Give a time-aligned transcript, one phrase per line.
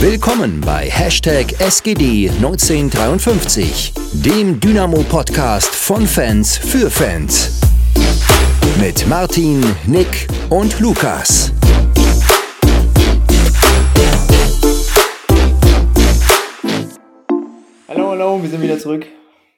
[0.00, 7.60] Willkommen bei Hashtag SGD1953, dem Dynamo-Podcast von Fans für Fans.
[8.80, 11.52] Mit Martin, Nick und Lukas.
[17.88, 19.04] Hallo, hallo, wir sind wieder zurück.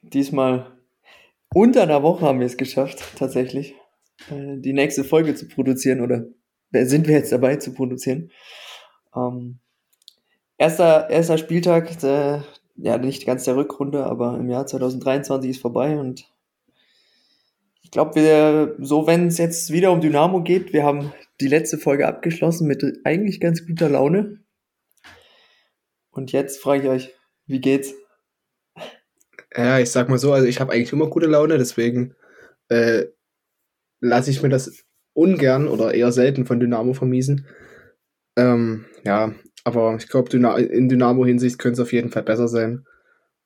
[0.00, 0.74] Diesmal
[1.52, 3.74] unter einer Woche haben wir es geschafft, tatsächlich,
[4.30, 6.24] äh, die nächste Folge zu produzieren oder
[6.72, 8.30] sind wir jetzt dabei zu produzieren.
[9.14, 9.60] Ähm,
[10.60, 12.44] erster, erster Spieltag, der,
[12.76, 16.30] ja, nicht ganz der Rückrunde, aber im Jahr 2023 ist vorbei und
[17.82, 21.78] ich glaube, wir, so wenn es jetzt wieder um Dynamo geht, wir haben die letzte
[21.78, 24.38] Folge abgeschlossen mit eigentlich ganz guter Laune.
[26.12, 27.14] Und jetzt frage ich euch,
[27.46, 27.94] wie geht's?
[29.56, 32.14] Ja, ich sag mal so, also ich habe eigentlich immer gute Laune, deswegen
[32.68, 33.06] äh,
[34.00, 37.46] lasse ich mir das ungern oder eher selten von Dynamo vermiesen.
[38.36, 39.34] Ähm, ja,
[39.70, 42.86] aber ich glaube, in Dynamo-Hinsicht könnte es auf jeden Fall besser sein.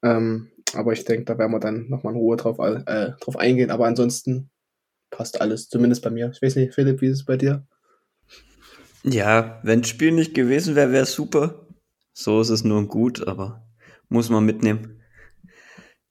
[0.03, 3.71] Ähm, aber ich denke, da werden wir dann nochmal in Ruhe drauf, äh, drauf eingehen.
[3.71, 4.51] Aber ansonsten
[5.11, 6.31] passt alles, zumindest bei mir.
[6.33, 7.67] Ich weiß nicht, Philipp, wie ist es bei dir?
[9.05, 11.67] Ja, wenn das Spiel nicht gewesen wäre, wäre es super.
[12.13, 13.67] So ist es nur gut, aber
[14.09, 15.03] muss man mitnehmen.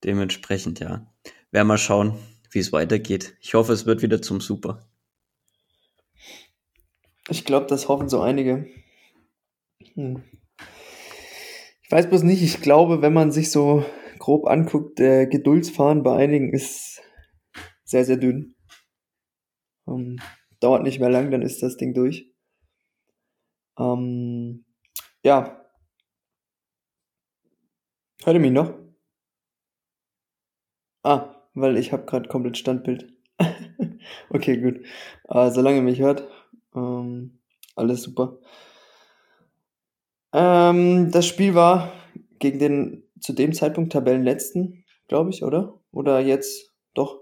[0.03, 1.11] Dementsprechend, ja.
[1.51, 2.17] Werden wir schauen,
[2.51, 3.35] wie es weitergeht.
[3.39, 4.85] Ich hoffe, es wird wieder zum Super.
[7.29, 8.67] Ich glaube, das hoffen so einige.
[9.95, 10.23] Hm.
[11.83, 13.85] Ich weiß bloß nicht, ich glaube, wenn man sich so
[14.19, 17.01] grob anguckt, der Geduldsfahren bei einigen ist
[17.83, 18.55] sehr, sehr dünn.
[19.85, 20.19] Um, ähm,
[20.59, 22.33] dauert nicht mehr lang, dann ist das Ding durch.
[23.77, 24.65] Ähm,
[25.23, 25.61] ja.
[28.23, 28.73] Hört ihr mich noch?
[31.03, 33.13] Ah, weil ich habe gerade komplett Standbild.
[34.29, 34.85] okay, gut.
[35.25, 36.27] Aber solange ihr mich hört,
[36.73, 37.41] ähm,
[37.75, 38.39] alles super.
[40.33, 41.93] Ähm, das Spiel war
[42.39, 45.79] gegen den zu dem Zeitpunkt Tabellenletzten, glaube ich, oder?
[45.91, 47.21] Oder jetzt doch?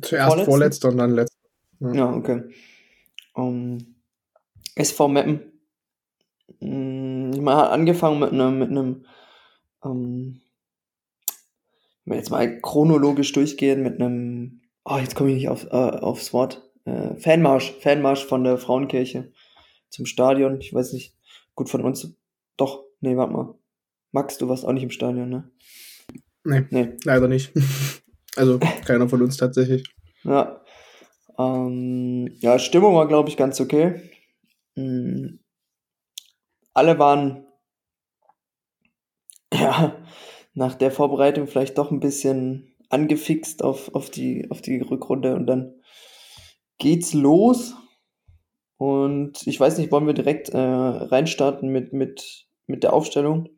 [0.00, 1.36] Zuerst vorletzter und dann letzter.
[1.80, 2.42] Ja, ja okay.
[3.34, 3.96] Um,
[4.74, 5.40] SV Meppen.
[6.60, 9.04] Mm, man hat angefangen mit einem, mit einem
[9.84, 10.40] ähm,
[12.04, 15.76] wenn wir jetzt mal chronologisch durchgehen mit einem, oh, jetzt komme ich nicht auf, äh,
[15.76, 19.32] aufs Wort, äh, Fanmarsch, Fanmarsch von der Frauenkirche
[19.90, 20.60] zum Stadion.
[20.60, 21.16] Ich weiß nicht,
[21.54, 22.16] gut von uns.
[23.00, 23.54] Nee, warte mal.
[24.12, 25.50] Max, du warst auch nicht im Stadion, ne?
[26.44, 26.96] Nee, nee.
[27.04, 27.52] leider nicht.
[28.36, 29.84] also keiner von uns tatsächlich.
[30.24, 30.62] Ja.
[31.38, 34.10] Ähm, ja, Stimmung war, glaube ich, ganz okay.
[34.74, 35.40] Mhm.
[36.74, 37.46] Alle waren
[39.54, 39.96] ja
[40.54, 45.46] nach der Vorbereitung vielleicht doch ein bisschen angefixt auf, auf, die, auf die Rückrunde und
[45.46, 45.80] dann
[46.78, 47.74] geht's los.
[48.76, 53.48] Und ich weiß nicht, wollen wir direkt äh, reinstarten mit, mit, mit der Aufstellung?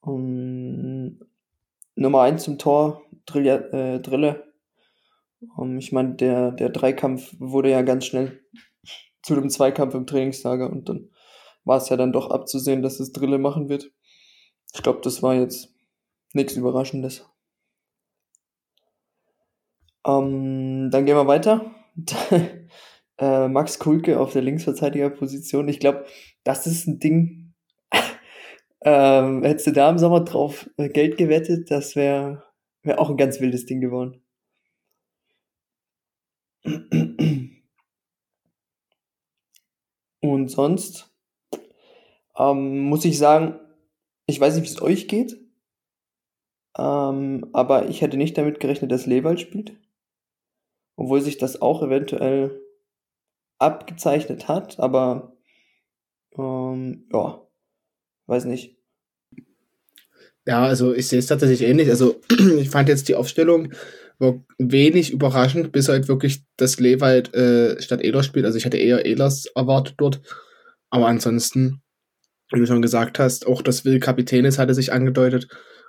[0.00, 1.20] Um,
[1.96, 3.70] Nummer 1 zum Tor, Drille.
[3.72, 4.52] Äh, Drille.
[5.56, 8.40] Um, ich meine, der, der Dreikampf wurde ja ganz schnell
[9.22, 11.10] zu dem Zweikampf im Trainingslager und dann
[11.64, 13.92] war es ja dann doch abzusehen, dass es Drille machen wird.
[14.74, 15.74] Ich glaube, das war jetzt
[16.32, 17.28] nichts Überraschendes.
[20.06, 21.70] Ähm, dann gehen wir weiter.
[23.18, 25.68] äh, Max Kulke auf der Linksverteidigerposition.
[25.68, 26.06] Ich glaube,
[26.44, 27.47] das ist ein Ding.
[28.82, 32.44] Ähm, hättest du da im Sommer drauf äh, Geld gewettet, das wäre
[32.82, 34.22] wär auch ein ganz wildes Ding geworden.
[40.20, 41.10] Und sonst
[42.36, 43.58] ähm, muss ich sagen,
[44.26, 45.36] ich weiß nicht, wie es euch geht,
[46.76, 49.76] ähm, aber ich hätte nicht damit gerechnet, dass Lewald spielt.
[50.96, 52.60] Obwohl sich das auch eventuell
[53.58, 55.36] abgezeichnet hat, aber
[56.36, 57.47] ähm, ja,
[58.28, 58.76] weiß nicht.
[60.46, 61.90] Ja, also ich sehe es tatsächlich ähnlich.
[61.90, 62.20] Also
[62.58, 63.72] ich fand jetzt die Aufstellung
[64.58, 68.46] wenig überraschend, bis halt wirklich das Lewald äh, statt Ehlers spielt.
[68.46, 70.20] Also ich hätte eher Ehlers erwartet dort.
[70.90, 71.82] Aber ansonsten
[72.52, 75.48] wie du schon gesagt hast, auch das Will Kapitänis hatte sich angedeutet.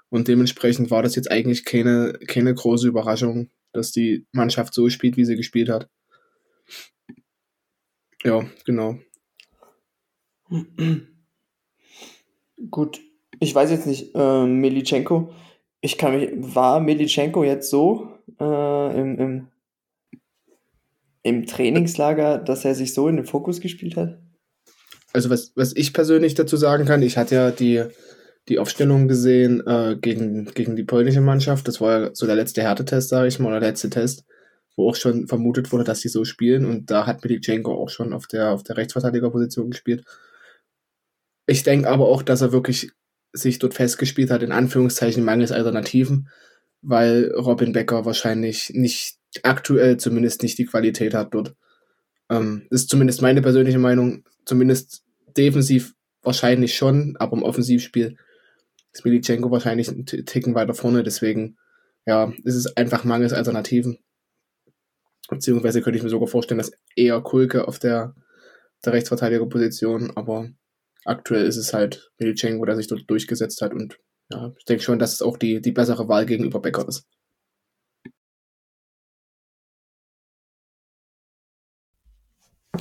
[0.10, 5.18] Und dementsprechend war das jetzt eigentlich keine, keine große Überraschung, dass die Mannschaft so spielt,
[5.18, 5.88] wie sie gespielt hat.
[8.24, 9.00] Ja, genau.
[12.70, 13.00] Gut,
[13.40, 15.32] ich weiß jetzt nicht, äh, Militschenko,
[15.82, 18.10] ich kann mich, war Militschenko jetzt so
[18.40, 19.48] äh, im, im,
[21.24, 24.20] im Trainingslager, dass er sich so in den Fokus gespielt hat?
[25.14, 27.84] also was, was ich persönlich dazu sagen kann, ich hatte ja die,
[28.48, 31.68] die Aufstellung gesehen äh, gegen, gegen die polnische Mannschaft.
[31.68, 34.26] Das war ja so der letzte Härtetest, sage ich mal, oder der letzte Test,
[34.76, 36.66] wo auch schon vermutet wurde, dass sie so spielen.
[36.66, 40.04] Und da hat Militschenko auch schon auf der, auf der Rechtsverteidigerposition gespielt.
[41.50, 42.92] Ich denke aber auch, dass er wirklich
[43.34, 46.30] sich dort festgespielt hat, in Anführungszeichen mangels Alternativen,
[46.84, 51.56] weil Robin Becker wahrscheinlich nicht aktuell zumindest nicht die Qualität hat dort.
[52.30, 54.26] Ähm, das ist zumindest meine persönliche Meinung.
[54.46, 55.04] Zumindest
[55.36, 58.16] defensiv wahrscheinlich schon, aber im Offensivspiel
[58.92, 61.02] ist Militschenko wahrscheinlich einen Ticken weiter vorne.
[61.02, 61.58] Deswegen,
[62.06, 63.98] ja, ist es einfach mangels Alternativen.
[65.30, 68.14] Beziehungsweise könnte ich mir sogar vorstellen, dass eher Kulke auf der,
[68.86, 70.52] der Rechtsverteidigerposition, aber
[71.06, 74.00] aktuell ist es halt Militschenko, der sich dort durchgesetzt hat und
[74.32, 77.08] ja, ich denke schon, dass es auch die, die bessere Wahl gegenüber Becker ist.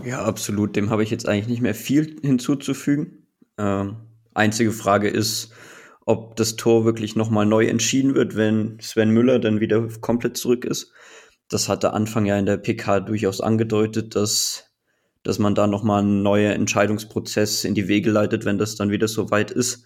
[0.04, 0.76] Ja, absolut.
[0.76, 3.26] Dem habe ich jetzt eigentlich nicht mehr viel hinzuzufügen.
[3.56, 3.96] Ähm,
[4.34, 5.52] einzige Frage ist,
[6.06, 10.64] ob das Tor wirklich nochmal neu entschieden wird, wenn Sven Müller dann wieder komplett zurück
[10.64, 10.92] ist.
[11.48, 14.67] Das hat der Anfang ja in der PK durchaus angedeutet, dass,
[15.28, 19.08] dass man da nochmal einen neuen Entscheidungsprozess in die Wege leitet, wenn das dann wieder
[19.08, 19.84] so weit ist.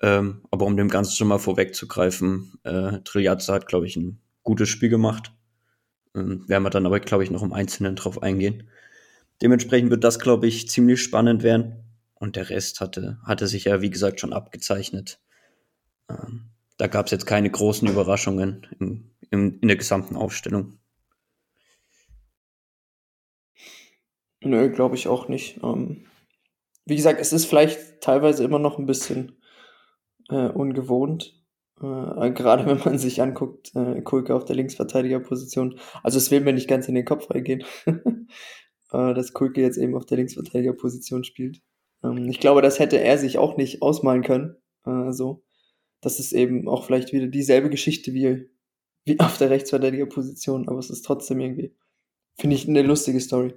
[0.00, 4.70] Ähm, aber um dem Ganzen schon mal vorwegzugreifen, äh, Triljazza hat, glaube ich, ein gutes
[4.70, 5.34] Spiel gemacht.
[6.14, 8.66] Ähm, werden wir dann aber, glaube ich, noch im Einzelnen drauf eingehen.
[9.42, 11.84] Dementsprechend wird das, glaube ich, ziemlich spannend werden.
[12.14, 15.20] Und der Rest hatte, hatte sich ja, wie gesagt, schon abgezeichnet.
[16.08, 16.44] Ähm,
[16.78, 20.78] da gab es jetzt keine großen Überraschungen im, im, in der gesamten Aufstellung.
[24.44, 25.60] Nö, glaube ich auch nicht.
[25.62, 26.06] Ähm,
[26.84, 29.40] wie gesagt, es ist vielleicht teilweise immer noch ein bisschen
[30.30, 31.40] äh, ungewohnt.
[31.80, 35.78] Äh, gerade wenn man sich anguckt, äh, Kulke auf der Linksverteidigerposition.
[36.02, 37.64] Also es will mir nicht ganz in den Kopf reingehen.
[38.92, 41.60] äh, dass Kulke jetzt eben auf der Linksverteidigerposition spielt.
[42.04, 44.56] Ähm, ich glaube, das hätte er sich auch nicht ausmalen können.
[44.84, 45.44] Äh, so.
[46.00, 48.50] Das ist eben auch vielleicht wieder dieselbe Geschichte wie,
[49.04, 51.76] wie auf der Rechtsverteidigerposition, aber es ist trotzdem irgendwie,
[52.36, 53.54] finde ich, eine lustige Story.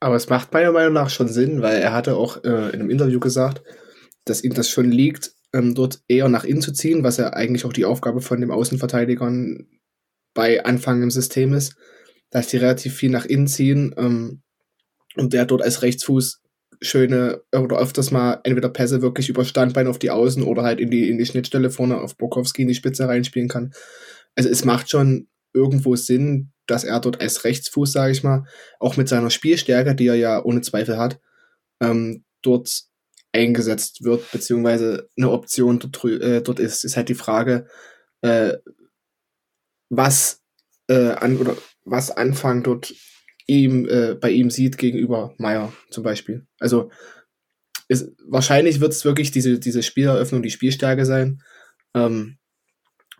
[0.00, 2.90] Aber es macht meiner Meinung nach schon Sinn, weil er hatte auch äh, in einem
[2.90, 3.62] Interview gesagt,
[4.24, 7.64] dass ihm das schon liegt, ähm, dort eher nach innen zu ziehen, was ja eigentlich
[7.64, 9.66] auch die Aufgabe von dem Außenverteidigern
[10.34, 11.76] bei Anfang im System ist
[12.30, 14.42] dass die relativ viel nach innen ziehen ähm,
[15.16, 16.42] und der dort als Rechtsfuß
[16.82, 20.90] schöne oder öfters mal entweder Pässe wirklich über Standbein auf die Außen oder halt in
[20.90, 23.72] die, in die Schnittstelle vorne auf Bokowski in die Spitze reinspielen kann.
[24.34, 28.44] Also es macht schon irgendwo Sinn, dass er dort als Rechtsfuß, sage ich mal,
[28.80, 31.20] auch mit seiner Spielstärke, die er ja ohne Zweifel hat,
[31.80, 32.84] ähm, dort
[33.32, 36.84] eingesetzt wird, beziehungsweise eine Option dort, äh, dort ist.
[36.84, 37.66] Ist halt die Frage,
[38.22, 38.54] äh,
[39.90, 40.42] was
[40.88, 42.94] äh, an oder was Anfang dort
[43.46, 46.46] ihm, äh, bei ihm sieht gegenüber Meier zum Beispiel.
[46.58, 46.90] Also
[47.88, 51.42] ist, wahrscheinlich wird es wirklich diese, diese Spieleröffnung, die Spielstärke sein.
[51.94, 52.38] Ähm,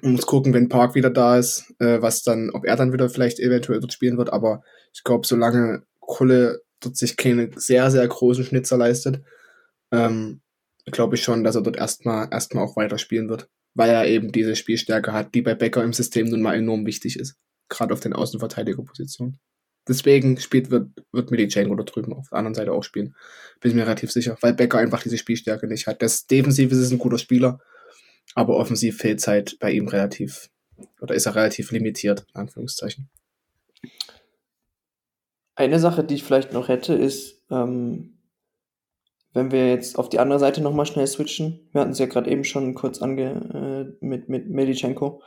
[0.03, 3.09] man muss gucken, wenn Park wieder da ist, äh, was dann, ob er dann wieder
[3.09, 4.63] vielleicht eventuell dort spielen wird, aber
[4.93, 9.23] ich glaube, solange Kulle dort sich keine sehr, sehr großen Schnitzer leistet,
[9.93, 10.41] ähm,
[10.87, 14.33] glaube ich schon, dass er dort erstmal erstmal auch weiter spielen wird, weil er eben
[14.33, 17.37] diese Spielstärke hat, die bei Becker im System nun mal enorm wichtig ist
[17.69, 19.39] gerade auf den Außenverteidigerpositionen.
[19.89, 23.15] Deswegen spielt, wird, wird Militschenko da drüben auf der anderen Seite auch spielen.
[23.61, 26.03] Bin ich mir relativ sicher, weil Becker einfach diese Spielstärke nicht hat.
[26.03, 27.61] Das defensiv ist ein guter Spieler,
[28.37, 30.51] aber offensiv fehlt halt bei ihm relativ,
[31.01, 33.09] oder ist er relativ limitiert, in Anführungszeichen.
[35.55, 38.19] Eine Sache, die ich vielleicht noch hätte, ist, ähm,
[39.33, 41.69] wenn wir jetzt auf die andere Seite nochmal schnell switchen.
[41.73, 45.23] Wir hatten es ja gerade eben schon kurz ange äh, mit, mit Medichenko.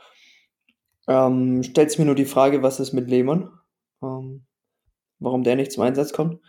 [1.08, 3.50] Ähm, stellt mir nur die Frage, was ist mit Lehmann?
[4.02, 4.46] Ähm,
[5.18, 6.40] warum der nicht zum Einsatz kommt.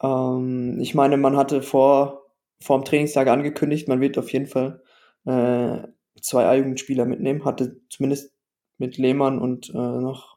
[0.00, 2.22] Ähm, ich meine, man hatte vor,
[2.60, 4.80] vor dem Trainingstag angekündigt, man wird auf jeden Fall
[5.26, 5.88] äh,
[6.20, 8.32] zwei A-Jugendspieler mitnehmen, hatte zumindest
[8.78, 10.36] mit Lehmann und äh, noch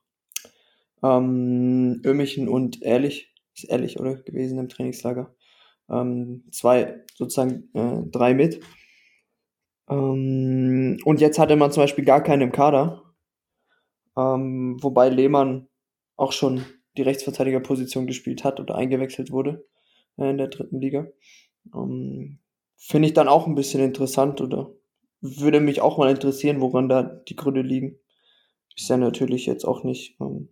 [1.04, 4.16] ähm, Ömichen und Ehrlich, ist Ehrlich, oder?
[4.16, 5.34] Gewesen im Trainingslager.
[5.90, 8.62] Ähm, zwei, sozusagen äh, drei mit.
[9.90, 13.04] Ähm, und jetzt hatte man zum Beispiel gar keinen im Kader.
[14.18, 15.68] Ähm, wobei Lehmann
[16.16, 16.64] auch schon
[16.98, 19.66] die Rechtsverteidigerposition gespielt hat oder eingewechselt wurde
[20.18, 21.08] äh, in der dritten Liga.
[21.74, 22.40] Ähm,
[22.78, 24.72] Finde ich dann auch ein bisschen interessant oder
[25.22, 28.00] würde mich auch mal interessieren, woran da die Gründe liegen.
[28.76, 30.50] Ist ja natürlich jetzt auch nicht, ähm,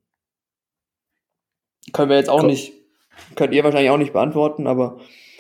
[1.94, 2.48] können wir jetzt auch Komm.
[2.48, 2.74] nicht,
[3.36, 5.00] könnt ihr wahrscheinlich auch nicht beantworten, aber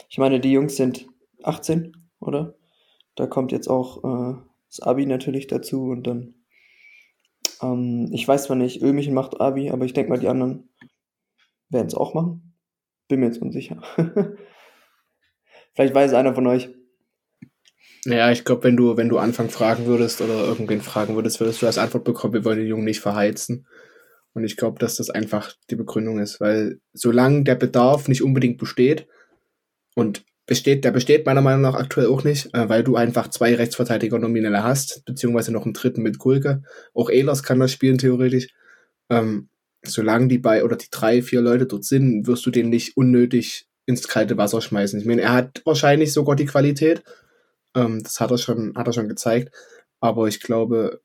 [0.10, 1.08] ich meine, die Jungs sind
[1.44, 2.56] 18, oder?
[3.16, 4.38] Da kommt jetzt auch äh,
[4.70, 6.38] das Abi natürlich dazu und dann
[7.62, 10.70] ähm, ich weiß zwar nicht, Ömichen macht Abi, aber ich denke mal, die anderen
[11.70, 12.56] werden es auch machen.
[13.08, 13.82] Bin mir jetzt unsicher.
[15.74, 16.70] Vielleicht weiß einer von euch.
[18.10, 21.62] Ja, ich glaube, wenn du, wenn du Anfang fragen würdest oder irgendwen fragen würdest, würdest
[21.62, 23.68] du als Antwort bekommen, wir wollen den Jungen nicht verheizen.
[24.32, 28.60] Und ich glaube, dass das einfach die Begründung ist, weil solange der Bedarf nicht unbedingt
[28.60, 29.08] besteht
[29.94, 33.54] und besteht, der besteht meiner Meinung nach aktuell auch nicht, äh, weil du einfach zwei
[33.54, 36.64] Rechtsverteidiger nominelle hast, beziehungsweise noch einen dritten mit Kulke.
[36.94, 38.48] Auch Ehlers kann das spielen, theoretisch.
[39.10, 39.50] Ähm,
[39.84, 43.68] solange die bei oder die drei, vier Leute dort sind, wirst du den nicht unnötig
[43.86, 44.98] ins kalte Wasser schmeißen.
[44.98, 47.04] Ich meine, er hat wahrscheinlich sogar die Qualität.
[47.76, 49.56] Ähm, das hat er schon, hat er schon gezeigt.
[50.00, 51.02] Aber ich glaube,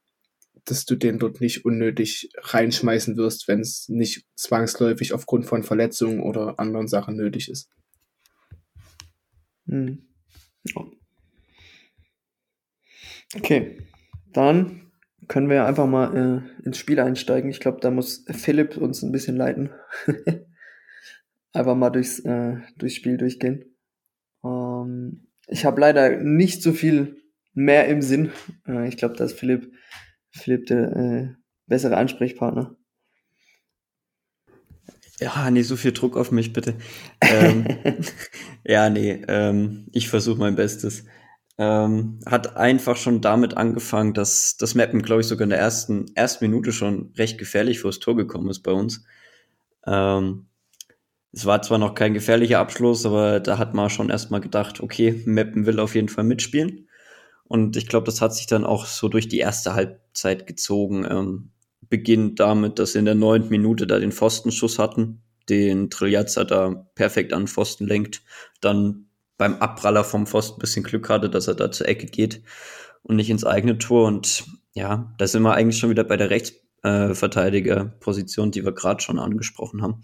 [0.64, 6.20] dass du den dort nicht unnötig reinschmeißen wirst, wenn es nicht zwangsläufig aufgrund von Verletzungen
[6.20, 7.68] oder anderen Sachen nötig ist.
[9.66, 10.06] Hm.
[13.34, 13.78] Okay,
[14.32, 14.92] dann
[15.28, 16.16] können wir einfach mal
[16.60, 17.50] äh, ins Spiel einsteigen.
[17.50, 19.70] Ich glaube, da muss Philipp uns ein bisschen leiten.
[21.52, 23.76] einfach mal durchs, äh, durchs Spiel durchgehen.
[24.44, 27.16] Ähm, ich habe leider nicht so viel
[27.54, 28.32] mehr im Sinn.
[28.66, 29.72] Äh, ich glaube, da ist Philipp,
[30.30, 31.28] Philipp der äh,
[31.66, 32.76] bessere Ansprechpartner.
[35.20, 36.74] Ja, nee, so viel Druck auf mich, bitte.
[37.20, 37.66] ähm,
[38.64, 41.04] ja, nee, ähm, ich versuche mein Bestes.
[41.58, 46.06] Ähm, hat einfach schon damit angefangen, dass das Mappen, glaube ich, sogar in der ersten,
[46.16, 49.04] ersten Minute schon recht gefährlich vors Tor gekommen ist bei uns.
[49.86, 50.48] Ähm,
[51.32, 55.22] es war zwar noch kein gefährlicher Abschluss, aber da hat man schon erstmal gedacht, okay,
[55.24, 56.88] Mappen will auf jeden Fall mitspielen.
[57.44, 61.06] Und ich glaube, das hat sich dann auch so durch die erste Halbzeit gezogen.
[61.08, 61.50] Ähm,
[61.88, 65.20] beginnt damit, dass sie in der neunten Minute da den Pfostenschuss hatten,
[65.50, 68.22] den Triljazza da perfekt an den Pfosten lenkt,
[68.62, 72.42] dann beim Abpraller vom Pfosten ein bisschen Glück hatte, dass er da zur Ecke geht
[73.02, 74.06] und nicht ins eigene Tor.
[74.06, 77.14] Und ja, da sind wir eigentlich schon wieder bei der Rechtsverteidigerposition, äh,
[78.50, 80.02] die wir gerade schon angesprochen haben.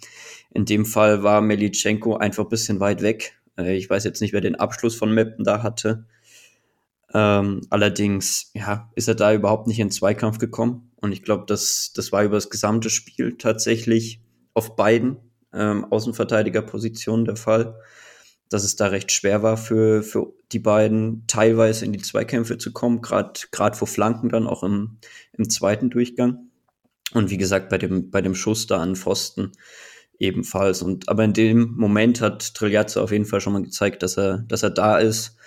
[0.51, 3.39] In dem Fall war Melitschenko einfach ein bisschen weit weg.
[3.57, 6.07] Äh, ich weiß jetzt nicht, wer den Abschluss von Meppen da hatte.
[7.15, 10.93] Ähm, allerdings, ja, ist er da überhaupt nicht in Zweikampf gekommen.
[10.97, 14.21] Und ich glaube, das, das war über das gesamte Spiel tatsächlich
[14.55, 15.17] auf beiden
[15.53, 17.77] ähm, Außenverteidigerpositionen der Fall,
[18.51, 22.73] dass es da recht schwer war für, für die beiden teilweise in die Zweikämpfe zu
[22.73, 24.99] kommen, gerade vor Flanken dann auch im,
[25.33, 26.49] im zweiten Durchgang.
[27.13, 29.53] Und wie gesagt, bei dem, bei dem Schuss da an Pfosten
[30.19, 30.83] ebenfalls.
[30.83, 34.39] Und aber in dem Moment hat Triljazzo auf jeden Fall schon mal gezeigt, dass er,
[34.49, 35.39] dass er da ist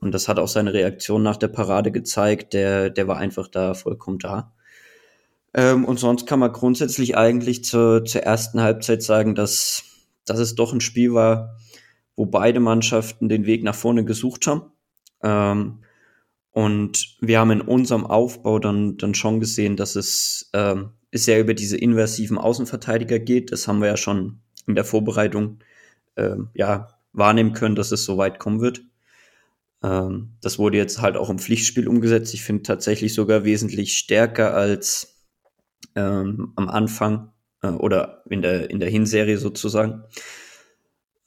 [0.00, 2.54] und das hat auch seine Reaktion nach der Parade gezeigt.
[2.54, 4.52] Der, der war einfach da vollkommen da.
[5.54, 9.82] Ähm, und sonst kann man grundsätzlich eigentlich zur, zur ersten Halbzeit sagen, dass,
[10.24, 11.56] dass es doch ein Spiel war,
[12.14, 14.72] wo beide Mannschaften den Weg nach vorne gesucht haben.
[15.22, 15.80] Ähm,
[16.52, 21.54] und wir haben in unserem Aufbau dann, dann schon gesehen, dass es ähm, sehr über
[21.54, 23.52] diese inversiven Außenverteidiger geht.
[23.52, 25.58] Das haben wir ja schon in der Vorbereitung
[26.16, 28.82] ähm, ja, wahrnehmen können, dass es so weit kommen wird.
[29.82, 32.34] Ähm, das wurde jetzt halt auch im Pflichtspiel umgesetzt.
[32.34, 35.24] Ich finde tatsächlich sogar wesentlich stärker als
[35.94, 40.04] ähm, am Anfang äh, oder in der, in der Hinserie sozusagen.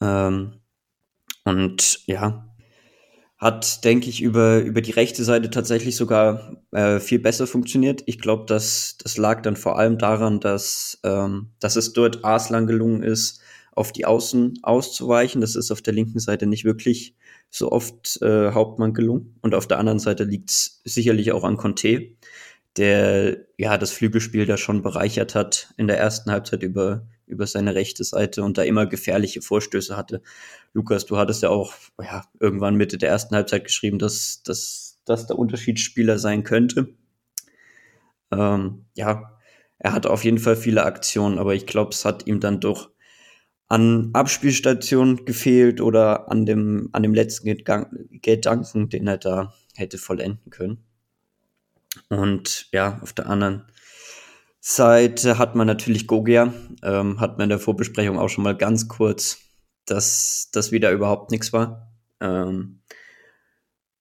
[0.02, 0.60] Ähm,
[1.44, 2.51] und ja,
[3.42, 8.04] hat, denke ich, über, über die rechte Seite tatsächlich sogar äh, viel besser funktioniert.
[8.06, 12.68] Ich glaube, dass das lag dann vor allem daran, dass, ähm, dass es dort Arslan
[12.68, 13.42] gelungen ist,
[13.74, 15.42] auf die Außen auszuweichen.
[15.42, 17.16] Das ist auf der linken Seite nicht wirklich
[17.50, 19.40] so oft äh, Hauptmann gelungen.
[19.42, 22.12] Und auf der anderen Seite liegt es sicherlich auch an Conte,
[22.78, 27.74] der ja das Flügelspiel da schon bereichert hat in der ersten Halbzeit über, über seine
[27.74, 30.22] rechte Seite und da immer gefährliche Vorstöße hatte.
[30.74, 35.28] Lukas, du hattest ja auch ja, irgendwann Mitte der ersten Halbzeit geschrieben, dass, dass, dass
[35.28, 36.94] der Unterschiedsspieler sein könnte.
[38.32, 39.38] Ähm, ja,
[39.80, 42.92] er hat auf jeden Fall viele Aktionen, aber ich glaube, es hat ihm dann doch
[43.68, 50.50] an Abspielstation gefehlt oder an dem, an dem letzten Gedanken, den er da hätte vollenden
[50.50, 50.84] können.
[52.10, 53.64] Und ja, auf der anderen
[54.64, 56.54] Seite hat man natürlich Gogia,
[56.84, 59.40] ähm, hat man in der Vorbesprechung auch schon mal ganz kurz,
[59.86, 61.92] dass das wieder überhaupt nichts war.
[62.20, 62.84] Ähm,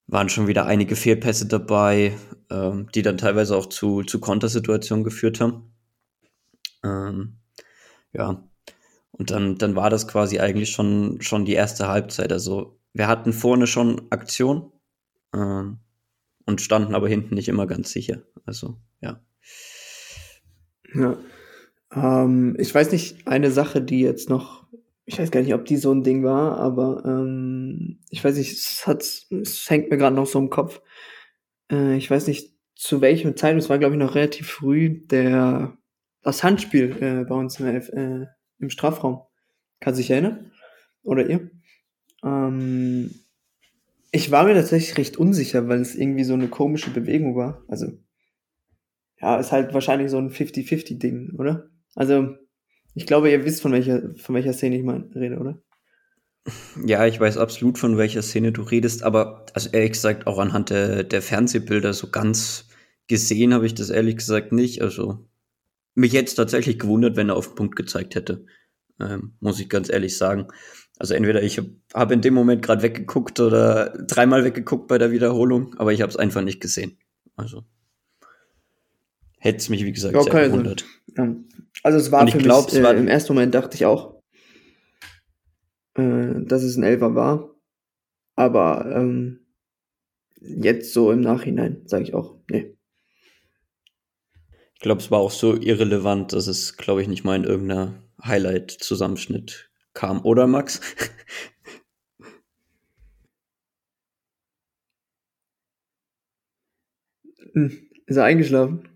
[0.07, 2.13] waren schon wieder einige Fehlpässe dabei,
[2.51, 5.73] ähm, die dann teilweise auch zu, zu Kontersituationen geführt haben.
[6.85, 7.39] Ähm,
[8.13, 8.45] ja,
[9.13, 12.33] und dann, dann war das quasi eigentlich schon, schon die erste Halbzeit.
[12.33, 14.73] Also wir hatten vorne schon Aktion
[15.33, 15.63] äh,
[16.45, 18.23] und standen aber hinten nicht immer ganz sicher.
[18.45, 19.21] Also ja.
[20.95, 21.19] Ja.
[21.95, 24.67] Ähm, ich weiß nicht, eine Sache, die jetzt noch,
[25.07, 28.53] ich weiß gar nicht, ob die so ein Ding war, aber ähm, ich weiß nicht,
[28.53, 30.81] es, hat, es hängt mir gerade noch so im Kopf.
[31.71, 35.77] Äh, ich weiß nicht, zu welchem Zeitpunkt, es war glaube ich noch relativ früh, der
[36.23, 38.27] das Handspiel äh, bei uns der, äh,
[38.59, 39.23] im Strafraum.
[39.81, 40.53] Kann sich erinnern?
[41.03, 41.51] Oder ihr?
[42.23, 43.11] Ähm,
[44.13, 47.65] ich war mir tatsächlich recht unsicher, weil es irgendwie so eine komische Bewegung war.
[47.69, 47.93] Also,
[49.21, 51.69] ja, ist halt wahrscheinlich so ein 50-50-Ding, oder?
[51.95, 52.35] Also,
[52.95, 55.63] ich glaube, ihr wisst, von welcher, von welcher Szene ich mal rede, oder?
[56.85, 60.71] Ja, ich weiß absolut, von welcher Szene du redest, aber also ehrlich gesagt auch anhand
[60.71, 62.69] der, der Fernsehbilder so ganz
[63.09, 64.81] gesehen habe ich das ehrlich gesagt nicht.
[64.81, 65.29] Also
[65.95, 68.47] mich jetzt tatsächlich gewundert, wenn er auf den Punkt gezeigt hätte,
[68.99, 70.49] ähm, muss ich ganz ehrlich sagen.
[70.99, 75.11] Also entweder ich habe hab in dem Moment gerade weggeguckt oder dreimal weggeguckt bei der
[75.11, 76.99] Wiederholung, aber ich habe es einfach nicht gesehen.
[77.37, 77.65] Also
[79.41, 80.85] hätte es mich, wie gesagt, Okay, sehr also- gewundert.
[81.17, 81.35] Ja.
[81.83, 83.75] Also es war Und ich für glaub, mich, es war- äh, im ersten Moment dachte
[83.75, 84.23] ich auch,
[85.95, 87.55] äh, dass es ein Elfer war.
[88.37, 89.47] Aber ähm,
[90.41, 92.77] jetzt so im Nachhinein sage ich auch, nee.
[94.75, 98.03] Ich glaube, es war auch so irrelevant, dass es, glaube ich, nicht mal in irgendeiner
[98.25, 100.25] Highlight-Zusammenschnitt kam.
[100.25, 100.81] Oder, Max?
[107.55, 108.89] Hm, Ist er eingeschlafen?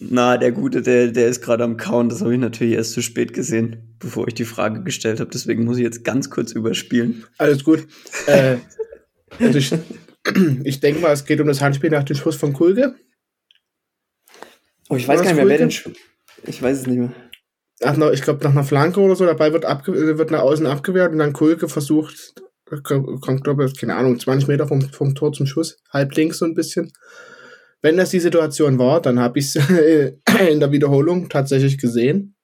[0.00, 2.08] Na, der Gute, der, der ist gerade am Kauen.
[2.08, 5.30] Das habe ich natürlich erst zu spät gesehen, bevor ich die Frage gestellt habe.
[5.32, 7.24] Deswegen muss ich jetzt ganz kurz überspielen.
[7.38, 7.86] Alles gut.
[8.26, 8.56] äh,
[9.38, 9.72] also ich,
[10.64, 12.94] ich denke mal, es geht um das Handspiel nach dem Schuss von Kulge.
[14.88, 15.70] Oh, ich weiß gar nicht mehr, wer den.
[15.70, 15.98] Fulke?
[15.98, 17.12] Sch- Ich weiß es nicht mehr.
[17.80, 21.12] Einer, ich glaube, nach einer Flanke oder so, dabei wird, abge wird nach außen abgewehrt
[21.12, 22.34] und dann Kulke versucht,
[22.82, 26.44] kommt, glaube ich, keine Ahnung, 20 Meter vom, vom Tor zum Schuss, halb links so
[26.44, 26.92] ein bisschen.
[27.84, 32.34] Wenn das die Situation war, dann habe ich es in der Wiederholung tatsächlich gesehen,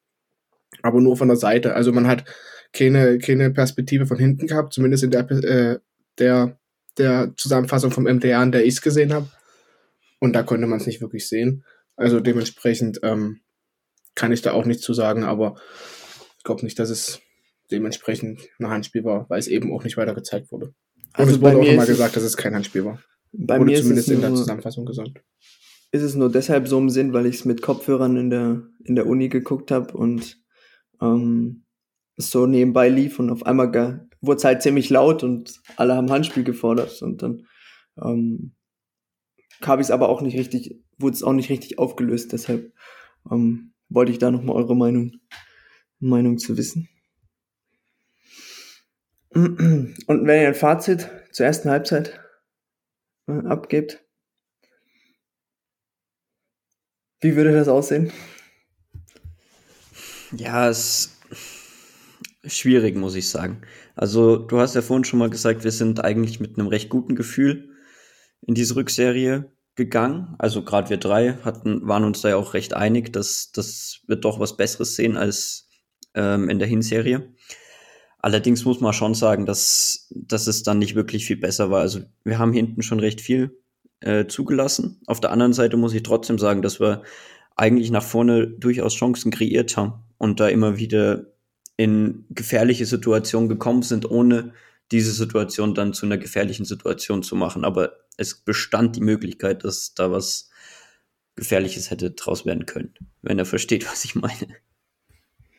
[0.82, 1.74] aber nur von der Seite.
[1.74, 2.26] Also man hat
[2.74, 5.78] keine, keine Perspektive von hinten gehabt, zumindest in der, äh,
[6.18, 6.58] der,
[6.98, 9.30] der Zusammenfassung vom MDR, in der ich es gesehen habe.
[10.18, 11.64] Und da konnte man es nicht wirklich sehen.
[11.96, 13.40] Also dementsprechend ähm,
[14.14, 15.54] kann ich da auch nichts zu sagen, aber
[16.36, 17.20] ich glaube nicht, dass es
[17.70, 20.66] dementsprechend ein Handspiel war, weil es eben auch nicht weiter gezeigt wurde.
[20.66, 20.74] Und
[21.14, 23.02] Also es wurde auch es- gesagt, dass es kein Handspiel war.
[23.32, 25.22] Bei wurde mir ist es, zumindest in der nur, Zusammenfassung gesagt.
[25.92, 28.96] ist es nur deshalb so im Sinn, weil ich es mit Kopfhörern in der, in
[28.96, 30.42] der Uni geguckt habe und
[31.00, 31.64] ähm,
[32.16, 36.10] es so nebenbei lief und auf einmal wurde es halt ziemlich laut und alle haben
[36.10, 37.46] Handspiel gefordert und dann
[38.02, 38.52] ähm,
[39.62, 42.72] habe ich es aber auch nicht richtig, wurde es auch nicht richtig aufgelöst, deshalb
[43.30, 45.12] ähm, wollte ich da nochmal eure Meinung,
[45.98, 46.88] Meinung zu wissen.
[49.32, 52.19] Und wenn ihr ein Fazit zur ersten Halbzeit
[53.30, 54.04] äh, abgebt,
[57.20, 58.12] wie würde das aussehen?
[60.32, 61.18] Ja, es
[62.42, 63.62] ist schwierig, muss ich sagen.
[63.94, 67.16] Also, du hast ja vorhin schon mal gesagt, wir sind eigentlich mit einem recht guten
[67.16, 67.76] Gefühl
[68.40, 70.34] in diese Rückserie gegangen.
[70.38, 74.16] Also, gerade wir drei hatten, waren uns da ja auch recht einig, dass, dass wir
[74.16, 75.68] doch was Besseres sehen als
[76.14, 77.34] ähm, in der Hinserie.
[78.22, 81.80] Allerdings muss man schon sagen, dass, dass es dann nicht wirklich viel besser war.
[81.80, 83.58] Also, wir haben hinten schon recht viel
[84.00, 85.00] äh, zugelassen.
[85.06, 87.02] Auf der anderen Seite muss ich trotzdem sagen, dass wir
[87.56, 91.26] eigentlich nach vorne durchaus Chancen kreiert haben und da immer wieder
[91.76, 94.52] in gefährliche Situationen gekommen sind, ohne
[94.92, 97.64] diese Situation dann zu einer gefährlichen Situation zu machen.
[97.64, 100.50] Aber es bestand die Möglichkeit, dass da was
[101.36, 104.56] Gefährliches hätte draus werden können, wenn er versteht, was ich meine.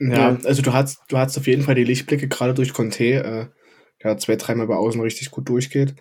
[0.10, 0.40] Ja, Ja.
[0.46, 3.46] also du hast, du hast auf jeden Fall die Lichtblicke, gerade durch Conte, äh,
[4.04, 5.96] der zwei, dreimal bei Außen richtig gut durchgeht,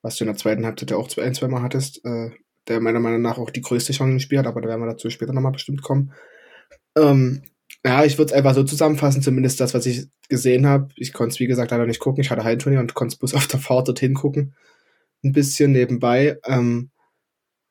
[0.00, 2.30] was du in der zweiten Halbzeit ja auch zwei, ein, zweimal hattest, äh,
[2.68, 4.86] der meiner Meinung nach auch die größte Chance im Spiel hat, aber da werden wir
[4.86, 6.12] dazu später nochmal bestimmt kommen.
[6.96, 7.42] Ähm,
[7.84, 10.88] ja, ich würde es einfach so zusammenfassen, zumindest das, was ich gesehen habe.
[10.96, 12.22] Ich konnte es, wie gesagt, leider nicht gucken.
[12.22, 14.54] Ich hatte Heimturnier und konnte es bloß auf der Fahrt dorthin gucken.
[15.24, 16.38] Ein bisschen nebenbei.
[16.46, 16.90] Ähm,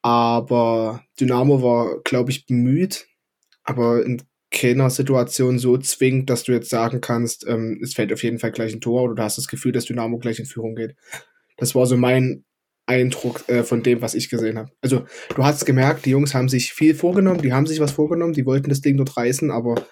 [0.01, 3.07] aber Dynamo war, glaube ich, bemüht,
[3.63, 8.21] aber in keiner Situation so zwingend, dass du jetzt sagen kannst, ähm, es fällt auf
[8.21, 10.75] jeden Fall gleich ein Tor oder du hast das Gefühl, dass Dynamo gleich in Führung
[10.75, 10.95] geht.
[11.57, 12.43] Das war so mein
[12.85, 14.69] Eindruck äh, von dem, was ich gesehen habe.
[14.81, 18.33] Also du hast gemerkt, die Jungs haben sich viel vorgenommen, die haben sich was vorgenommen,
[18.33, 19.85] die wollten das Ding dort reißen, aber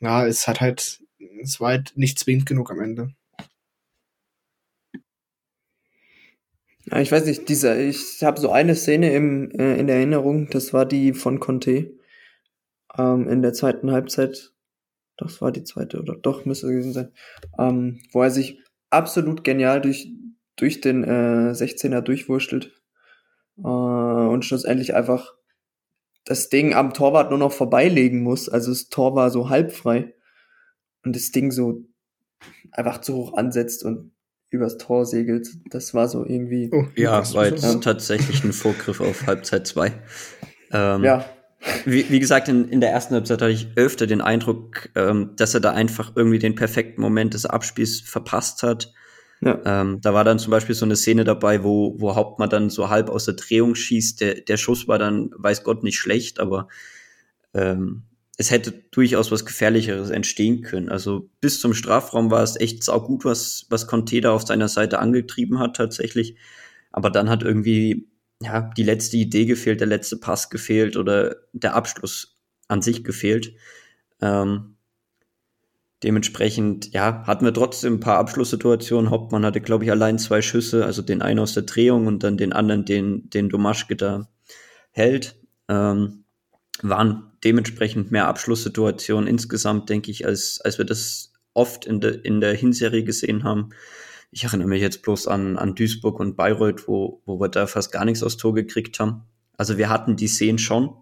[0.00, 1.00] ja, es hat halt,
[1.42, 3.10] es war halt nicht zwingend genug am Ende.
[6.96, 10.86] Ich weiß nicht, dieser, ich habe so eine Szene im, äh, in Erinnerung, das war
[10.86, 11.97] die von Conte
[12.98, 14.52] ähm, in der zweiten Halbzeit.
[15.16, 17.12] Das war die zweite, oder doch, müsste gewesen sein.
[17.58, 20.12] Ähm, wo er sich absolut genial durch,
[20.56, 22.72] durch den äh, 16er durchwurschtelt
[23.58, 25.34] äh, und schlussendlich einfach
[26.24, 28.48] das Ding am Torwart nur noch vorbeilegen muss.
[28.48, 30.14] Also das Tor war so halb frei
[31.04, 31.84] und das Ding so
[32.70, 34.12] einfach zu hoch ansetzt und
[34.50, 35.48] übers Tor segelt.
[35.70, 36.70] Das war so irgendwie.
[36.72, 39.92] Oh, Ja, war jetzt tatsächlich ein Vorgriff auf Halbzeit 2.
[40.72, 41.24] Ähm, Ja,
[41.84, 45.54] Wie, wie gesagt, in, in der ersten Halbzeit hatte ich öfter den Eindruck, ähm, dass
[45.54, 48.92] er da einfach irgendwie den perfekten Moment des Abspiels verpasst hat.
[49.40, 49.60] ja.
[49.64, 52.88] Ähm, da war dann zum Beispiel so eine Szene dabei, wo, wo Hauptmann dann so
[52.90, 54.20] halb aus der Drehung schießt.
[54.20, 56.68] Der, der Schuss war dann, weiß Gott, nicht schlecht, aber
[57.54, 58.04] ähm,
[58.36, 60.88] es hätte durchaus was Gefährlicheres entstehen können.
[60.88, 65.00] Also bis zum Strafraum war es echt saugut, was, was Conte da auf seiner Seite
[65.00, 66.36] angetrieben hat tatsächlich.
[66.92, 68.08] Aber dann hat irgendwie
[68.42, 73.54] ja, die letzte Idee gefehlt, der letzte Pass gefehlt oder der Abschluss an sich gefehlt.
[74.20, 74.76] Ähm,
[76.02, 79.10] dementsprechend, ja, hatten wir trotzdem ein paar Abschlusssituationen.
[79.10, 82.36] Hauptmann hatte, glaube ich, allein zwei Schüsse, also den einen aus der Drehung und dann
[82.36, 84.28] den anderen, den, den Domaschke da
[84.92, 85.36] hält.
[85.68, 86.24] Ähm,
[86.82, 92.40] waren dementsprechend mehr Abschlusssituationen insgesamt, denke ich, als, als wir das oft in, de, in
[92.40, 93.70] der Hinserie gesehen haben.
[94.30, 97.92] Ich erinnere mich jetzt bloß an, an Duisburg und Bayreuth, wo, wo wir da fast
[97.92, 99.22] gar nichts aufs Tor gekriegt haben.
[99.56, 100.94] Also wir hatten die Szenen schon,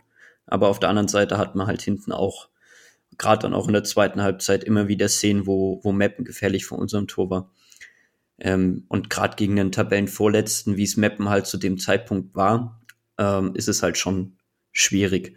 [0.46, 2.48] aber auf der anderen Seite hatten wir halt hinten auch,
[3.18, 6.78] gerade dann auch in der zweiten Halbzeit, immer wieder Szenen, wo, wo Meppen gefährlich vor
[6.78, 7.50] unserem Tor war.
[8.38, 12.80] Ähm, und gerade gegen den Tabellenvorletzten, wie es Meppen halt zu dem Zeitpunkt war,
[13.18, 14.36] ähm, ist es halt schon
[14.72, 15.36] schwierig.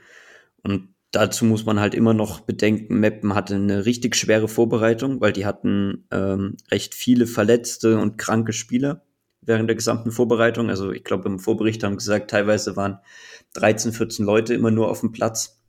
[0.64, 5.34] Und dazu muss man halt immer noch bedenken, Meppen hatte eine richtig schwere Vorbereitung, weil
[5.34, 9.04] die hatten ähm, recht viele verletzte und kranke Spieler
[9.42, 10.70] während der gesamten Vorbereitung.
[10.70, 13.00] Also ich glaube, im Vorbericht haben gesagt, teilweise waren
[13.54, 15.60] 13, 14 Leute immer nur auf dem Platz.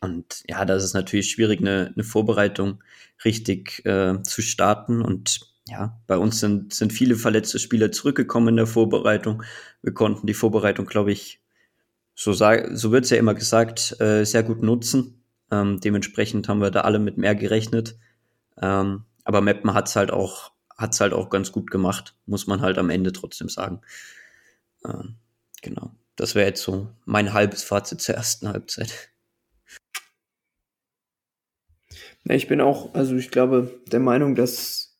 [0.00, 2.82] Und ja, das ist natürlich schwierig, eine, eine Vorbereitung
[3.24, 5.02] richtig äh, zu starten.
[5.02, 9.42] Und ja, bei uns sind, sind viele verletzte Spieler zurückgekommen in der Vorbereitung.
[9.82, 11.40] Wir konnten die Vorbereitung, glaube ich,
[12.20, 15.22] so, so wird's ja immer gesagt, äh, sehr gut nutzen.
[15.52, 17.96] Ähm, dementsprechend haben wir da alle mit mehr gerechnet.
[18.60, 22.76] Ähm, aber Meppen hat's halt auch, hat's halt auch ganz gut gemacht, muss man halt
[22.76, 23.82] am Ende trotzdem sagen.
[24.84, 25.14] Ähm,
[25.62, 25.92] genau.
[26.16, 29.10] Das wäre jetzt so mein halbes Fazit zur ersten Halbzeit.
[32.24, 34.98] Ich bin auch, also ich glaube, der Meinung, dass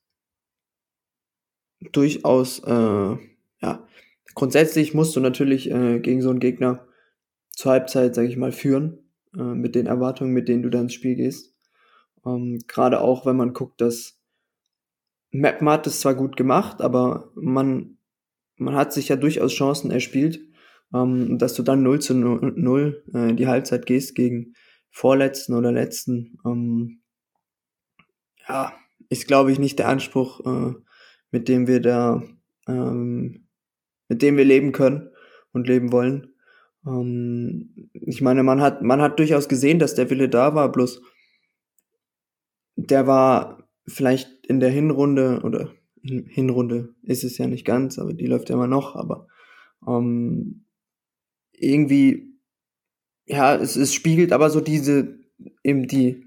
[1.81, 3.17] durchaus, äh,
[3.61, 3.89] ja,
[4.37, 6.88] grundsätzlich musst du natürlich äh, gegen so einen Gegner
[7.59, 10.95] zur Halbzeit, sage ich mal, führen äh, mit den Erwartungen, mit denen du da ins
[10.95, 11.57] Spiel gehst.
[12.25, 14.21] Ähm, Gerade auch, wenn man guckt, dass
[15.33, 17.99] Mappen hat es zwar gut gemacht, aber man,
[18.59, 20.39] man hat sich ja durchaus Chancen erspielt,
[20.95, 24.55] ähm, dass du dann 0 zu 0 äh, die Halbzeit gehst gegen
[24.93, 26.39] Vorletzten oder Letzten.
[26.47, 27.01] Ähm,
[28.49, 28.73] ja,
[29.09, 30.75] ist, glaube ich, nicht der Anspruch, äh,
[31.33, 32.23] mit dem wir da,
[32.69, 33.49] ähm,
[34.09, 35.11] mit dem wir leben können
[35.51, 36.35] und leben wollen.
[36.89, 41.03] Ähm, ich meine, man hat, man hat durchaus gesehen, dass der Wille da war, bloß
[42.77, 45.71] der war vielleicht in der Hinrunde oder
[46.03, 49.27] Hinrunde ist es ja nicht ganz, aber die läuft ja immer noch, aber
[49.87, 50.65] ähm,
[51.53, 52.39] irgendwie,
[53.27, 55.19] ja, es, es spiegelt aber so diese,
[55.65, 56.27] eben die,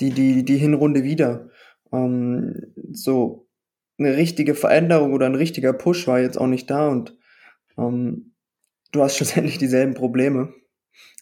[0.00, 1.50] die, die, die Hinrunde wieder.
[1.92, 3.48] Ähm, so
[3.98, 7.16] eine richtige Veränderung oder ein richtiger Push war jetzt auch nicht da und
[7.76, 8.33] ähm,
[8.94, 10.54] du hast schlussendlich dieselben Probleme.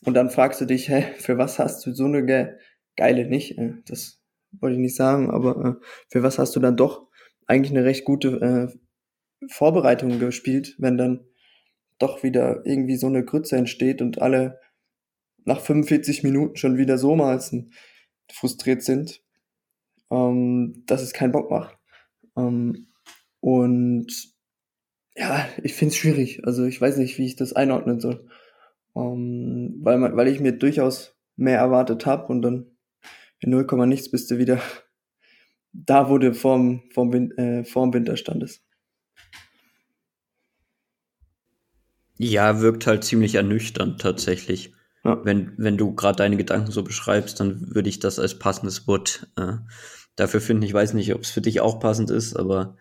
[0.05, 2.55] Und dann fragst du dich, hä, für was hast du so eine ge
[2.97, 3.59] geile nicht?
[3.59, 4.21] Äh, das
[4.53, 7.09] wollte ich nicht sagen, aber äh, für was hast du dann doch
[7.47, 11.25] eigentlich eine recht gute äh, Vorbereitung gespielt, wenn dann
[11.99, 14.61] doch wieder irgendwie so eine Grütze entsteht und alle
[15.45, 17.73] nach 45 Minuten schon wieder so malzen
[18.31, 19.23] frustriert sind,
[20.11, 21.79] ähm, dass es keinen Bock macht.
[22.37, 22.89] Ähm,
[23.41, 24.32] und
[25.17, 26.45] ja, ich finde es schwierig.
[26.45, 28.27] Also ich weiß nicht, wie ich das einordnen soll.
[28.95, 32.67] Ähm, weil, man, weil ich mir durchaus mehr erwartet habe und dann
[33.41, 34.61] in 0, nichts bist du wieder
[35.73, 38.63] da, wo du vorm, vorm, äh, vorm Winter standest.
[42.19, 44.75] Ja, wirkt halt ziemlich ernüchternd tatsächlich.
[45.05, 45.21] Ja.
[45.25, 49.29] Wenn, wenn du gerade deine Gedanken so beschreibst, dann würde ich das als passendes Wort
[49.37, 49.55] äh,
[50.15, 50.63] dafür finden.
[50.63, 52.77] Ich weiß nicht, ob es für dich auch passend ist, aber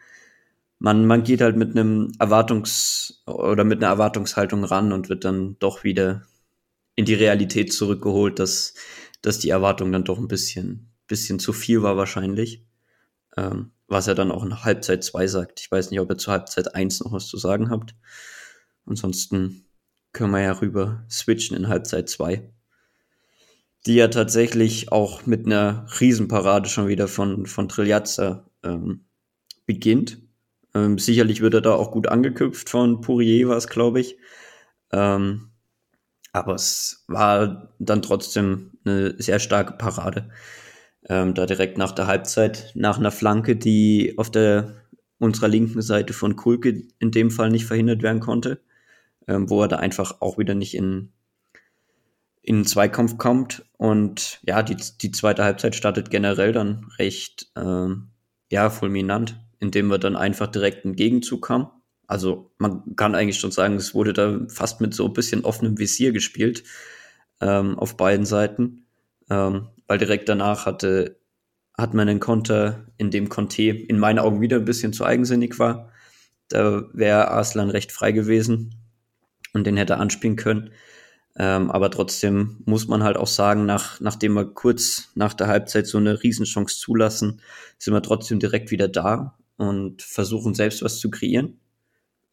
[0.81, 5.57] man, man geht halt mit einem Erwartungs- oder mit einer Erwartungshaltung ran und wird dann
[5.59, 6.23] doch wieder
[6.95, 8.73] in die Realität zurückgeholt, dass,
[9.21, 12.65] dass die Erwartung dann doch ein bisschen, bisschen zu viel war wahrscheinlich.
[13.37, 15.59] Ähm, was er dann auch in Halbzeit 2 sagt.
[15.59, 17.93] Ich weiß nicht, ob ihr zur Halbzeit 1 noch was zu sagen habt.
[18.85, 19.65] Ansonsten
[20.13, 22.49] können wir ja rüber switchen in Halbzeit 2.
[23.85, 29.05] Die ja tatsächlich auch mit einer Riesenparade schon wieder von, von Triljazza ähm,
[29.65, 30.21] beginnt.
[30.73, 34.17] Ähm, sicherlich wird er da auch gut angeköpft von Pourier, war es, glaube ich.
[34.91, 35.51] Ähm,
[36.31, 40.29] aber es war dann trotzdem eine sehr starke Parade.
[41.09, 44.75] Ähm, da direkt nach der Halbzeit, nach einer Flanke, die auf der
[45.19, 48.61] unserer linken Seite von Kulke in dem Fall nicht verhindert werden konnte,
[49.27, 51.11] ähm, wo er da einfach auch wieder nicht in,
[52.41, 53.65] in den Zweikampf kommt.
[53.77, 58.09] Und ja, die, die zweite Halbzeit startet generell dann recht ähm,
[58.51, 61.67] ja, fulminant indem wir dann einfach direkt einen Gegenzug haben.
[62.07, 65.77] Also man kann eigentlich schon sagen, es wurde da fast mit so ein bisschen offenem
[65.79, 66.63] Visier gespielt
[67.39, 68.85] ähm, auf beiden Seiten.
[69.29, 71.19] ähm, weil direkt danach hatte,
[71.77, 75.59] hat man einen Konter, in dem Conte in meinen Augen wieder ein bisschen zu eigensinnig
[75.59, 75.91] war.
[76.49, 78.75] Da wäre Arslan recht frei gewesen
[79.53, 80.71] und den hätte anspielen können.
[81.37, 85.87] Ähm, aber trotzdem muss man halt auch sagen, nach, nachdem wir kurz nach der Halbzeit
[85.87, 87.41] so eine Riesenchance zulassen,
[87.77, 91.59] sind wir trotzdem direkt wieder da und versuchen selbst was zu kreieren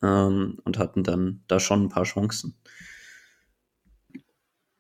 [0.03, 2.55] ähm, und hatten dann da schon ein paar Chancen.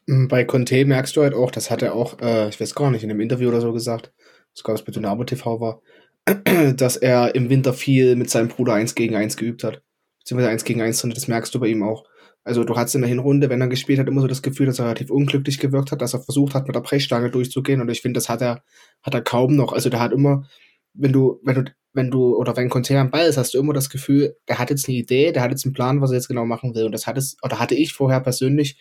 [0.07, 3.05] Bei Conte merkst du halt auch, das hat er auch, äh, ich weiß gar nicht,
[3.05, 4.15] in einem Interview oder so gesagt,
[4.55, 5.83] sogar was bei Dynamo TV war,
[6.75, 9.83] dass er im Winter viel mit seinem Bruder 1 gegen 1 geübt hat.
[10.21, 12.05] Beziehungsweise 1 gegen 1, das merkst du bei ihm auch.
[12.45, 14.79] Also du hattest in der Hinrunde, wenn er gespielt hat, immer so das Gefühl, dass
[14.79, 17.83] er relativ unglücklich gewirkt hat, dass er versucht hat, mit der Brechstange durchzugehen.
[17.83, 18.63] Und ich finde, das hat er,
[19.03, 19.75] hat er kaum noch.
[19.75, 20.49] Also der hat immer,
[20.95, 23.73] wenn du, wenn du, wenn du, oder wenn Conte am Ball ist, hast du immer
[23.73, 26.29] das Gefühl, der hat jetzt eine Idee, der hat jetzt einen Plan, was er jetzt
[26.29, 26.85] genau machen will.
[26.85, 28.79] Und das hat es, oder hatte ich vorher persönlich,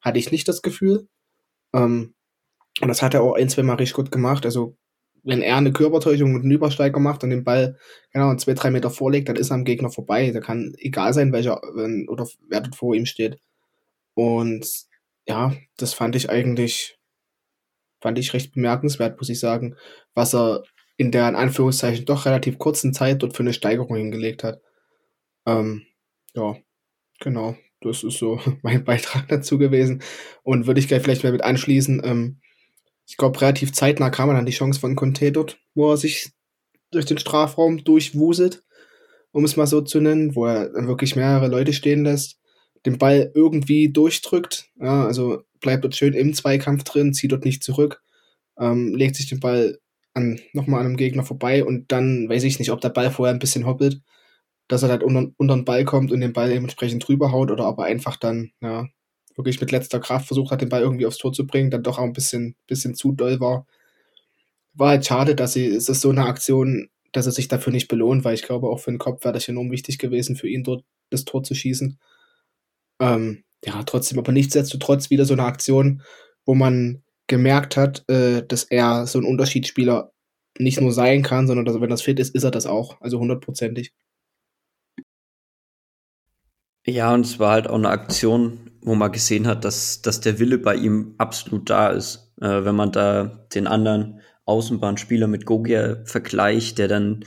[0.00, 1.08] hatte ich nicht das Gefühl.
[1.74, 2.14] Ähm,
[2.80, 4.44] und das hat er auch ein, zwei Mal richtig gut gemacht.
[4.44, 4.76] Also
[5.26, 7.76] wenn er eine Körpertäuschung mit einem Übersteiger macht und den Ball
[8.12, 10.30] genau zwei, drei Meter vorlegt, dann ist er am Gegner vorbei.
[10.30, 13.38] Da kann egal sein, welcher wenn, oder wer dort vor ihm steht.
[14.14, 14.66] Und
[15.26, 16.98] ja, das fand ich eigentlich,
[18.00, 19.76] fand ich recht bemerkenswert, muss ich sagen,
[20.14, 20.62] was er
[20.96, 24.60] in der in Anführungszeichen doch relativ kurzen Zeit dort für eine Steigerung hingelegt hat.
[25.46, 25.86] Ähm,
[26.34, 26.56] ja,
[27.20, 27.56] genau.
[27.80, 30.02] Das ist so mein Beitrag dazu gewesen.
[30.42, 32.02] Und würde ich gleich vielleicht mal mit anschließen.
[32.04, 32.40] Ähm,
[33.06, 36.30] ich glaube, relativ zeitnah kam dann die Chance von Conte dort, wo er sich
[36.90, 38.64] durch den Strafraum durchwuselt,
[39.32, 42.40] um es mal so zu nennen, wo er dann wirklich mehrere Leute stehen lässt,
[42.84, 47.62] den Ball irgendwie durchdrückt, ja, also bleibt dort schön im Zweikampf drin, zieht dort nicht
[47.62, 48.02] zurück,
[48.58, 49.78] ähm, legt sich den Ball
[50.16, 53.34] an, nochmal an einem Gegner vorbei und dann weiß ich nicht, ob der Ball vorher
[53.34, 54.00] ein bisschen hoppelt,
[54.66, 57.68] dass er dann unter, unter den Ball kommt und den Ball dementsprechend drüber haut oder
[57.68, 58.86] ob er einfach dann, ja,
[59.36, 61.98] wirklich mit letzter Kraft versucht hat, den Ball irgendwie aufs Tor zu bringen, dann doch
[61.98, 63.66] auch ein bisschen, bisschen zu doll war.
[64.72, 67.88] War halt schade, dass sie, es ist so eine Aktion, dass er sich dafür nicht
[67.88, 70.64] belohnt, weil ich glaube, auch für den Kopf wäre das enorm wichtig gewesen, für ihn
[70.64, 71.98] dort das Tor zu schießen.
[73.00, 76.02] Ähm, ja, trotzdem, aber nichtsdestotrotz wieder so eine Aktion,
[76.46, 80.12] wo man gemerkt hat, äh, dass er so ein Unterschiedsspieler
[80.58, 83.00] nicht nur sein kann, sondern dass, wenn das fit ist, ist er das auch.
[83.00, 83.92] Also hundertprozentig.
[86.86, 90.38] Ja, und es war halt auch eine Aktion, wo man gesehen hat, dass, dass der
[90.38, 92.32] Wille bei ihm absolut da ist.
[92.40, 97.24] Äh, wenn man da den anderen Außenbahnspieler mit Gogia vergleicht, der dann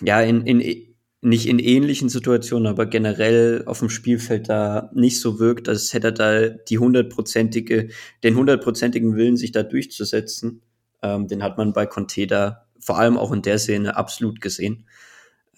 [0.00, 0.85] ja in, in
[1.22, 6.08] nicht in ähnlichen Situationen, aber generell auf dem Spielfeld da nicht so wirkt, als hätte
[6.08, 7.88] er da die hundertprozentige,
[8.22, 10.62] den hundertprozentigen Willen, sich da durchzusetzen.
[11.02, 14.86] Ähm, den hat man bei Conte da vor allem auch in der Szene absolut gesehen.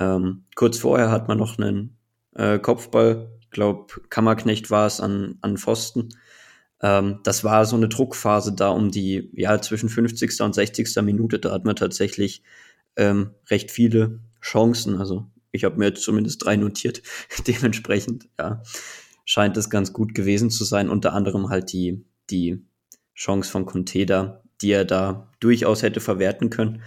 [0.00, 1.96] Ähm, kurz vorher hat man noch einen
[2.34, 6.10] äh, Kopfball, glaube Kammerknecht war es an, an Pfosten.
[6.80, 10.40] Ähm, das war so eine Druckphase da um die, ja, zwischen 50.
[10.40, 11.02] und 60.
[11.02, 11.38] Minute.
[11.38, 12.42] Da hat man tatsächlich
[12.96, 14.96] ähm, recht viele Chancen.
[14.98, 17.02] Also ich habe mir jetzt zumindest drei notiert.
[17.46, 18.62] Dementsprechend, ja,
[19.24, 20.88] scheint es ganz gut gewesen zu sein.
[20.88, 22.64] Unter anderem halt die, die
[23.14, 26.82] Chance von Conteda, die er da durchaus hätte verwerten können.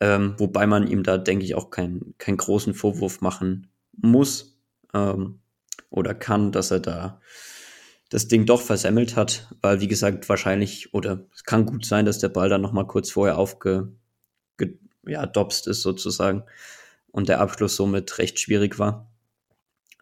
[0.00, 4.56] Ähm, wobei man ihm da, denke ich, auch keinen keinen großen Vorwurf machen muss
[4.94, 5.40] ähm,
[5.90, 7.20] oder kann, dass er da
[8.08, 12.20] das Ding doch versemmelt hat, weil wie gesagt wahrscheinlich oder es kann gut sein, dass
[12.20, 13.92] der Ball dann noch mal kurz vorher aufge
[15.08, 16.44] ja, ist sozusagen
[17.18, 19.12] und der Abschluss somit recht schwierig war.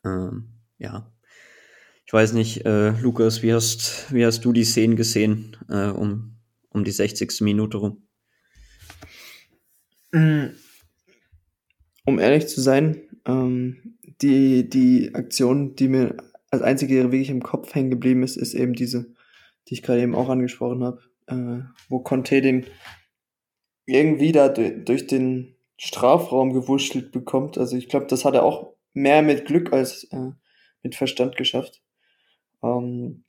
[0.04, 1.10] Ähm, ja,
[2.04, 6.36] ich weiß nicht, äh, Lukas, wie hast, wie hast du die Szenen gesehen äh, um,
[6.68, 7.40] um die 60.
[7.40, 8.06] Minute rum?
[10.12, 10.48] Mm.
[12.04, 16.18] Um ehrlich zu sein, ähm, die, die Aktion, die mir
[16.50, 19.14] als einzige wirklich im Kopf hängen geblieben ist, ist eben diese,
[19.68, 22.66] die ich gerade eben auch angesprochen habe, äh, wo Conte den
[23.86, 27.58] irgendwie da durch den Strafraum gewurschtelt bekommt.
[27.58, 30.32] Also ich glaube, das hat er auch mehr mit Glück als äh,
[30.82, 31.82] mit Verstand geschafft.
[32.62, 33.24] Ähm,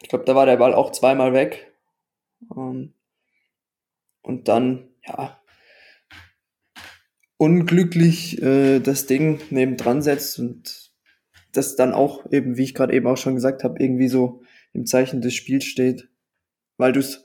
[0.00, 1.72] ich glaube, da war der Ball auch zweimal weg.
[2.56, 2.94] Ähm,
[4.22, 5.40] und dann, ja,
[7.36, 10.92] unglücklich äh, das Ding nebendran setzt und
[11.52, 14.86] das dann auch eben, wie ich gerade eben auch schon gesagt habe, irgendwie so im
[14.86, 16.08] Zeichen des Spiels steht,
[16.76, 17.24] weil du es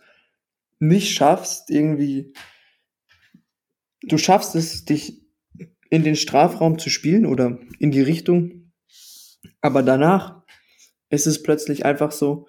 [0.80, 2.34] nicht schaffst, irgendwie,
[4.04, 5.22] du schaffst es, dich
[5.90, 8.72] in den Strafraum zu spielen oder in die Richtung,
[9.62, 10.44] aber danach
[11.10, 12.48] ist es plötzlich einfach so,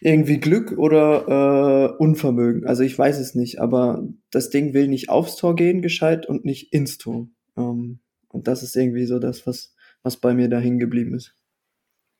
[0.00, 2.66] irgendwie Glück oder äh, Unvermögen.
[2.66, 6.44] Also ich weiß es nicht, aber das Ding will nicht aufs Tor gehen, gescheit, und
[6.44, 7.28] nicht ins Tor.
[7.56, 11.34] Ähm, und das ist irgendwie so das, was, was bei mir da hängen geblieben ist.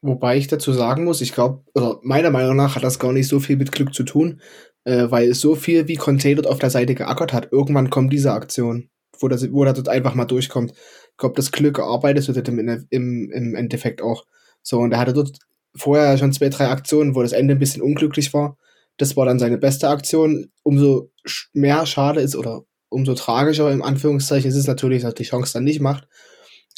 [0.02, 3.28] Wobei ich dazu sagen muss, ich glaube, oder meiner Meinung nach hat das gar nicht
[3.28, 4.40] so viel mit Glück zu tun,
[4.84, 8.88] Äh, weil so viel wie dort auf der Seite geackert hat, irgendwann kommt diese Aktion,
[9.18, 10.72] wo, das, wo er dort einfach mal durchkommt.
[10.72, 12.58] Ich glaube, das Glück erarbeitet wird im,
[12.90, 14.24] im, im Endeffekt auch.
[14.62, 15.38] So, und er hatte dort
[15.74, 18.56] vorher schon zwei, drei Aktionen, wo das Ende ein bisschen unglücklich war.
[18.96, 20.50] Das war dann seine beste Aktion.
[20.62, 21.10] Umso
[21.52, 25.52] mehr schade ist oder umso tragischer im Anführungszeichen ist es natürlich, dass er die Chance
[25.54, 26.08] dann nicht macht.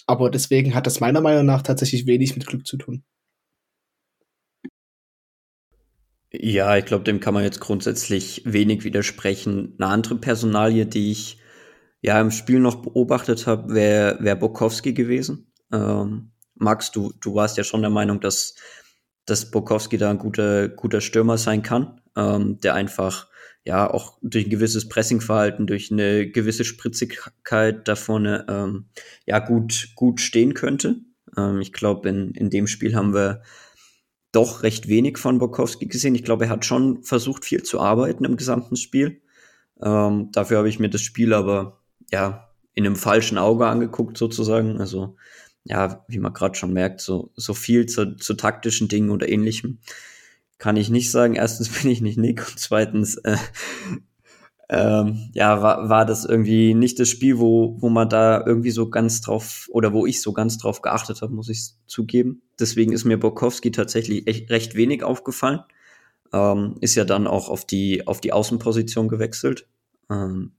[0.06, 3.04] Aber deswegen hat das meiner Meinung nach tatsächlich wenig mit Glück zu tun.
[6.32, 9.74] Ja, ich glaube, dem kann man jetzt grundsätzlich wenig widersprechen.
[9.78, 11.38] Eine andere Personalie, die ich
[12.00, 15.52] ja im Spiel noch beobachtet habe, wäre wär Bokowski gewesen.
[15.70, 18.54] Ähm, Max, du, du warst ja schon der Meinung, dass,
[19.26, 23.28] dass Bokowski da ein guter, guter Stürmer sein kann, ähm, der einfach
[23.64, 28.86] ja auch durch ein gewisses Pressingverhalten, durch eine gewisse Spritzigkeit da vorne ähm,
[29.26, 30.96] ja gut, gut stehen könnte.
[31.36, 33.42] Ähm, ich glaube, in, in dem Spiel haben wir
[34.32, 36.14] doch recht wenig von Bokowski gesehen.
[36.14, 39.20] Ich glaube, er hat schon versucht, viel zu arbeiten im gesamten Spiel.
[39.82, 44.80] Ähm, dafür habe ich mir das Spiel aber ja in einem falschen Auge angeguckt, sozusagen.
[44.80, 45.16] Also,
[45.64, 49.78] ja, wie man gerade schon merkt, so, so viel zu, zu taktischen Dingen oder ähnlichem
[50.58, 51.34] kann ich nicht sagen.
[51.34, 53.36] Erstens bin ich nicht Nick und zweitens äh,
[54.68, 58.88] ähm, ja, war, war das irgendwie nicht das Spiel, wo, wo man da irgendwie so
[58.88, 62.42] ganz drauf oder wo ich so ganz drauf geachtet habe, muss ich zugeben.
[62.58, 65.60] Deswegen ist mir Borkowski tatsächlich echt recht wenig aufgefallen.
[66.32, 69.66] Ähm, ist ja dann auch auf die, auf die Außenposition gewechselt,
[70.10, 70.52] ähm,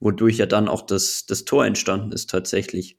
[0.00, 2.98] wodurch ja dann auch das, das Tor entstanden ist tatsächlich.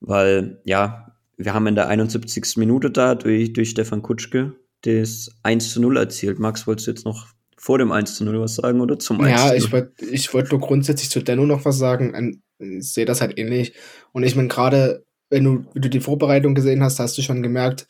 [0.00, 2.56] Weil, ja, wir haben in der 71.
[2.56, 6.38] Minute da durch, durch Stefan Kutschke das 1 zu 0 erzielt.
[6.38, 9.40] Max, wolltest du jetzt noch vor dem 1 zu 0 was sagen oder zum 1
[9.40, 12.42] Ja, ich wollte ich wollt nur grundsätzlich zu Denno noch was sagen.
[12.58, 13.74] Ich sehe das halt ähnlich.
[14.12, 17.42] Und ich meine, gerade wenn du, wenn du die Vorbereitung gesehen hast, hast du schon
[17.42, 17.86] gemerkt,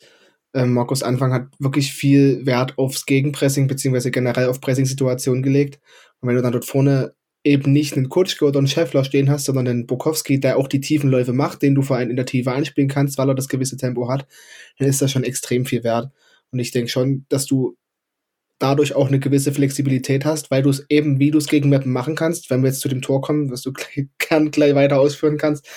[0.53, 5.79] äh, Markus Anfang hat wirklich viel Wert aufs Gegenpressing, beziehungsweise generell auf Pressing-Situationen gelegt.
[6.19, 9.45] Und wenn du dann dort vorne eben nicht einen Kutschke oder einen Scheffler stehen hast,
[9.45, 12.25] sondern einen Bukowski, der auch die tiefen Läufe macht, den du vor allem in der
[12.25, 14.27] Tiefe anspielen kannst, weil er das gewisse Tempo hat,
[14.79, 16.11] dann ist das schon extrem viel wert.
[16.51, 17.77] Und ich denke schon, dass du
[18.59, 21.91] dadurch auch eine gewisse Flexibilität hast, weil du es eben, wie du es gegen Mappen
[21.91, 23.71] machen kannst, wenn wir jetzt zu dem Tor kommen, was du
[24.17, 25.67] gern gleich weiter ausführen kannst,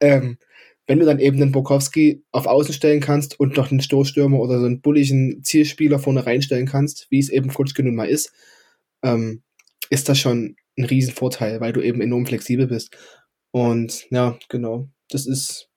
[0.00, 0.38] ähm,
[0.86, 4.58] wenn du dann eben den Bokowski auf Außen stellen kannst und noch einen Stoßstürmer oder
[4.58, 8.32] so einen bulligen Zielspieler vorne reinstellen kannst, wie es eben Kutschke nun mal ist,
[9.02, 9.42] ähm,
[9.90, 12.96] ist das schon ein Riesenvorteil, weil du eben enorm flexibel bist.
[13.50, 15.70] Und ja, genau, das ist,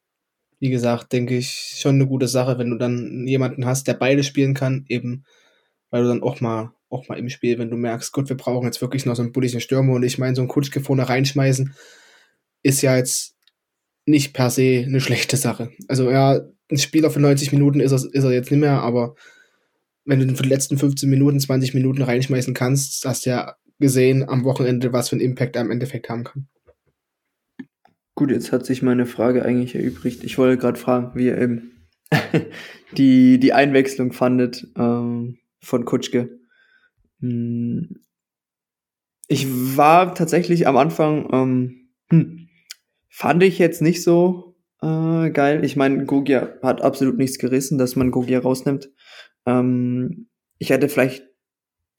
[0.59, 4.23] wie gesagt, denke ich, schon eine gute Sache, wenn du dann jemanden hast, der beide
[4.23, 5.23] spielen kann, eben
[5.89, 8.65] weil du dann auch mal, auch mal im Spiel, wenn du merkst, gut, wir brauchen
[8.65, 11.73] jetzt wirklich noch so einen bulligen Stürmer und ich meine, so einen Kutschke vorne reinschmeißen,
[12.63, 13.35] ist ja jetzt
[14.05, 15.71] nicht per se eine schlechte Sache.
[15.87, 19.15] Also ja, ein Spieler für 90 Minuten ist er, ist er jetzt nicht mehr, aber
[20.05, 24.27] wenn du für die letzten 15 Minuten, 20 Minuten reinschmeißen kannst, hast du ja gesehen
[24.27, 26.47] am Wochenende, was für einen Impact er im Endeffekt haben kann.
[28.15, 30.23] Gut, jetzt hat sich meine Frage eigentlich erübrigt.
[30.23, 31.71] Ich wollte gerade fragen, wie ihr eben
[32.93, 34.65] die, die Einwechslung fandet.
[34.75, 36.39] Ähm, von Kutschke.
[37.19, 38.01] Hm.
[39.27, 42.47] Ich war tatsächlich am Anfang, ähm, hm,
[43.09, 45.65] fand ich jetzt nicht so äh, geil.
[45.65, 48.89] Ich meine, Gogia hat absolut nichts gerissen, dass man Gogia rausnimmt.
[49.45, 51.27] Ähm, ich hätte vielleicht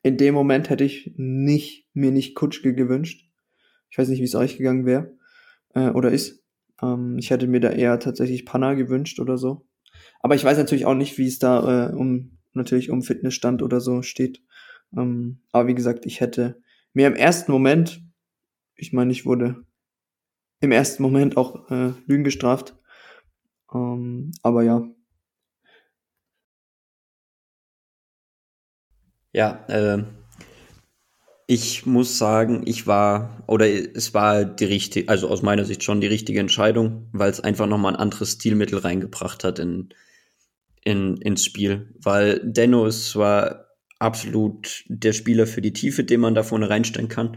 [0.03, 3.29] in dem Moment hätte ich nicht mir nicht Kutschke gewünscht.
[3.91, 5.17] Ich weiß nicht, wie es euch gegangen wäre
[5.75, 6.43] äh, oder ist.
[6.83, 9.67] Ähm, ich hätte mir da eher tatsächlich Panna gewünscht oder so.
[10.21, 13.81] Aber ich weiß natürlich auch nicht, wie es da äh, um natürlich um Fitnessstand oder
[13.81, 14.43] so steht.
[14.97, 16.61] Ähm, aber wie gesagt, ich hätte
[16.93, 18.03] mir im ersten Moment,
[18.77, 19.65] ich meine, ich wurde
[20.61, 22.77] im ersten Moment auch äh, Lügen gestraft.
[23.73, 24.89] Ähm, aber ja.
[29.33, 30.05] Ja, äh,
[31.47, 36.01] ich muss sagen, ich war, oder es war die richtige, also aus meiner Sicht schon
[36.01, 39.91] die richtige Entscheidung, weil es einfach nochmal ein anderes Stilmittel reingebracht hat in,
[40.89, 43.67] in, ins Spiel, weil Denno ist zwar
[43.99, 47.37] absolut der Spieler für die Tiefe, den man da vorne reinstellen kann,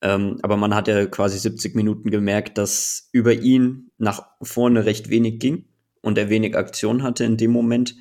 [0.00, 5.10] ähm, aber man hat ja quasi 70 Minuten gemerkt, dass über ihn nach vorne recht
[5.10, 5.66] wenig ging
[6.00, 7.96] und er wenig Aktion hatte in dem Moment.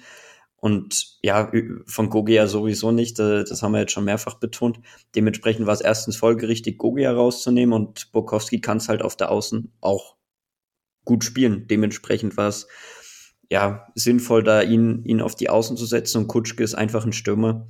[0.56, 1.52] Und ja,
[1.86, 4.80] von Gogia sowieso nicht, das haben wir jetzt schon mehrfach betont.
[5.14, 9.74] Dementsprechend war es erstens folgerichtig, Gogia rauszunehmen und Bokowski kann es halt auf der Außen
[9.82, 10.16] auch
[11.04, 11.68] gut spielen.
[11.68, 12.68] Dementsprechend war es
[13.52, 16.20] ja, sinnvoll, da ihn, ihn auf die Außen zu setzen.
[16.20, 17.68] Und Kutschke ist einfach ein Stürmer,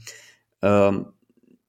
[0.62, 1.08] ähm,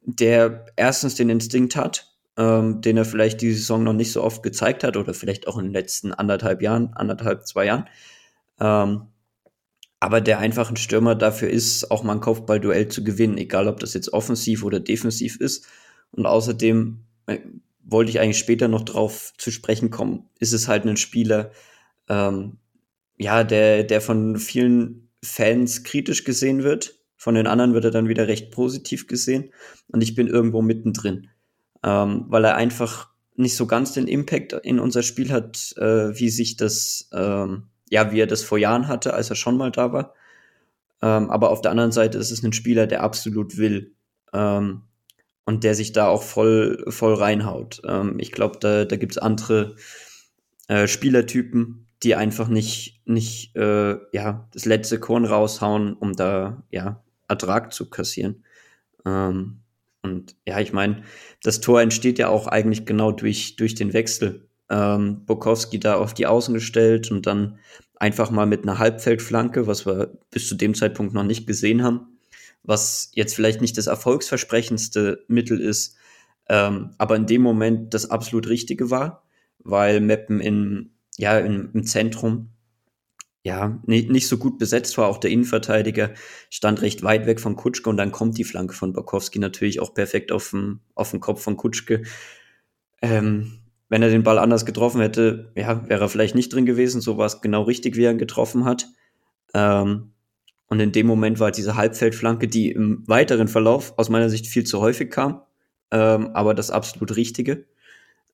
[0.02, 4.42] der erstens den Instinkt hat, ähm, den er vielleicht diese Saison noch nicht so oft
[4.42, 7.88] gezeigt hat oder vielleicht auch in den letzten anderthalb Jahren, anderthalb, zwei Jahren.
[8.60, 9.08] Ähm,
[9.98, 13.80] aber der einfach ein Stürmer dafür ist, auch mal ein Kopfballduell zu gewinnen, egal ob
[13.80, 15.66] das jetzt offensiv oder defensiv ist.
[16.12, 17.38] Und außerdem äh,
[17.82, 21.50] wollte ich eigentlich später noch drauf zu sprechen kommen, ist es halt ein Spieler,
[22.08, 22.58] ähm,
[23.18, 26.98] ja, der, der von vielen Fans kritisch gesehen wird.
[27.16, 29.50] Von den anderen wird er dann wieder recht positiv gesehen.
[29.88, 31.28] Und ich bin irgendwo mittendrin,
[31.82, 36.30] ähm, weil er einfach nicht so ganz den Impact in unser Spiel hat, äh, wie
[36.30, 39.92] sich das, ähm, ja, wie er das vor Jahren hatte, als er schon mal da
[39.92, 40.14] war.
[41.02, 43.94] Ähm, aber auf der anderen Seite ist es ein Spieler, der absolut will
[44.32, 44.82] ähm,
[45.44, 47.82] und der sich da auch voll, voll reinhaut.
[47.86, 49.76] Ähm, ich glaube, da, da gibt es andere
[50.68, 57.02] äh, Spielertypen, die einfach nicht, nicht äh, ja, das letzte Korn raushauen, um da ja,
[57.28, 58.44] Ertrag zu kassieren.
[59.04, 59.60] Ähm,
[60.02, 61.02] und ja, ich meine,
[61.42, 64.48] das Tor entsteht ja auch eigentlich genau durch, durch den Wechsel.
[64.68, 67.58] Ähm, Bukowski da auf die Außen gestellt und dann
[67.96, 72.18] einfach mal mit einer Halbfeldflanke, was wir bis zu dem Zeitpunkt noch nicht gesehen haben,
[72.62, 75.96] was jetzt vielleicht nicht das erfolgsversprechendste Mittel ist,
[76.48, 79.24] ähm, aber in dem Moment das absolut Richtige war,
[79.60, 82.50] weil Meppen in, ja, in, im Zentrum
[83.46, 85.06] ja, nicht, nicht so gut besetzt war.
[85.06, 86.14] Auch der Innenverteidiger
[86.50, 89.94] stand recht weit weg von Kutschke und dann kommt die Flanke von Bakowski natürlich auch
[89.94, 92.02] perfekt auf den, auf den Kopf von Kutschke.
[93.02, 97.00] Ähm, wenn er den Ball anders getroffen hätte, ja, wäre er vielleicht nicht drin gewesen.
[97.00, 98.88] So war es genau richtig, wie er ihn getroffen hat.
[99.54, 100.10] Ähm,
[100.66, 104.64] und in dem Moment war diese Halbfeldflanke, die im weiteren Verlauf aus meiner Sicht viel
[104.64, 105.42] zu häufig kam,
[105.92, 107.66] ähm, aber das absolut Richtige.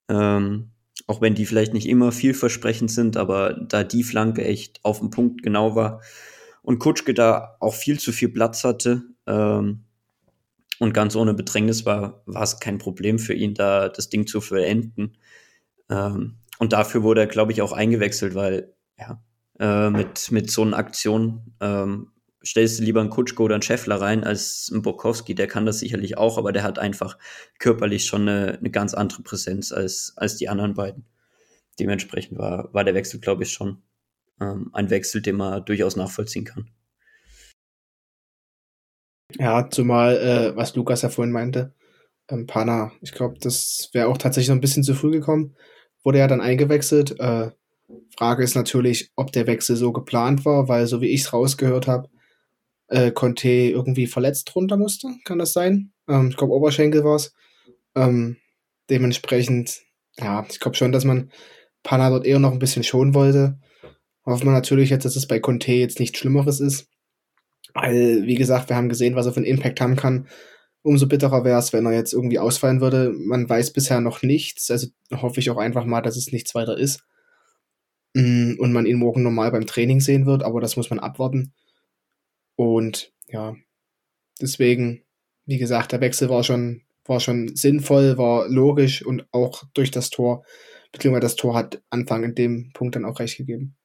[0.08, 0.70] Ähm,
[1.06, 5.10] auch wenn die vielleicht nicht immer vielversprechend sind, aber da die Flanke echt auf den
[5.10, 6.00] Punkt genau war
[6.62, 9.84] und Kutschke da auch viel zu viel Platz hatte ähm,
[10.78, 14.40] und ganz ohne Bedrängnis war, war es kein Problem für ihn, da das Ding zu
[14.40, 15.16] vollenden.
[15.90, 19.22] Ähm, und dafür wurde er, glaube ich, auch eingewechselt, weil ja,
[19.58, 22.11] äh, mit, mit so einer Aktion ähm,
[22.44, 25.78] stellst du lieber einen Kutschko oder einen Scheffler rein als einen Bokowski, der kann das
[25.78, 27.18] sicherlich auch, aber der hat einfach
[27.58, 31.06] körperlich schon eine, eine ganz andere Präsenz als, als die anderen beiden.
[31.78, 33.82] Dementsprechend war, war der Wechsel, glaube ich, schon
[34.40, 36.70] ähm, ein Wechsel, den man durchaus nachvollziehen kann.
[39.38, 41.74] Ja, zumal, äh, was Lukas ja vorhin meinte,
[42.28, 45.56] ähm, Pana, ich glaube, das wäre auch tatsächlich noch ein bisschen zu früh gekommen.
[46.04, 47.18] Wurde ja dann eingewechselt.
[47.18, 47.50] Äh,
[48.16, 51.86] Frage ist natürlich, ob der Wechsel so geplant war, weil so wie ich es rausgehört
[51.86, 52.08] habe,
[52.92, 55.08] äh, Conte irgendwie verletzt runter musste.
[55.24, 55.92] Kann das sein?
[56.08, 57.34] Ähm, ich glaube, Oberschenkel war es.
[57.94, 58.36] Ähm,
[58.90, 59.80] dementsprechend,
[60.18, 61.30] ja, ich glaube schon, dass man
[61.82, 63.58] Panna dort eher noch ein bisschen schonen wollte.
[64.24, 66.88] Hoffen wir natürlich jetzt, dass es bei Conte jetzt nichts Schlimmeres ist.
[67.74, 70.28] Weil, wie gesagt, wir haben gesehen, was er für einen Impact haben kann.
[70.82, 73.12] Umso bitterer wäre es, wenn er jetzt irgendwie ausfallen würde.
[73.12, 74.70] Man weiß bisher noch nichts.
[74.70, 77.00] Also hoffe ich auch einfach mal, dass es nichts weiter ist.
[78.14, 81.54] Mm, und man ihn morgen normal beim Training sehen wird, aber das muss man abwarten.
[82.56, 83.56] Und ja,
[84.40, 85.04] deswegen,
[85.46, 90.10] wie gesagt, der Wechsel war schon, war schon sinnvoll, war logisch und auch durch das
[90.10, 90.44] Tor,
[90.92, 93.76] beziehungsweise das Tor hat Anfang in dem Punkt dann auch recht gegeben.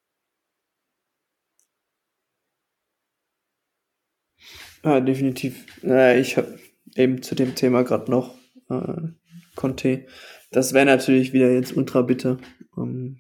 [4.84, 5.66] Ja, definitiv.
[5.84, 6.60] Ich habe
[6.96, 8.36] eben zu dem Thema gerade noch
[8.70, 9.10] äh,
[9.56, 10.06] Conte.
[10.52, 12.38] Das wäre natürlich wieder jetzt ultra bitter.
[12.78, 13.20] Ähm,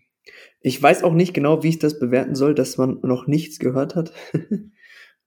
[0.61, 3.95] ich weiß auch nicht genau, wie ich das bewerten soll, dass man noch nichts gehört
[3.95, 4.13] hat.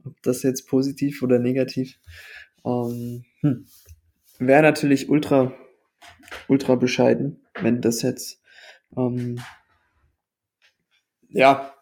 [0.05, 1.99] Ob das jetzt positiv oder negativ.
[2.65, 3.67] Ähm, hm.
[4.39, 5.53] Wäre natürlich ultra,
[6.49, 8.43] ultra bescheiden, wenn das jetzt,
[8.97, 9.41] ähm,
[11.29, 11.75] ja,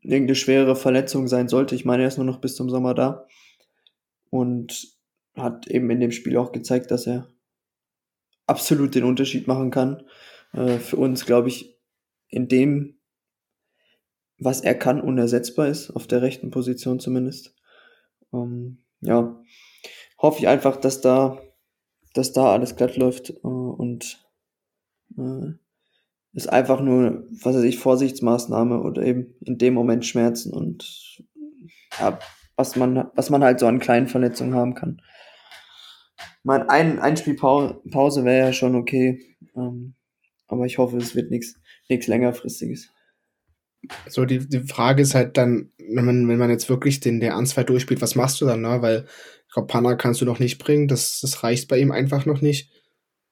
[0.00, 1.74] irgendeine schwere Verletzung sein sollte.
[1.74, 3.26] Ich meine, er ist nur noch bis zum Sommer da.
[4.30, 4.96] Und
[5.34, 7.28] hat eben in dem Spiel auch gezeigt, dass er
[8.46, 10.04] absolut den Unterschied machen kann.
[10.52, 11.78] Äh, für uns, glaube ich,
[12.28, 12.99] in dem
[14.40, 17.54] was er kann, unersetzbar ist, auf der rechten Position zumindest.
[18.32, 19.40] Ähm, ja,
[20.18, 21.38] hoffe ich einfach, dass da,
[22.14, 24.26] dass da alles glatt läuft äh, und
[25.16, 25.52] äh,
[26.32, 31.22] ist einfach nur, was weiß ich, Vorsichtsmaßnahme oder eben in dem Moment Schmerzen und
[31.98, 32.18] ja,
[32.56, 35.02] was man, was man halt so an kleinen Verletzungen haben kann.
[36.42, 39.94] Mein ein, ein Spielpause wäre ja schon okay, ähm,
[40.46, 42.90] aber ich hoffe, es wird nichts nichts längerfristiges.
[44.08, 47.30] So, die, die Frage ist halt dann, wenn man, wenn man jetzt wirklich den der
[47.30, 48.82] Ernstfall durchspielt, was machst du dann, ne?
[48.82, 49.06] Weil
[49.46, 52.40] ich glaube, Panna kannst du noch nicht bringen, das, das reicht bei ihm einfach noch
[52.40, 52.70] nicht.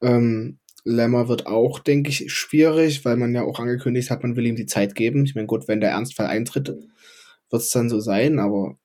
[0.01, 4.45] Ähm, Lämmer wird auch, denke ich, schwierig, weil man ja auch angekündigt hat, man will
[4.45, 5.25] ihm die Zeit geben.
[5.25, 8.77] Ich meine, gut, wenn der Ernstfall eintritt, wird es dann so sein, aber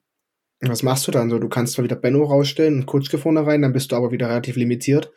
[0.61, 1.39] was machst du dann so?
[1.39, 4.29] Du kannst zwar wieder Benno rausstellen und Kutschke vorne rein, dann bist du aber wieder
[4.29, 5.13] relativ limitiert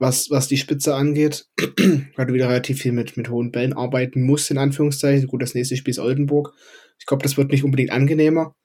[0.00, 1.46] was, was die Spitze angeht,
[2.16, 5.28] weil du wieder relativ viel mit, mit hohen Bällen arbeiten musst, in Anführungszeichen.
[5.28, 6.54] Gut, das nächste Spiel ist Oldenburg.
[6.98, 8.56] Ich glaube, das wird nicht unbedingt angenehmer.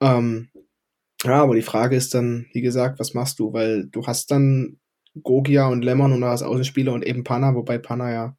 [0.00, 0.48] Ähm,
[1.22, 3.52] ja, aber die Frage ist dann, wie gesagt, was machst du?
[3.52, 4.78] Weil du hast dann
[5.22, 8.36] Gogia und Lemmern und als Außenspieler und eben Panna, wobei Panna ja,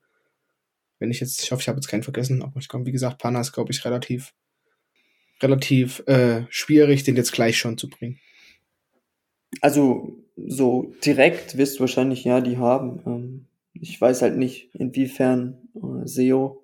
[0.98, 3.20] wenn ich jetzt, ich hoffe, ich habe jetzt keinen vergessen, aber ich glaube, wie gesagt,
[3.20, 4.34] Panna ist, glaube ich, relativ,
[5.42, 8.20] relativ äh, schwierig, den jetzt gleich schon zu bringen.
[9.62, 13.02] Also so direkt wirst du wahrscheinlich ja die haben.
[13.06, 16.64] Ähm, ich weiß halt nicht, inwiefern äh, SEO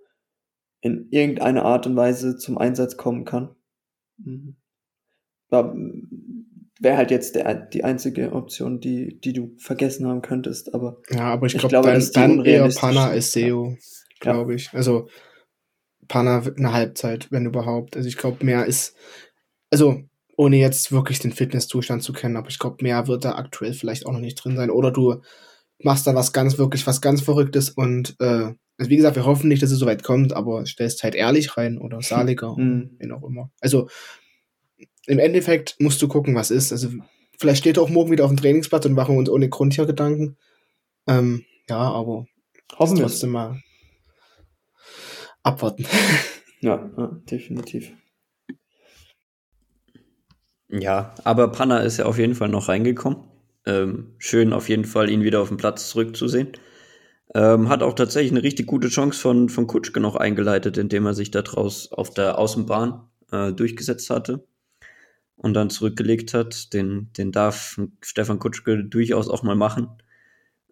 [0.81, 3.55] in irgendeiner Art und Weise zum Einsatz kommen kann.
[4.17, 4.55] Mhm.
[6.79, 10.73] Wäre halt jetzt der, die einzige Option, die, die du vergessen haben könntest.
[10.73, 13.77] Aber ja, aber ich, ich glaub, glaube, dann, dann eher Panna als SEO, ja.
[14.19, 14.73] glaube ich.
[14.73, 15.07] Also
[16.07, 17.95] Panna eine Halbzeit, wenn überhaupt.
[17.95, 18.95] Also ich glaube, mehr ist,
[19.69, 20.01] also
[20.41, 24.07] ohne jetzt wirklich den Fitnesszustand zu kennen, aber ich glaube, mehr wird da aktuell vielleicht
[24.07, 24.71] auch noch nicht drin sein.
[24.71, 25.21] Oder du
[25.83, 29.49] machst da was ganz, wirklich was ganz Verrücktes und äh, also wie gesagt, wir hoffen
[29.49, 32.95] nicht, dass es so weit kommt, aber stellst halt ehrlich rein oder Saliger, mhm.
[32.97, 33.51] wen auch immer.
[33.59, 33.87] Also
[35.05, 36.71] im Endeffekt musst du gucken, was ist.
[36.71, 36.89] Also
[37.37, 39.85] vielleicht steht er auch morgen wieder auf dem Trainingsplatz und machen uns ohne Grund hier
[39.85, 40.37] Gedanken.
[41.05, 42.25] Ähm, ja, aber
[42.79, 43.61] hoffen wir trotzdem mal
[45.43, 45.85] abwarten.
[46.61, 47.91] ja, ja, definitiv.
[50.72, 53.19] Ja, aber Panna ist ja auf jeden Fall noch reingekommen.
[53.65, 56.53] Ähm, schön auf jeden Fall, ihn wieder auf dem Platz zurückzusehen.
[57.36, 61.13] Ähm, hat auch tatsächlich eine richtig gute Chance von, von Kutschke noch eingeleitet, indem er
[61.13, 63.01] sich da draus auf der Außenbahn
[63.32, 64.45] äh, durchgesetzt hatte
[65.38, 66.74] und dann zurückgelegt hat.
[66.74, 69.89] Den, den darf Stefan Kutschke durchaus auch mal machen.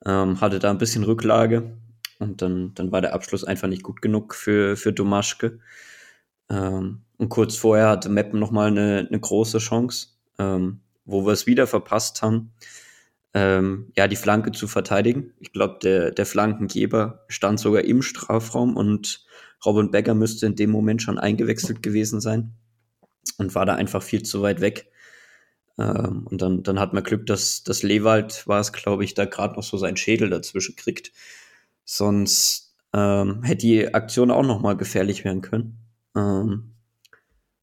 [0.06, 1.78] Ähm, hatte da ein bisschen Rücklage
[2.20, 5.60] und dann, dann war der Abschluss einfach nicht gut genug für, für Domaschke.
[6.50, 11.47] Ähm, und kurz vorher hatte Meppen nochmal eine, eine große Chance, ähm, wo wir es
[11.47, 12.54] wieder verpasst haben,
[13.34, 15.34] ähm, ja, die Flanke zu verteidigen.
[15.39, 19.26] Ich glaube, der, der Flankengeber stand sogar im Strafraum und
[19.66, 22.54] Robin Becker müsste in dem Moment schon eingewechselt gewesen sein
[23.38, 24.91] und war da einfach viel zu weit weg.
[25.78, 29.26] Ähm, und dann, dann hat man Glück, dass das Lewald war es, glaube ich, da
[29.26, 31.12] gerade noch so seinen Schädel dazwischen kriegt.
[31.86, 35.89] Sonst ähm, hätte die Aktion auch noch mal gefährlich werden können.
[36.16, 36.76] Ähm,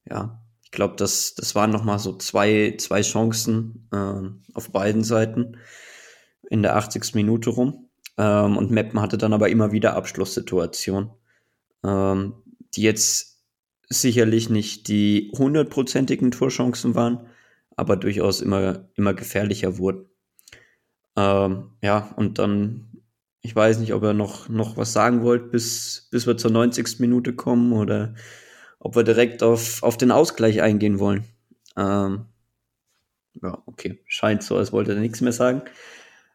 [0.09, 5.05] ja, ich glaube, das, das waren noch mal so zwei, zwei Chancen ähm, auf beiden
[5.05, 5.59] Seiten
[6.51, 7.15] in der 80.
[7.15, 7.89] Minute rum.
[8.19, 11.11] Ähm, und Meppen hatte dann aber immer wieder Abschlusssituationen,
[11.85, 12.35] ähm,
[12.75, 13.45] die jetzt
[13.89, 17.27] sicherlich nicht die hundertprozentigen Torchancen waren,
[17.77, 20.07] aber durchaus immer, immer gefährlicher wurden.
[21.17, 23.03] Ähm, ja, und dann,
[23.47, 26.99] ich weiß nicht, ob ihr noch, noch was sagen wollt, bis, bis wir zur 90.
[26.99, 28.15] Minute kommen oder
[28.81, 31.25] ob wir direkt auf, auf den Ausgleich eingehen wollen.
[31.77, 32.27] Ähm,
[33.41, 35.63] ja, okay, scheint so, als wollte er nichts mehr sagen.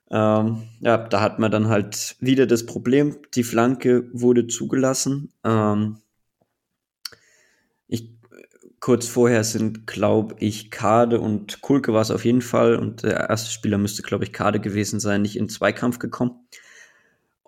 [0.09, 5.33] Ähm, ja, da hat man dann halt wieder das Problem, die Flanke wurde zugelassen.
[5.43, 5.97] Ähm,
[8.81, 12.75] kurz vorher sind, glaube ich, Kade und Kulke war es auf jeden Fall.
[12.75, 16.47] Und der erste Spieler müsste, glaube ich, Kade gewesen sein, nicht in Zweikampf gekommen.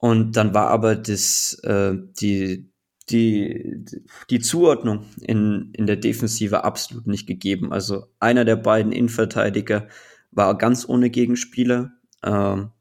[0.04, 2.70] Und dann war aber das, äh, die,
[3.08, 3.86] die,
[4.30, 7.72] die Zuordnung in, in der Defensive absolut nicht gegeben.
[7.72, 9.88] Also einer der beiden Innenverteidiger
[10.32, 11.94] war ganz ohne Gegenspieler.
[12.22, 12.72] Ähm,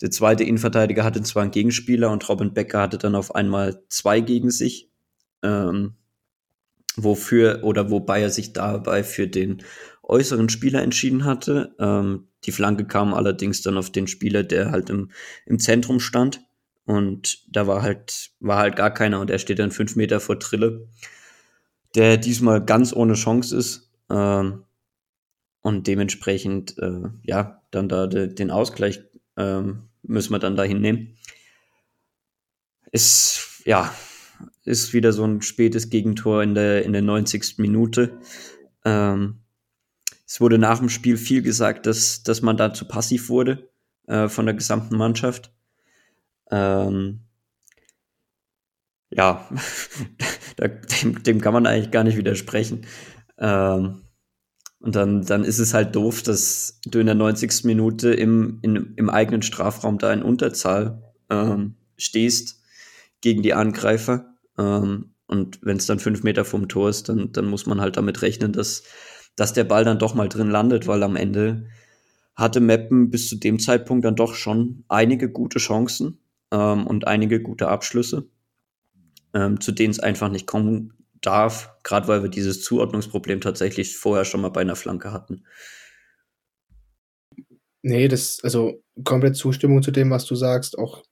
[0.00, 4.20] der zweite Innenverteidiger hatte zwar einen Gegenspieler und Robin Becker hatte dann auf einmal zwei
[4.20, 4.90] gegen sich.
[5.42, 5.96] Ähm,
[6.96, 9.62] wofür oder wobei er sich dabei für den
[10.02, 11.74] äußeren Spieler entschieden hatte.
[11.78, 15.10] Ähm, die Flanke kam allerdings dann auf den Spieler, der halt im,
[15.44, 16.40] im Zentrum stand.
[16.86, 20.38] Und da war halt, war halt gar keiner und er steht dann fünf Meter vor
[20.38, 20.86] Trille,
[21.94, 23.90] der diesmal ganz ohne Chance ist.
[24.10, 24.64] Ähm,
[25.62, 29.00] und dementsprechend, äh, ja, dann da de, den Ausgleich
[29.38, 31.16] ähm, müssen wir dann da hinnehmen.
[32.92, 33.92] Ist, ja,
[34.64, 37.58] ist wieder so ein spätes Gegentor in der, in der 90.
[37.58, 38.18] Minute.
[38.84, 39.40] Ähm,
[40.26, 43.70] es wurde nach dem Spiel viel gesagt, dass, dass man da zu passiv wurde
[44.06, 45.53] äh, von der gesamten Mannschaft.
[46.50, 47.20] Ähm,
[49.10, 49.48] ja,
[51.02, 52.86] dem, dem kann man eigentlich gar nicht widersprechen.
[53.38, 54.02] Ähm,
[54.80, 57.64] und dann, dann ist es halt doof, dass du in der 90.
[57.64, 62.62] Minute im, in, im eigenen Strafraum da in Unterzahl ähm, stehst
[63.22, 67.46] gegen die Angreifer ähm, und wenn es dann fünf Meter vom Tor ist, dann, dann
[67.46, 68.82] muss man halt damit rechnen, dass,
[69.36, 71.66] dass der Ball dann doch mal drin landet, weil am Ende
[72.36, 76.18] hatte Meppen bis zu dem Zeitpunkt dann doch schon einige gute Chancen
[76.54, 78.28] ähm, und einige gute Abschlüsse,
[79.34, 84.24] ähm, zu denen es einfach nicht kommen darf, gerade weil wir dieses Zuordnungsproblem tatsächlich vorher
[84.24, 85.44] schon mal bei einer Flanke hatten.
[87.82, 91.02] Nee, das, also komplett Zustimmung zu dem, was du sagst, auch,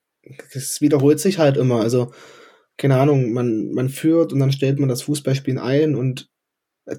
[0.52, 1.80] es wiederholt sich halt immer.
[1.80, 2.12] Also,
[2.78, 6.30] keine Ahnung, man, man führt und dann stellt man das Fußballspielen ein und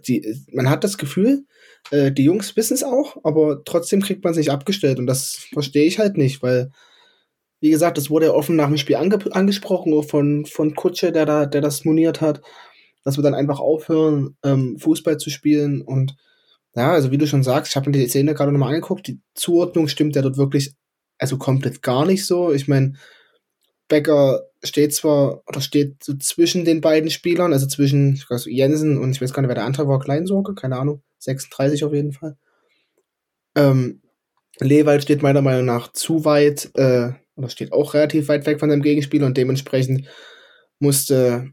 [0.08, 1.46] die, man hat das Gefühl,
[1.92, 5.36] äh, die Jungs wissen es auch, aber trotzdem kriegt man es nicht abgestellt und das
[5.52, 6.72] verstehe ich halt nicht, weil,
[7.64, 11.26] wie gesagt, das wurde ja offen nach dem Spiel ange angesprochen von, von Kutsche, der
[11.26, 12.42] da, der das moniert hat,
[13.06, 16.18] dass wir dann einfach aufhören, ähm, Fußball zu spielen und
[16.76, 19.22] ja, also wie du schon sagst, ich habe mir die Szene gerade nochmal angeguckt, die
[19.34, 20.74] Zuordnung stimmt ja dort wirklich,
[21.18, 22.52] also komplett gar nicht so.
[22.52, 22.96] Ich meine,
[23.88, 29.12] Becker steht zwar oder steht so zwischen den beiden Spielern, also zwischen weiß, Jensen und
[29.12, 32.36] ich weiß gar nicht, wer der andere war, Kleinsorge, keine Ahnung, 36 auf jeden Fall.
[33.56, 34.02] Ähm,
[34.60, 38.70] Lewald steht meiner Meinung nach zu weit, äh, oder steht auch relativ weit weg von
[38.70, 40.08] seinem Gegenspieler und dementsprechend
[40.80, 41.50] musste,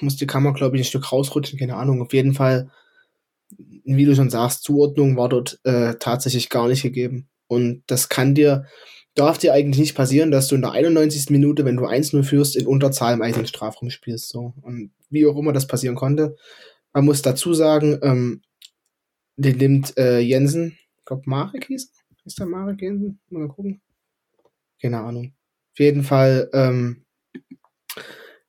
[0.00, 2.02] musste die Kammer, glaube ich, ein Stück rausrutschen, keine Ahnung.
[2.02, 2.70] Auf jeden Fall
[3.84, 7.28] wie du schon sagst, Zuordnung war dort äh, tatsächlich gar nicht gegeben.
[7.46, 8.66] Und das kann dir,
[9.14, 11.30] darf dir eigentlich nicht passieren, dass du in der 91.
[11.30, 14.28] Minute, wenn du 1-0 führst, in Unterzahl im eigenen Strafraum spielst.
[14.28, 14.54] So.
[14.62, 16.36] Und wie auch immer das passieren konnte.
[16.92, 18.42] Man muss dazu sagen, ähm,
[19.36, 21.90] den nimmt äh, Jensen, ich glaube Marek hieß,
[22.24, 23.18] ist der Marek Jensen?
[23.30, 23.80] Mal gucken.
[24.80, 25.34] Keine Ahnung.
[25.72, 27.04] Auf jeden Fall ähm,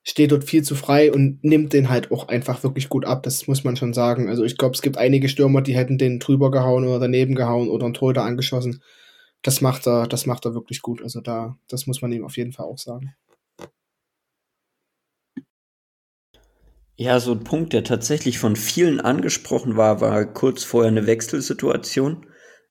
[0.02, 3.22] steht dort viel zu frei und nimmt den halt auch einfach wirklich gut ab.
[3.22, 4.28] Das muss man schon sagen.
[4.28, 7.68] Also ich glaube, es gibt einige Stürmer, die hätten den drüber gehauen oder daneben gehauen
[7.68, 8.82] oder einen Torhüter angeschossen.
[9.42, 11.02] Das macht er, das macht er wirklich gut.
[11.02, 13.14] Also da, das muss man ihm auf jeden Fall auch sagen.
[16.96, 22.26] Ja, so ein Punkt, der tatsächlich von vielen angesprochen war, war kurz vorher eine Wechselsituation.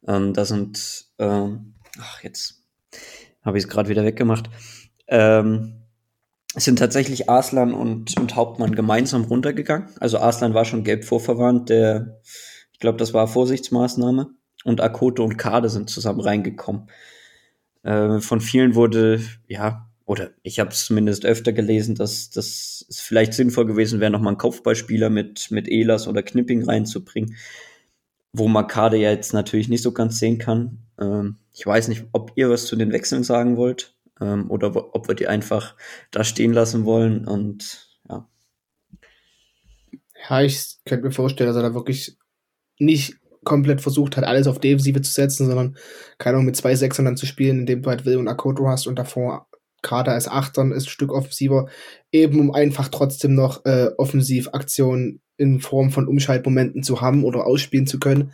[0.07, 2.60] Ähm, da sind, ähm, ach, jetzt
[3.41, 4.49] habe ich es gerade wieder weggemacht.
[5.07, 5.81] Ähm,
[6.55, 9.89] sind tatsächlich Arslan und, und Hauptmann gemeinsam runtergegangen.
[9.99, 12.19] Also Arslan war schon gelb vorverwandt, der,
[12.73, 14.31] ich glaube, das war Vorsichtsmaßnahme.
[14.63, 16.89] Und Akoto und Kade sind zusammen reingekommen.
[17.83, 22.99] Äh, von vielen wurde, ja, oder ich habe es zumindest öfter gelesen, dass, dass es
[22.99, 27.35] vielleicht sinnvoll gewesen wäre, nochmal einen Kopfballspieler mit, mit Elas oder Knipping reinzubringen.
[28.33, 30.79] Wo man Kade ja jetzt natürlich nicht so ganz sehen kann.
[30.99, 35.07] Ähm, ich weiß nicht, ob ihr was zu den Wechseln sagen wollt ähm, oder ob
[35.07, 35.75] wir die einfach
[36.11, 38.29] da stehen lassen wollen und ja.
[40.29, 42.17] Ja, ich könnte mir vorstellen, dass er da wirklich
[42.79, 45.75] nicht komplett versucht hat, alles auf Defensive zu setzen, sondern
[46.19, 48.87] keine Ahnung, mit zwei Sechsern dann zu spielen, indem du halt Will und Akoto hast
[48.87, 49.47] und davor
[49.81, 51.67] Kader als Achtern ist ein Stück offensiver,
[52.11, 57.87] eben um einfach trotzdem noch äh, Offensivaktionen in Form von Umschaltmomenten zu haben oder ausspielen
[57.87, 58.33] zu können.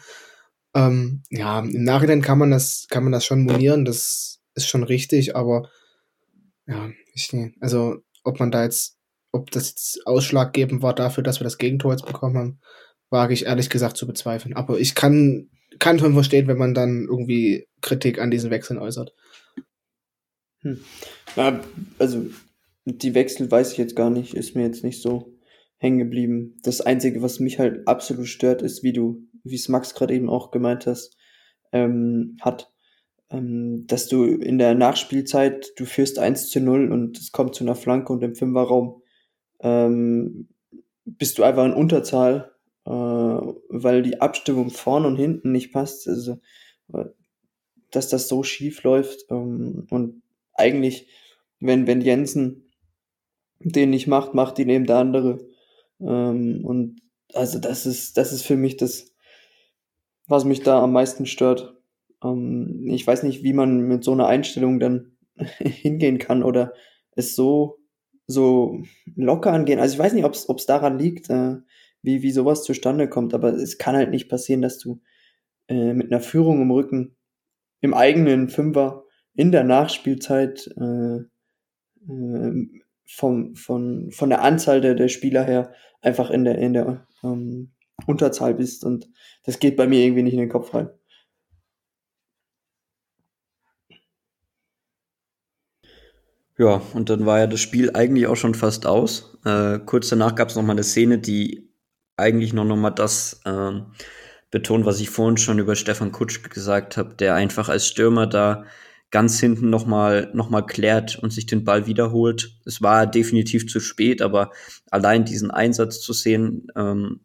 [0.76, 4.84] Ähm, ja, im Nachhinein kann man das, kann man das schon monieren, das ist schon
[4.84, 5.70] richtig, aber
[6.68, 7.32] ja, ich,
[7.62, 8.98] also ob man da jetzt,
[9.32, 12.60] ob das jetzt ausschlaggebend war dafür, dass wir das Gegentor jetzt bekommen haben,
[13.10, 14.54] wage ich ehrlich gesagt zu bezweifeln.
[14.54, 15.50] Aber ich kann,
[15.80, 19.14] kann schon verstehen, wenn man dann irgendwie Kritik an diesen Wechseln äußert.
[20.62, 20.82] Hm.
[21.38, 21.62] Ja,
[22.00, 22.26] also
[22.84, 25.37] die Wechsel weiß ich jetzt gar nicht, ist mir jetzt nicht so
[25.78, 26.58] hängen geblieben.
[26.64, 30.30] Das Einzige, was mich halt absolut stört, ist, wie du, wie es Max gerade eben
[30.30, 31.18] auch gemeint hast,
[31.72, 32.72] ähm, hat,
[33.30, 37.64] ähm, dass du in der Nachspielzeit, du führst 1 zu 0 und es kommt zu
[37.64, 39.02] einer Flanke und im Fünferraum
[39.60, 40.50] ähm,
[41.06, 42.52] bist du einfach in Unterzahl,
[42.86, 46.08] äh, weil die Abstimmung vorne und hinten nicht passt.
[46.08, 46.40] Also,
[46.94, 47.06] äh,
[47.92, 50.22] dass das so schief läuft ähm, und
[50.54, 51.08] eigentlich,
[51.60, 52.66] wenn, wenn Jensen
[53.60, 55.47] den nicht macht, macht ihn eben der andere.
[56.00, 57.02] Ähm, und
[57.34, 59.14] also das ist, das ist für mich das,
[60.28, 61.76] was mich da am meisten stört.
[62.24, 65.18] Ähm, ich weiß nicht, wie man mit so einer Einstellung dann
[65.58, 66.74] hingehen kann oder
[67.16, 67.80] es so,
[68.28, 68.82] so
[69.16, 69.80] locker angehen.
[69.80, 71.58] Also ich weiß nicht, ob es daran liegt, äh,
[72.02, 75.02] wie, wie sowas zustande kommt, aber es kann halt nicht passieren, dass du
[75.68, 77.16] äh, mit einer Führung im Rücken
[77.82, 79.04] im eigenen Fünfer
[79.36, 81.18] in der Nachspielzeit äh,
[82.10, 82.68] äh,
[83.08, 87.72] vom, von, von der Anzahl der, der Spieler her einfach in der, in der ähm,
[88.06, 89.10] Unterzahl bist und
[89.44, 90.90] das geht bei mir irgendwie nicht in den Kopf rein.
[96.60, 99.38] Ja, und dann war ja das Spiel eigentlich auch schon fast aus.
[99.46, 101.70] Äh, kurz danach gab es noch mal eine Szene, die
[102.18, 103.94] eigentlich noch, noch mal das ähm,
[104.50, 108.66] betont, was ich vorhin schon über Stefan Kutsch gesagt habe, der einfach als Stürmer da
[109.12, 112.52] ganz hinten noch mal, noch mal klärt und sich den Ball wiederholt.
[112.66, 114.52] Es war definitiv zu spät, aber
[114.92, 117.22] allein diesen Einsatz zu sehen, ähm,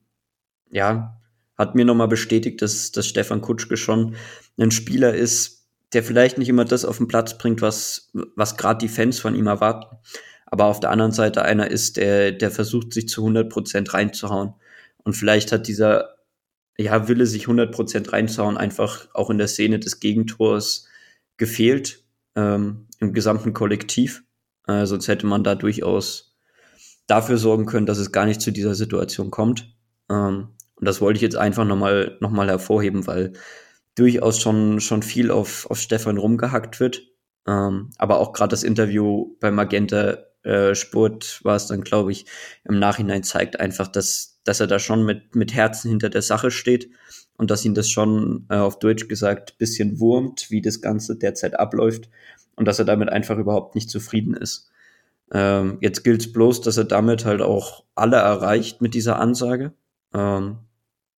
[0.70, 1.20] ja,
[1.56, 4.14] hat mir noch mal bestätigt, dass, dass Stefan Kutschke schon
[4.58, 8.78] ein Spieler ist, der vielleicht nicht immer das auf den Platz bringt, was, was gerade
[8.78, 9.96] die Fans von ihm erwarten.
[10.46, 14.54] Aber auf der anderen Seite einer ist, der, der versucht, sich zu 100 Prozent reinzuhauen.
[15.02, 16.16] Und vielleicht hat dieser
[16.78, 20.86] ja, Wille, sich 100 Prozent reinzuhauen, einfach auch in der Szene des Gegentors
[21.42, 22.04] gefehlt,
[22.36, 24.22] ähm, im gesamten Kollektiv.
[24.68, 26.36] Äh, sonst hätte man da durchaus
[27.08, 29.74] dafür sorgen können, dass es gar nicht zu dieser Situation kommt.
[30.08, 33.32] Ähm, und das wollte ich jetzt einfach nochmal noch mal hervorheben, weil
[33.96, 37.02] durchaus schon, schon viel auf, auf Stefan rumgehackt wird.
[37.48, 42.26] Ähm, aber auch gerade das Interview bei Magenta äh, Sport war es dann, glaube ich,
[42.64, 46.52] im Nachhinein zeigt einfach, dass, dass er da schon mit, mit Herzen hinter der Sache
[46.52, 46.88] steht
[47.36, 51.58] und dass ihn das schon äh, auf Deutsch gesagt bisschen wurmt, wie das Ganze derzeit
[51.58, 52.08] abläuft
[52.56, 54.70] und dass er damit einfach überhaupt nicht zufrieden ist.
[55.32, 59.72] Ähm, jetzt gilt es bloß, dass er damit halt auch alle erreicht mit dieser Ansage,
[60.12, 60.58] ähm,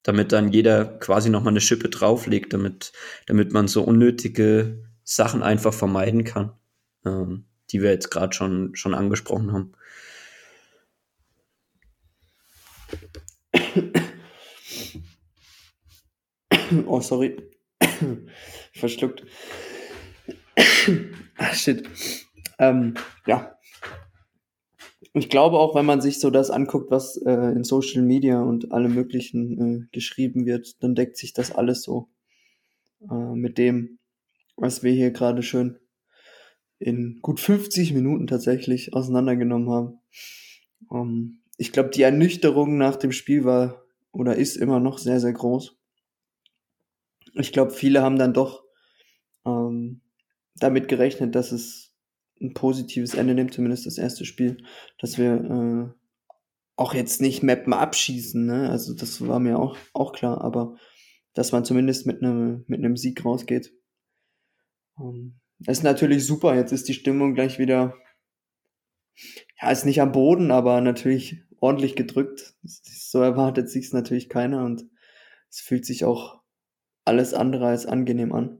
[0.04, 2.92] damit dann jeder quasi nochmal eine Schippe drauflegt, damit,
[3.26, 6.52] damit man so unnötige Sachen einfach vermeiden kann,
[7.04, 9.72] ähm, die wir jetzt gerade schon, schon angesprochen haben.
[16.86, 17.36] Oh, sorry.
[18.72, 19.24] Verschluckt.
[21.36, 21.88] ah, shit.
[22.58, 22.94] Ähm,
[23.26, 23.56] ja.
[25.12, 28.72] Ich glaube auch, wenn man sich so das anguckt, was äh, in Social Media und
[28.72, 32.08] alle möglichen äh, geschrieben wird, dann deckt sich das alles so
[33.08, 33.98] äh, mit dem,
[34.56, 35.78] was wir hier gerade schön
[36.80, 39.98] in gut 50 Minuten tatsächlich auseinandergenommen haben.
[40.92, 45.32] Ähm, ich glaube, die Ernüchterung nach dem Spiel war oder ist immer noch sehr, sehr
[45.32, 45.76] groß
[47.32, 48.64] ich glaube, viele haben dann doch
[49.46, 50.02] ähm,
[50.56, 51.94] damit gerechnet, dass es
[52.40, 54.64] ein positives Ende nimmt, zumindest das erste Spiel,
[54.98, 56.04] dass wir äh,
[56.76, 58.70] auch jetzt nicht Mappen abschießen, ne?
[58.70, 60.76] Also das war mir auch, auch klar, aber
[61.32, 63.72] dass man zumindest mit einem mit Sieg rausgeht.
[64.98, 66.54] Ähm, ist natürlich super.
[66.54, 67.94] Jetzt ist die Stimmung gleich wieder,
[69.60, 72.54] ja, ist nicht am Boden, aber natürlich ordentlich gedrückt.
[72.62, 74.84] So erwartet sich's natürlich keiner und
[75.48, 76.43] es fühlt sich auch
[77.04, 78.58] alles andere als angenehm an.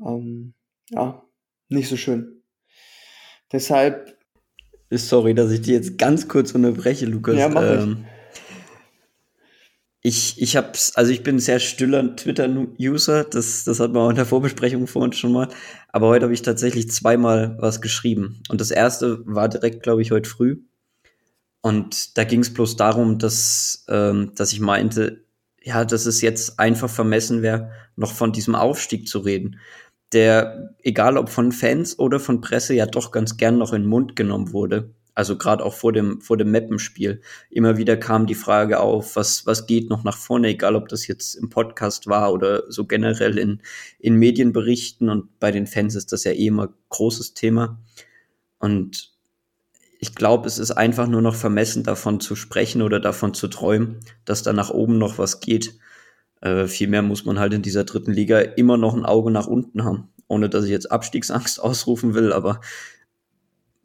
[0.00, 0.54] Ähm,
[0.90, 1.22] ja,
[1.68, 2.42] nicht so schön.
[3.52, 4.16] Deshalb.
[4.90, 7.36] Sorry, dass ich dir jetzt ganz kurz unterbreche, Lukas.
[7.36, 8.06] Ja, mach ähm,
[10.00, 10.40] ich.
[10.40, 14.16] Ich, hab's, also ich bin ein sehr stiller Twitter-User, das, das hat man auch in
[14.16, 15.48] der Vorbesprechung vorhin schon mal.
[15.88, 18.42] Aber heute habe ich tatsächlich zweimal was geschrieben.
[18.48, 20.62] Und das erste war direkt, glaube ich, heute früh.
[21.60, 25.24] Und da ging es bloß darum, dass, ähm, dass ich meinte,
[25.62, 29.58] ja, dass es jetzt einfach vermessen wäre, noch von diesem Aufstieg zu reden,
[30.12, 33.88] der, egal ob von Fans oder von Presse, ja doch ganz gern noch in den
[33.88, 34.90] Mund genommen wurde.
[35.14, 37.20] Also gerade auch vor dem, vor dem Mappenspiel.
[37.50, 41.08] Immer wieder kam die Frage auf, was, was geht noch nach vorne, egal ob das
[41.08, 43.60] jetzt im Podcast war oder so generell in,
[43.98, 45.08] in Medienberichten.
[45.08, 47.80] Und bei den Fans ist das ja eh immer großes Thema.
[48.60, 49.17] Und
[49.98, 54.00] ich glaube, es ist einfach nur noch vermessen, davon zu sprechen oder davon zu träumen,
[54.24, 55.78] dass da nach oben noch was geht.
[56.40, 59.84] Äh, vielmehr muss man halt in dieser dritten Liga immer noch ein Auge nach unten
[59.84, 60.08] haben.
[60.28, 62.60] Ohne dass ich jetzt Abstiegsangst ausrufen will, aber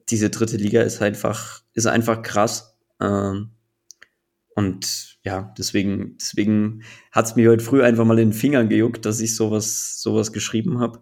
[0.10, 2.78] diese dritte Liga ist einfach, ist einfach krass.
[3.02, 3.50] Ähm,
[4.56, 9.06] und ja, deswegen, deswegen hat es mir heute früh einfach mal in den Fingern gejuckt,
[9.06, 11.02] dass ich sowas, sowas geschrieben habe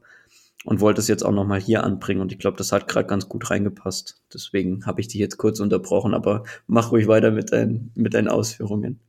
[0.64, 2.22] und wollte es jetzt auch nochmal hier anbringen.
[2.22, 4.22] Und ich glaube, das hat gerade ganz gut reingepasst.
[4.34, 8.28] Deswegen habe ich dich jetzt kurz unterbrochen, aber mach ruhig weiter mit, dein, mit deinen
[8.28, 9.00] Ausführungen.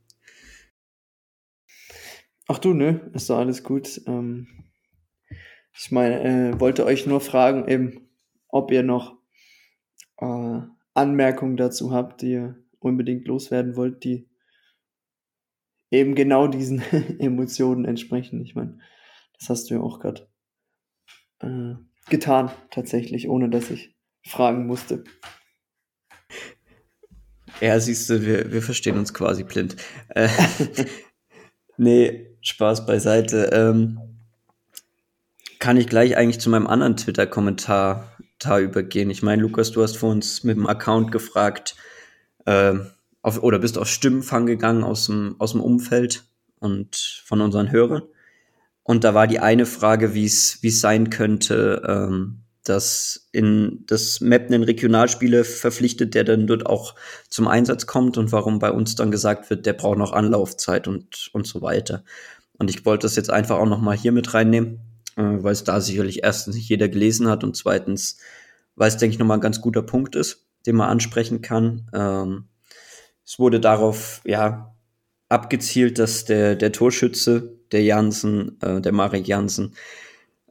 [2.47, 4.01] Ach du, ne, ist doch alles gut.
[4.07, 4.47] Ähm,
[5.73, 8.09] ich meine, äh, wollte euch nur fragen, eben,
[8.47, 9.17] ob ihr noch
[10.17, 10.59] äh,
[10.93, 14.27] Anmerkungen dazu habt, die ihr unbedingt loswerden wollt, die
[15.89, 16.81] eben genau diesen
[17.19, 18.41] Emotionen entsprechen.
[18.41, 18.79] Ich meine,
[19.39, 20.27] das hast du ja auch gerade
[21.43, 21.75] äh,
[22.09, 25.03] getan, tatsächlich, ohne dass ich fragen musste.
[27.61, 29.75] Ja, siehst du, wir, wir verstehen uns quasi blind.
[30.09, 30.29] Äh,
[31.77, 33.49] nee, Spaß beiseite.
[33.53, 33.99] Ähm,
[35.59, 38.17] kann ich gleich eigentlich zu meinem anderen Twitter-Kommentar
[38.59, 39.09] übergehen.
[39.09, 41.75] Ich meine, Lukas, du hast vor uns mit dem Account gefragt,
[42.45, 42.73] äh,
[43.21, 46.25] auf, oder bist auf Stimmenfang gegangen aus dem, aus dem Umfeld
[46.59, 48.03] und von unseren Hörern.
[48.83, 54.47] Und da war die eine Frage, wie es sein könnte, ähm, dass in das Map
[54.47, 56.95] einen Regionalspieler verpflichtet, der dann dort auch
[57.29, 61.29] zum Einsatz kommt und warum bei uns dann gesagt wird, der braucht noch Anlaufzeit und,
[61.33, 62.03] und so weiter.
[62.57, 64.79] Und ich wollte das jetzt einfach auch noch mal hier mit reinnehmen,
[65.17, 68.17] äh, weil es da sicherlich erstens nicht jeder gelesen hat und zweitens,
[68.75, 71.89] weil es, denke ich, noch mal ein ganz guter Punkt ist, den man ansprechen kann.
[71.93, 72.45] Ähm,
[73.25, 74.73] es wurde darauf, ja,
[75.27, 79.73] abgezielt, dass der, der Torschütze der Jansen, äh, der Marek Jansen,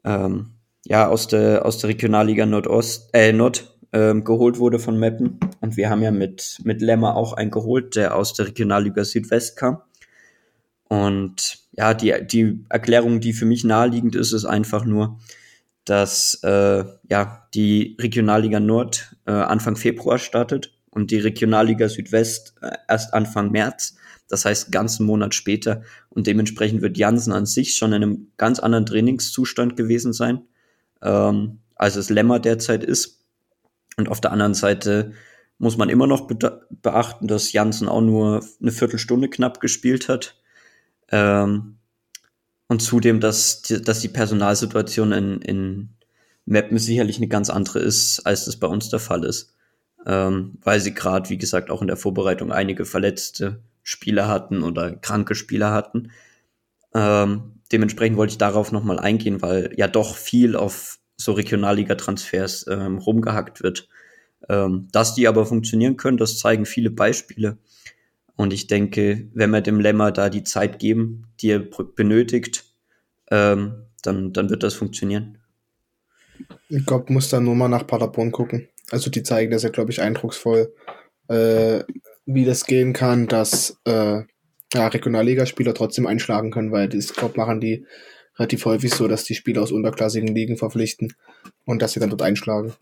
[0.05, 0.51] ähm,
[0.85, 5.39] ja, aus der, aus der Regionalliga Nordost, äh, Nord ähm, geholt wurde von Meppen.
[5.61, 9.57] Und wir haben ja mit, mit Lemmer auch einen geholt, der aus der Regionalliga Südwest
[9.57, 9.83] kam.
[10.89, 15.19] Und ja, die, die Erklärung, die für mich naheliegend ist, ist einfach nur,
[15.85, 22.73] dass äh, ja, die Regionalliga Nord äh, Anfang Februar startet und die Regionalliga Südwest äh,
[22.89, 23.97] erst Anfang März.
[24.29, 25.83] Das heißt, einen ganzen Monat später.
[26.09, 30.43] Und dementsprechend wird Jansen an sich schon in einem ganz anderen Trainingszustand gewesen sein,
[31.03, 33.21] ähm, als es Lämmer derzeit ist.
[33.97, 35.13] Und auf der anderen Seite
[35.59, 36.29] muss man immer noch
[36.83, 40.41] beachten, dass Jansen auch nur eine Viertelstunde knapp gespielt hat.
[41.11, 41.77] Ähm,
[42.69, 45.91] und zudem, dass, dass die Personalsituation in, in
[46.47, 49.55] Meppen sicherlich eine ganz andere ist, als das bei uns der Fall ist.
[50.07, 54.95] Ähm, weil sie gerade, wie gesagt, auch in der Vorbereitung einige verletzte Spieler hatten oder
[54.97, 56.11] kranke Spieler hatten.
[56.95, 62.99] Ähm, dementsprechend wollte ich darauf nochmal eingehen, weil ja doch viel auf so Regionalliga-Transfers ähm,
[62.99, 63.89] rumgehackt wird.
[64.49, 67.59] Ähm, dass die aber funktionieren können, das zeigen viele Beispiele.
[68.37, 72.65] Und ich denke, wenn wir dem Lemmer da die Zeit geben, die er benötigt,
[73.31, 75.39] ähm, dann, dann wird das funktionieren.
[76.69, 78.69] Ich glaube, muss dann nur mal nach Paderborn gucken.
[78.91, 80.75] Also die zeigen das ja, glaube ich, eindrucksvoll,
[81.29, 81.85] äh,
[82.27, 84.23] wie das gehen kann, dass äh,
[84.73, 87.87] ja, Regionalligaspieler trotzdem einschlagen können, weil das, glaube machen die
[88.39, 91.15] relativ häufig so, dass die Spieler aus unterklassigen Ligen verpflichten
[91.65, 92.75] und dass sie dann dort einschlagen.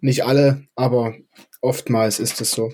[0.00, 1.14] Nicht alle, aber
[1.60, 2.72] oftmals ist es so.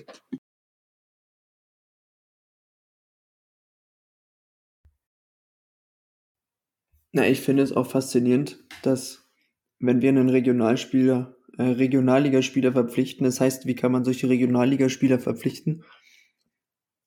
[7.11, 9.25] Na, ich finde es auch faszinierend, dass
[9.79, 15.83] wenn wir einen Regionalspieler, äh, Regionalligaspieler verpflichten, das heißt, wie kann man solche Regionalligaspieler verpflichten?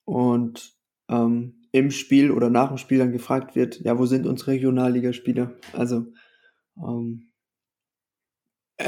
[0.05, 0.75] Und
[1.09, 5.55] ähm, im Spiel oder nach dem Spiel dann gefragt wird, ja, wo sind unsere Regionalligaspieler?
[5.73, 6.07] Also,
[6.77, 7.31] ähm,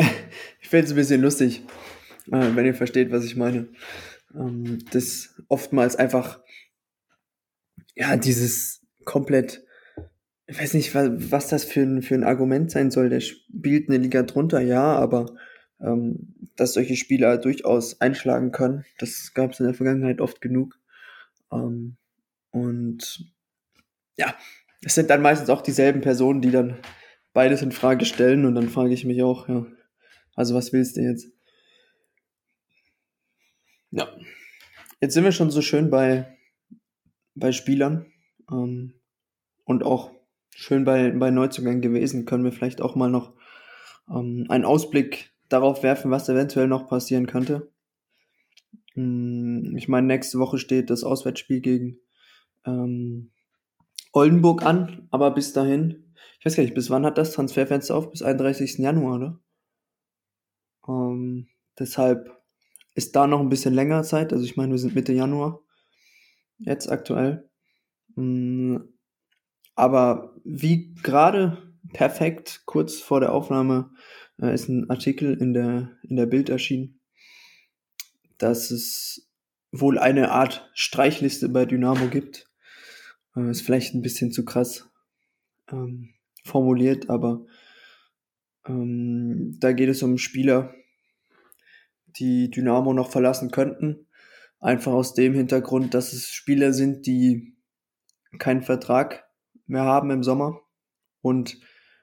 [0.61, 1.63] ich finde es ein bisschen lustig,
[2.31, 3.69] äh, wenn ihr versteht, was ich meine.
[4.33, 6.39] Ähm, das oftmals einfach,
[7.95, 9.63] ja, dieses komplett
[10.51, 13.09] ich weiß nicht, was, was das für ein, für ein Argument sein soll.
[13.09, 15.27] Der spielt eine Liga drunter, ja, aber
[15.81, 20.79] ähm, dass solche Spieler durchaus einschlagen können, das gab es in der Vergangenheit oft genug.
[21.51, 21.97] Ähm,
[22.51, 23.31] und
[24.17, 24.35] ja,
[24.83, 26.77] es sind dann meistens auch dieselben Personen, die dann
[27.33, 29.65] beides in Frage stellen und dann frage ich mich auch, ja,
[30.35, 31.31] also was willst du jetzt?
[33.91, 34.07] Ja,
[35.01, 36.37] jetzt sind wir schon so schön bei,
[37.35, 38.11] bei Spielern
[38.49, 38.93] ähm,
[39.65, 40.11] und auch
[40.55, 42.25] schön bei, bei Neuzugängen gewesen.
[42.25, 43.33] Können wir vielleicht auch mal noch
[44.09, 47.71] ähm, einen Ausblick darauf werfen, was eventuell noch passieren könnte.
[48.93, 51.99] Hm, ich meine, nächste Woche steht das Auswärtsspiel gegen
[52.65, 53.31] ähm,
[54.13, 58.11] Oldenburg an, aber bis dahin, ich weiß gar nicht, bis wann hat das Transferfenster auf?
[58.11, 58.77] Bis 31.
[58.79, 59.39] Januar, oder?
[60.87, 61.47] Ähm,
[61.79, 62.41] deshalb
[62.95, 64.33] ist da noch ein bisschen länger Zeit.
[64.33, 65.61] Also ich meine, wir sind Mitte Januar
[66.57, 67.49] jetzt aktuell.
[68.15, 68.93] Hm,
[69.75, 73.91] aber wie gerade perfekt kurz vor der Aufnahme
[74.41, 76.99] äh, ist ein Artikel in der, in der Bild erschienen,
[78.37, 79.29] dass es
[79.71, 82.49] wohl eine Art Streichliste bei Dynamo gibt.
[83.35, 84.89] Äh, ist vielleicht ein bisschen zu krass
[85.71, 86.13] ähm,
[86.43, 87.45] formuliert, aber
[88.67, 90.73] ähm, da geht es um Spieler,
[92.07, 94.07] die Dynamo noch verlassen könnten.
[94.59, 97.55] Einfach aus dem Hintergrund, dass es Spieler sind, die
[98.37, 99.25] keinen Vertrag
[99.65, 100.61] mehr haben im Sommer
[101.21, 101.59] und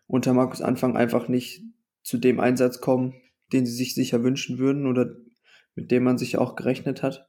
[0.07, 1.63] unter Markus Anfang einfach nicht
[2.09, 3.13] zu dem Einsatz kommen,
[3.53, 5.15] den sie sich sicher wünschen würden oder
[5.75, 7.29] mit dem man sich auch gerechnet hat.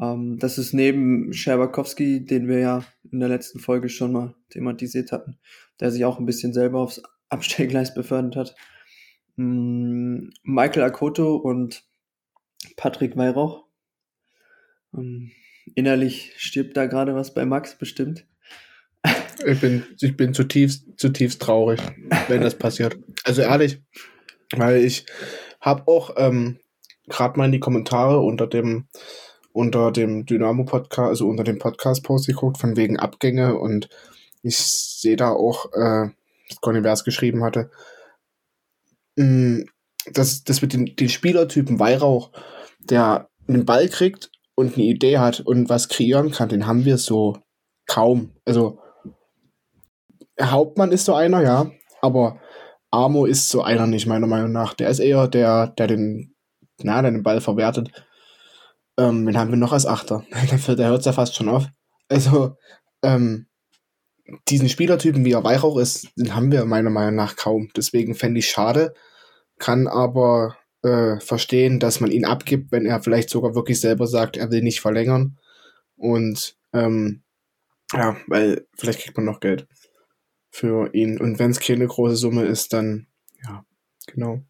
[0.00, 5.12] Ähm, das ist neben Scherbakowski, den wir ja in der letzten Folge schon mal thematisiert
[5.12, 5.38] hatten,
[5.78, 8.56] der sich auch ein bisschen selber aufs Abstellgleis befördert hat.
[9.36, 11.84] Ähm, Michael Akoto und
[12.76, 13.66] Patrick Weihrauch.
[14.94, 15.32] Ähm,
[15.74, 18.26] innerlich stirbt da gerade was bei Max bestimmt.
[19.46, 21.80] Ich bin, ich bin zutiefst, zutiefst traurig,
[22.28, 22.98] wenn das passiert.
[23.24, 23.80] Also ehrlich,
[24.54, 25.06] weil ich
[25.60, 26.58] habe auch ähm,
[27.06, 28.88] gerade mal in die Kommentare unter dem
[29.52, 33.88] unter dem Dynamo Podcast, also unter dem Podcast Post geguckt von wegen Abgänge und
[34.42, 36.10] ich sehe da auch, äh,
[36.60, 37.70] Conny Vers geschrieben hatte,
[39.16, 39.66] mh, mm,
[40.12, 42.32] dass das mit den, den Spielertypen Weihrauch,
[42.80, 46.98] der einen Ball kriegt und eine Idee hat und was kreieren kann, den haben wir
[46.98, 47.38] so
[47.86, 48.32] kaum.
[48.44, 48.78] Also
[50.40, 51.70] Hauptmann ist so einer, ja,
[52.02, 52.40] aber
[52.90, 54.74] Amo ist so einer nicht, meiner Meinung nach.
[54.74, 56.34] Der ist eher der, der den,
[56.82, 57.90] na, der den Ball verwertet.
[58.98, 60.24] Ähm, wen haben wir noch als Achter?
[60.68, 61.66] der hört ja fast schon auf.
[62.08, 62.56] Also,
[63.02, 63.46] ähm,
[64.48, 67.68] diesen Spielertypen, wie er Weihrauch ist, den haben wir meiner Meinung nach kaum.
[67.76, 68.94] Deswegen fände ich schade,
[69.58, 74.36] kann aber äh, verstehen, dass man ihn abgibt, wenn er vielleicht sogar wirklich selber sagt,
[74.36, 75.38] er will nicht verlängern.
[75.96, 77.22] Und ähm,
[77.92, 79.68] ja, weil vielleicht kriegt man noch Geld
[80.56, 81.20] für ihn.
[81.20, 83.06] Und wenn es keine große Summe ist, dann,
[83.44, 83.66] ja,
[84.06, 84.40] genau.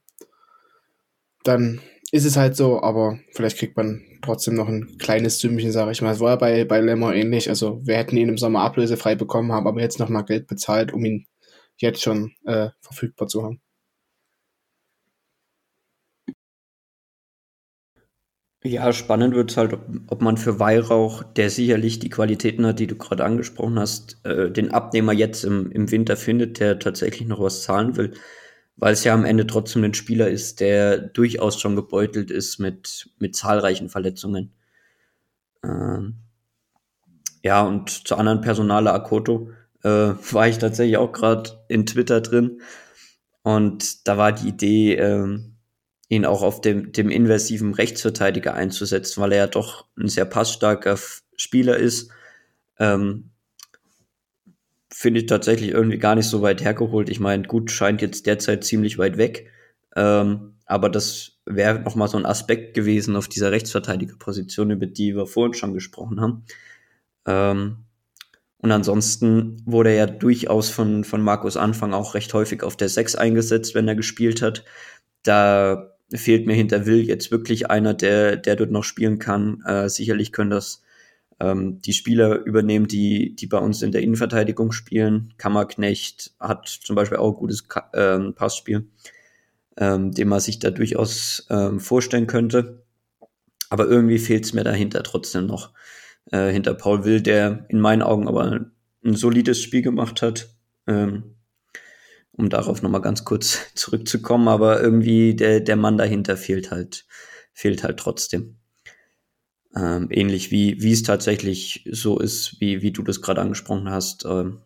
[1.42, 1.80] Dann
[2.12, 6.02] ist es halt so, aber vielleicht kriegt man trotzdem noch ein kleines Sümmchen, sage ich
[6.02, 6.12] mal.
[6.12, 7.48] Es war ja bei, bei Lemmer ähnlich.
[7.48, 11.04] Also wir hätten ihn im Sommer ablösefrei bekommen, haben aber jetzt nochmal Geld bezahlt, um
[11.04, 11.26] ihn
[11.76, 13.60] jetzt schon äh, verfügbar zu haben.
[18.66, 22.80] Ja, spannend wird es halt, ob, ob, man für Weihrauch, der sicherlich die Qualitäten hat,
[22.80, 27.28] die du gerade angesprochen hast, äh, den Abnehmer jetzt im, im Winter findet, der tatsächlich
[27.28, 28.12] noch was zahlen will
[28.76, 33.10] weil es ja am Ende trotzdem ein Spieler ist, der durchaus schon gebeutelt ist mit,
[33.18, 34.52] mit zahlreichen Verletzungen.
[35.64, 36.16] Ähm,
[37.42, 39.50] ja, und zu anderen Personale Akoto
[39.82, 39.88] äh,
[40.32, 42.60] war ich tatsächlich auch gerade in Twitter drin.
[43.42, 45.38] Und da war die Idee, äh,
[46.08, 50.98] ihn auch auf dem, dem inversiven Rechtsverteidiger einzusetzen, weil er ja doch ein sehr passstarker
[51.36, 52.10] Spieler ist.
[52.78, 53.30] Ähm,
[54.92, 57.10] finde ich tatsächlich irgendwie gar nicht so weit hergeholt.
[57.10, 59.50] Ich meine, gut, scheint jetzt derzeit ziemlich weit weg.
[59.94, 65.26] Ähm, aber das wäre nochmal so ein Aspekt gewesen auf dieser Rechtsverteidigerposition, über die wir
[65.26, 66.44] vorhin schon gesprochen haben.
[67.26, 67.84] Ähm,
[68.58, 72.88] und ansonsten wurde er ja durchaus von, von Markus Anfang auch recht häufig auf der
[72.88, 74.64] 6 eingesetzt, wenn er gespielt hat.
[75.22, 79.62] Da fehlt mir hinter Will jetzt wirklich einer, der, der dort noch spielen kann.
[79.66, 80.82] Äh, sicherlich können das
[81.40, 85.34] ähm, die Spieler übernehmen, die, die bei uns in der Innenverteidigung spielen.
[85.36, 88.88] Kammerknecht hat zum Beispiel auch ein gutes Ka ähm, Passspiel,
[89.76, 92.82] ähm, den man sich da durchaus ähm, vorstellen könnte.
[93.68, 95.72] Aber irgendwie fehlt es mir dahinter trotzdem noch.
[96.30, 98.66] Äh, hinter Paul Will, der in meinen Augen aber
[99.04, 100.48] ein solides Spiel gemacht hat.
[100.86, 101.35] Ähm,
[102.36, 107.06] um darauf nochmal ganz kurz zurückzukommen, aber irgendwie der, der Mann dahinter fehlt halt,
[107.52, 108.56] fehlt halt trotzdem.
[109.74, 114.24] Ähm, ähnlich wie, wie es tatsächlich so ist, wie, wie du das gerade angesprochen hast.
[114.24, 114.60] Ähm,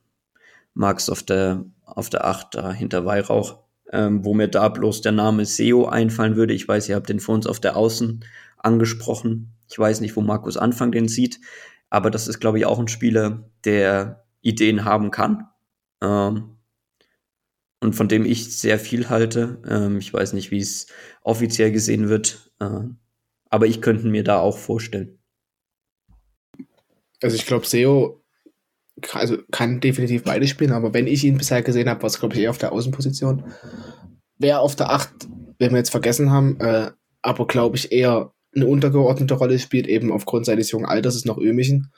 [0.75, 5.13] Max auf der, auf der 8 da hinter Weihrauch, ähm, wo mir da bloß der
[5.13, 6.55] Name SEO einfallen würde.
[6.55, 8.25] Ich weiß, ihr habt den vor uns auf der Außen
[8.59, 9.57] angesprochen.
[9.69, 11.41] Ich weiß nicht, wo Markus Anfang den sieht,
[11.89, 15.49] aber das ist, glaube ich, auch ein Spieler, der Ideen haben kann.
[16.01, 16.57] Ähm,
[17.81, 19.63] und von dem ich sehr viel halte.
[19.69, 20.87] Ähm, ich weiß nicht, wie es
[21.23, 22.53] offiziell gesehen wird.
[22.61, 22.99] Ähm,
[23.49, 25.19] aber ich könnte mir da auch vorstellen.
[27.23, 28.21] Also ich glaube, SEO
[29.13, 32.35] also kann definitiv beide spielen, aber wenn ich ihn bisher gesehen habe, war es, glaube
[32.35, 33.45] ich, eher auf der Außenposition.
[34.39, 35.29] Wer auf der 8,
[35.59, 36.91] wenn wir jetzt vergessen haben, äh,
[37.23, 41.39] aber glaube ich eher eine untergeordnete Rolle spielt, eben aufgrund seines jungen Alters, ist noch
[41.39, 41.93] Ömichen.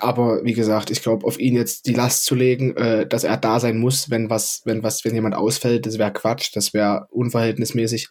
[0.00, 3.36] Aber wie gesagt, ich glaube, auf ihn jetzt die Last zu legen, äh, dass er
[3.36, 7.06] da sein muss, wenn was, wenn was, wenn jemand ausfällt, das wäre Quatsch, das wäre
[7.10, 8.08] unverhältnismäßig.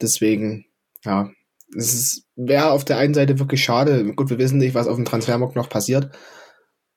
[0.00, 0.66] Deswegen
[1.04, 1.30] ja,
[1.76, 4.12] es wäre auf der einen Seite wirklich schade.
[4.14, 6.10] Gut, wir wissen nicht, was auf dem Transfermarkt noch passiert.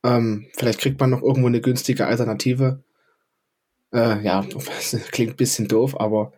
[0.03, 2.83] Ähm, vielleicht kriegt man noch irgendwo eine günstige Alternative.
[3.93, 4.45] Äh, ja,
[5.11, 6.33] klingt ein bisschen doof, aber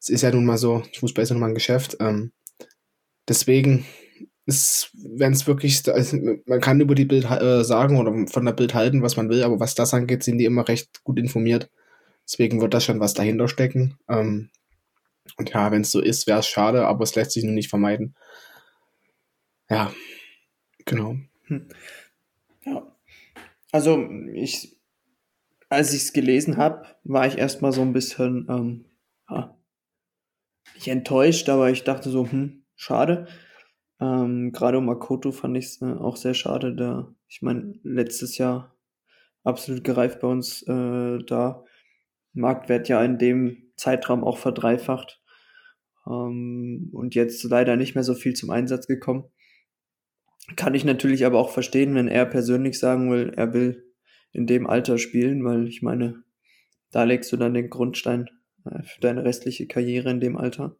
[0.00, 1.96] es ist ja nun mal so, Fußball ist ja nun mal ein Geschäft.
[2.00, 2.32] Ähm,
[3.28, 3.86] deswegen
[4.46, 8.74] wenn es wirklich, also man kann über die Bild äh, sagen oder von der Bild
[8.74, 11.68] halten, was man will, aber was das angeht, sind die immer recht gut informiert.
[12.24, 13.98] Deswegen wird da schon was dahinter stecken.
[14.08, 14.50] Ähm,
[15.36, 17.68] und ja, wenn es so ist, wäre es schade, aber es lässt sich nur nicht
[17.68, 18.14] vermeiden.
[19.68, 19.92] Ja,
[20.84, 21.16] genau.
[21.46, 21.68] Hm.
[22.64, 22.96] Ja.
[23.72, 24.78] Also ich,
[25.68, 28.84] als ich es gelesen habe, war ich erstmal so ein bisschen ähm,
[29.28, 29.56] ja,
[30.74, 33.26] nicht enttäuscht, aber ich dachte so, hm, schade.
[34.00, 38.38] Ähm, Gerade um Makoto fand ich es äh, auch sehr schade, da, ich meine, letztes
[38.38, 38.76] Jahr
[39.42, 41.64] absolut gereift bei uns äh, da.
[42.32, 45.22] Marktwert ja in dem Zeitraum auch verdreifacht.
[46.06, 49.24] Ähm, und jetzt leider nicht mehr so viel zum Einsatz gekommen.
[50.54, 53.84] Kann ich natürlich aber auch verstehen, wenn er persönlich sagen will, er will
[54.32, 56.22] in dem Alter spielen, weil ich meine,
[56.92, 58.28] da legst du dann den Grundstein
[58.64, 60.76] äh, für deine restliche Karriere in dem Alter.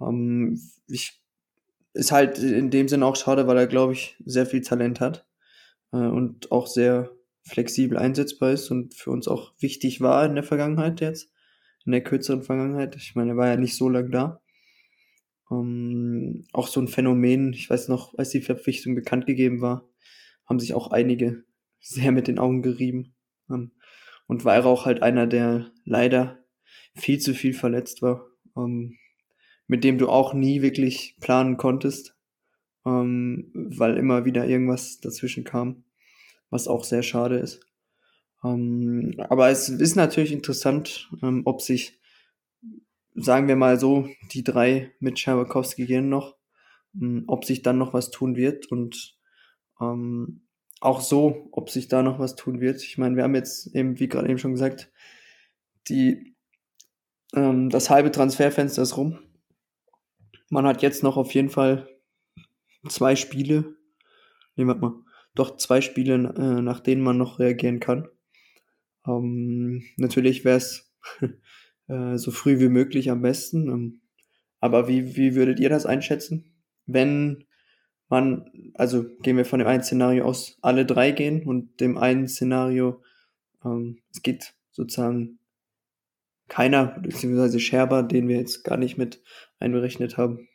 [0.00, 1.17] Ähm, ich,
[1.98, 5.26] ist halt in dem Sinn auch schade, weil er, glaube ich, sehr viel Talent hat
[5.92, 7.10] äh, und auch sehr
[7.42, 11.32] flexibel einsetzbar ist und für uns auch wichtig war in der Vergangenheit jetzt,
[11.84, 12.94] in der kürzeren Vergangenheit.
[12.96, 14.40] Ich meine, er war ja nicht so lange da.
[15.50, 19.88] Ähm, auch so ein Phänomen, ich weiß noch, als die Verpflichtung bekannt gegeben war,
[20.46, 21.44] haben sich auch einige
[21.80, 23.14] sehr mit den Augen gerieben.
[23.50, 23.72] Ähm,
[24.26, 26.44] und war auch halt einer, der leider
[26.94, 28.26] viel zu viel verletzt war,
[28.56, 28.98] ähm,
[29.68, 32.16] mit dem du auch nie wirklich planen konntest,
[32.84, 35.84] ähm, weil immer wieder irgendwas dazwischen kam
[36.50, 37.60] was auch sehr schade ist.
[38.44, 42.00] Ähm, aber es ist natürlich interessant, ähm, ob sich,
[43.14, 46.36] sagen wir mal so, die drei mit Scherwakowski gehen noch,
[46.94, 49.18] ähm, ob sich dann noch was tun wird und
[49.80, 50.42] ähm,
[50.80, 52.82] auch so, ob sich da noch was tun wird.
[52.82, 54.90] Ich meine, wir haben jetzt eben, wie gerade eben schon gesagt,
[55.88, 56.34] die
[57.34, 59.18] Ähm, das halbe Transferfenster ist rum.
[60.50, 61.88] Man hat jetzt noch auf jeden Fall
[62.88, 63.76] zwei Spiele.
[64.56, 64.94] Nee, warte mal.
[65.34, 68.08] Doch zwei Spiele, äh, nach denen man noch reagieren kann.
[69.06, 70.92] Ähm, natürlich wäre es
[71.88, 73.68] äh, so früh wie möglich am besten.
[73.68, 74.00] Ähm,
[74.60, 76.52] aber wie, wie würdet ihr das einschätzen?
[76.86, 77.44] Wenn
[78.08, 82.26] man, also gehen wir von dem einen Szenario aus, alle drei gehen und dem einen
[82.26, 83.02] Szenario,
[83.64, 85.37] ähm, es geht sozusagen
[86.48, 89.22] keiner, beziehungsweise Scherber, den wir jetzt gar nicht mit
[89.60, 90.48] einberechnet haben.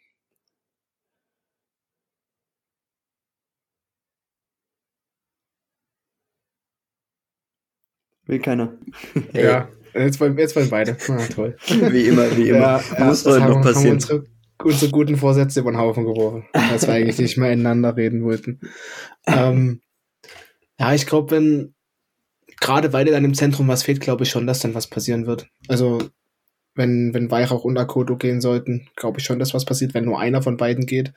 [8.25, 8.77] Will keiner.
[9.33, 10.97] Ja, jetzt wollen, jetzt wollen beide.
[11.09, 11.55] Ah, toll.
[11.67, 12.59] Wie immer, wie immer.
[12.59, 13.93] Ja, Muss haben, noch haben passieren.
[13.95, 14.25] unsere,
[14.63, 18.59] unsere guten Vorsätze über den Haufen geworfen, als wir eigentlich nicht mehr ineinander reden wollten.
[19.25, 19.79] Ähm,
[20.77, 21.75] ja, ich glaube, wenn
[22.63, 25.27] gerade weil dir dann im Zentrum was fehlt, glaube ich schon, dass dann was passieren
[25.27, 25.47] wird.
[25.67, 25.99] Also
[26.75, 29.93] wenn, wenn Weihrauch und Akoto gehen sollten, glaube ich schon, dass was passiert.
[29.93, 31.13] Wenn nur einer von beiden geht,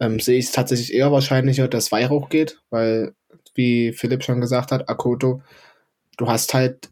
[0.00, 3.14] ähm, sehe ich es tatsächlich eher wahrscheinlicher, dass Weihrauch geht, weil,
[3.54, 5.42] wie Philipp schon gesagt hat, Akoto,
[6.16, 6.88] du hast halt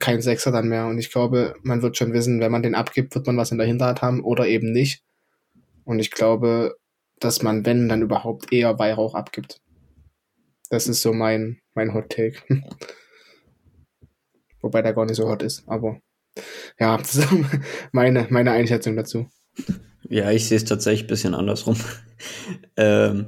[0.00, 0.86] keinen Sechser dann mehr.
[0.86, 3.58] Und ich glaube, man wird schon wissen, wenn man den abgibt, wird man was in
[3.58, 5.02] der Hinterhand haben oder eben nicht.
[5.84, 6.76] Und ich glaube,
[7.18, 9.62] dass man, wenn, dann überhaupt eher Weihrauch abgibt.
[10.68, 12.36] Das ist so mein, mein Hot Take.
[14.60, 16.00] Wobei der gar nicht so hot ist, aber
[16.78, 17.28] ja, das ist
[17.92, 19.28] meine, meine Einschätzung dazu.
[20.08, 21.76] Ja, ich sehe es tatsächlich ein bisschen andersrum.
[22.76, 23.26] ähm,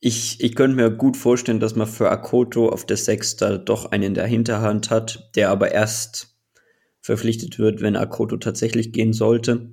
[0.00, 3.92] ich, ich könnte mir gut vorstellen, dass man für Akoto auf der Sechs da doch
[3.92, 6.36] einen in der Hinterhand hat, der aber erst
[7.00, 9.72] verpflichtet wird, wenn Akoto tatsächlich gehen sollte.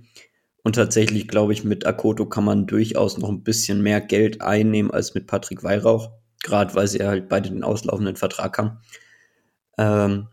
[0.63, 4.91] Und tatsächlich glaube ich, mit Akoto kann man durchaus noch ein bisschen mehr Geld einnehmen
[4.91, 6.11] als mit Patrick Weihrauch,
[6.41, 8.77] gerade weil sie halt beide den auslaufenden Vertrag haben.
[9.77, 10.27] Ähm,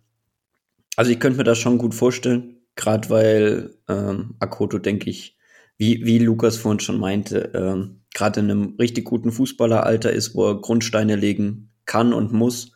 [0.96, 5.36] also ich könnte mir das schon gut vorstellen, gerade weil ähm, Akoto, denke ich,
[5.76, 10.48] wie, wie Lukas vorhin schon meinte, ähm, gerade in einem richtig guten Fußballeralter ist, wo
[10.48, 12.72] er Grundsteine legen kann und muss.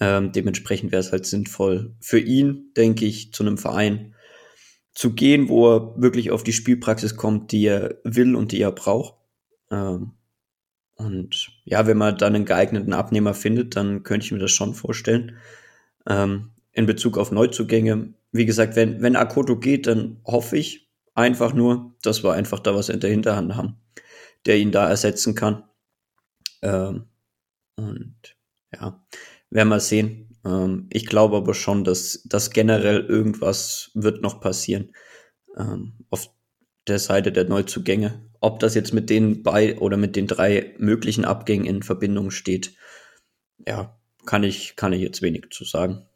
[0.00, 4.14] Ähm, dementsprechend wäre es halt sinnvoll für ihn, denke ich, zu einem Verein
[4.92, 8.72] zu gehen, wo er wirklich auf die Spielpraxis kommt, die er will und die er
[8.72, 9.14] braucht.
[9.70, 10.12] Ähm,
[10.96, 14.74] und ja, wenn man dann einen geeigneten Abnehmer findet, dann könnte ich mir das schon
[14.74, 15.36] vorstellen.
[16.06, 21.54] Ähm, in Bezug auf Neuzugänge, wie gesagt, wenn, wenn Akoto geht, dann hoffe ich einfach
[21.54, 23.76] nur, dass wir einfach da was in der Hinterhand haben,
[24.44, 25.62] der ihn da ersetzen kann.
[26.62, 27.06] Ähm,
[27.76, 28.16] und
[28.72, 29.04] ja,
[29.50, 30.36] werden wir sehen.
[30.44, 34.92] Ähm, ich glaube aber schon, dass, dass generell irgendwas wird noch passieren
[35.56, 36.30] ähm, auf
[36.88, 38.28] der Seite der Neuzugänge.
[38.40, 42.76] Ob das jetzt mit den bei oder mit den drei möglichen Abgängen in Verbindung steht,
[43.66, 46.06] ja, kann ich, kann ich jetzt wenig zu sagen.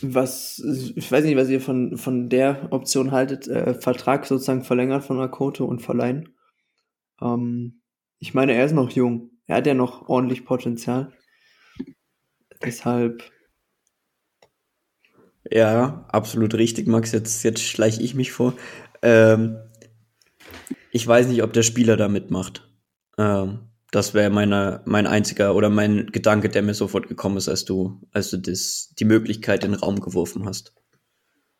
[0.00, 0.62] Was,
[0.94, 5.20] ich weiß nicht, was ihr von, von der Option haltet, äh, Vertrag sozusagen verlängert von
[5.20, 6.36] Akoto und verleihen.
[7.20, 7.80] Ähm,
[8.18, 9.30] ich meine, er ist noch jung.
[9.46, 11.12] Er hat ja noch ordentlich Potenzial.
[12.62, 13.22] Deshalb.
[15.50, 17.12] Ja, absolut richtig, Max.
[17.12, 18.54] Jetzt, jetzt schleiche ich mich vor.
[19.02, 19.58] Ähm,
[20.92, 22.68] ich weiß nicht, ob der Spieler da mitmacht.
[23.16, 27.64] Ähm, das wäre meine, mein einziger oder mein Gedanke, der mir sofort gekommen ist, als
[27.64, 30.74] du, als du das, die Möglichkeit in den Raum geworfen hast.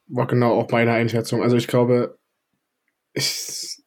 [0.06, 1.42] War genau auch meine Einschätzung.
[1.42, 2.18] Also ich glaube,
[3.14, 3.82] ich,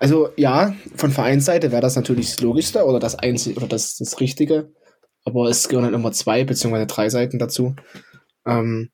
[0.00, 4.20] also ja, von Vereinsseite wäre das natürlich das Logischste oder das Einzige oder das, das
[4.20, 4.72] Richtige.
[5.24, 7.76] Aber es gehören halt immer zwei beziehungsweise drei Seiten dazu.
[8.46, 8.90] Ähm,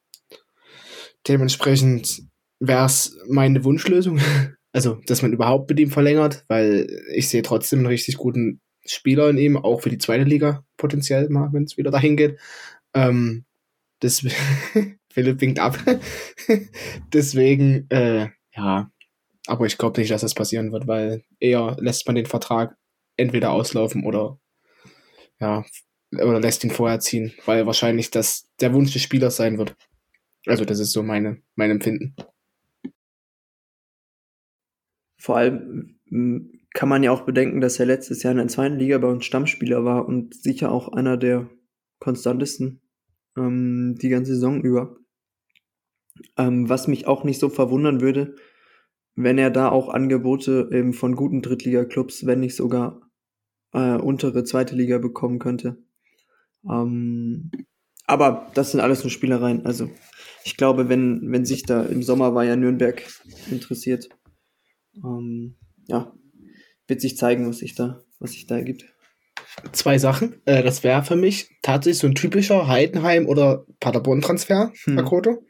[1.27, 2.23] dementsprechend
[2.61, 4.21] wäre es meine Wunschlösung.
[4.77, 9.31] Also, dass man überhaupt mit ihm verlängert, weil ich sehe trotzdem einen richtig guten Spieler
[9.31, 12.39] in ihm, auch für die zweite Liga potenziell mal, wenn es wieder dahin geht.
[12.93, 13.45] Ähm,
[14.01, 14.25] das,
[15.13, 15.79] Philipp winkt ab.
[17.13, 18.91] Deswegen, äh, ja,
[19.47, 22.77] aber ich glaube nicht, dass das passieren wird, weil eher lässt man den Vertrag
[23.17, 24.39] entweder auslaufen oder
[25.41, 25.65] ja,
[26.13, 29.77] oder lässt ihn vorher ziehen, weil wahrscheinlich das der Wunsch des Spielers sein wird.
[30.47, 32.15] Also das ist so meine, mein Empfinden.
[35.19, 35.99] Vor allem
[36.75, 39.25] kann man ja auch bedenken, dass er letztes Jahr in der zweiten Liga bei uns
[39.25, 41.49] Stammspieler war und sicher auch einer der
[42.01, 42.83] konstantesten
[43.37, 44.97] ähm, die ganze Saison über.
[46.37, 48.35] Ähm, was mich auch nicht so verwundern würde,
[49.15, 53.09] wenn er da auch Angebote eben von guten Drittliga-Clubs, wenn nicht sogar
[53.73, 55.79] äh, untere zweite Liga bekommen könnte.
[56.69, 57.53] Ähm,
[58.07, 59.65] aber das sind alles nur Spielereien.
[59.65, 59.91] Also
[60.45, 63.03] ich glaube, wenn, wenn sich da im Sommer war ja Nürnberg
[63.51, 64.09] interessiert,
[64.97, 65.57] ähm,
[65.87, 66.13] ja,
[66.89, 68.85] wird sich zeigen, was sich da, was sich da ergibt.
[69.73, 70.41] Zwei Sachen.
[70.45, 74.99] Äh, das wäre für mich tatsächlich so ein typischer Heidenheim- oder Paderborn-Transfer, Hm.
[74.99, 75.45] Akoto.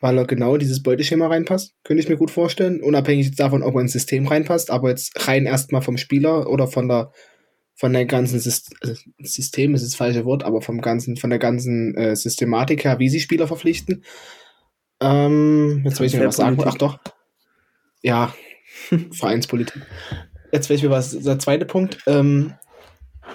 [0.00, 1.74] weil er genau dieses Beuteschema reinpasst.
[1.82, 2.80] Könnte ich mir gut vorstellen.
[2.82, 6.86] Unabhängig davon, ob er ins System reinpasst, aber jetzt rein erstmal vom Spieler oder von
[6.88, 7.12] der
[7.74, 11.38] von der ganzen Syst also System ist das falsche Wort, aber vom ganzen, von der
[11.38, 14.02] ganzen äh, Systematik her, wie sie Spieler verpflichten.
[15.00, 16.58] Ähm, jetzt will ich mir was sagen.
[16.64, 16.98] Ach doch.
[18.02, 18.34] Ja,
[19.12, 19.80] Vereinspolitik.
[20.52, 21.18] Jetzt will ich was.
[21.18, 21.98] Der zweite Punkt.
[22.06, 22.54] Ähm,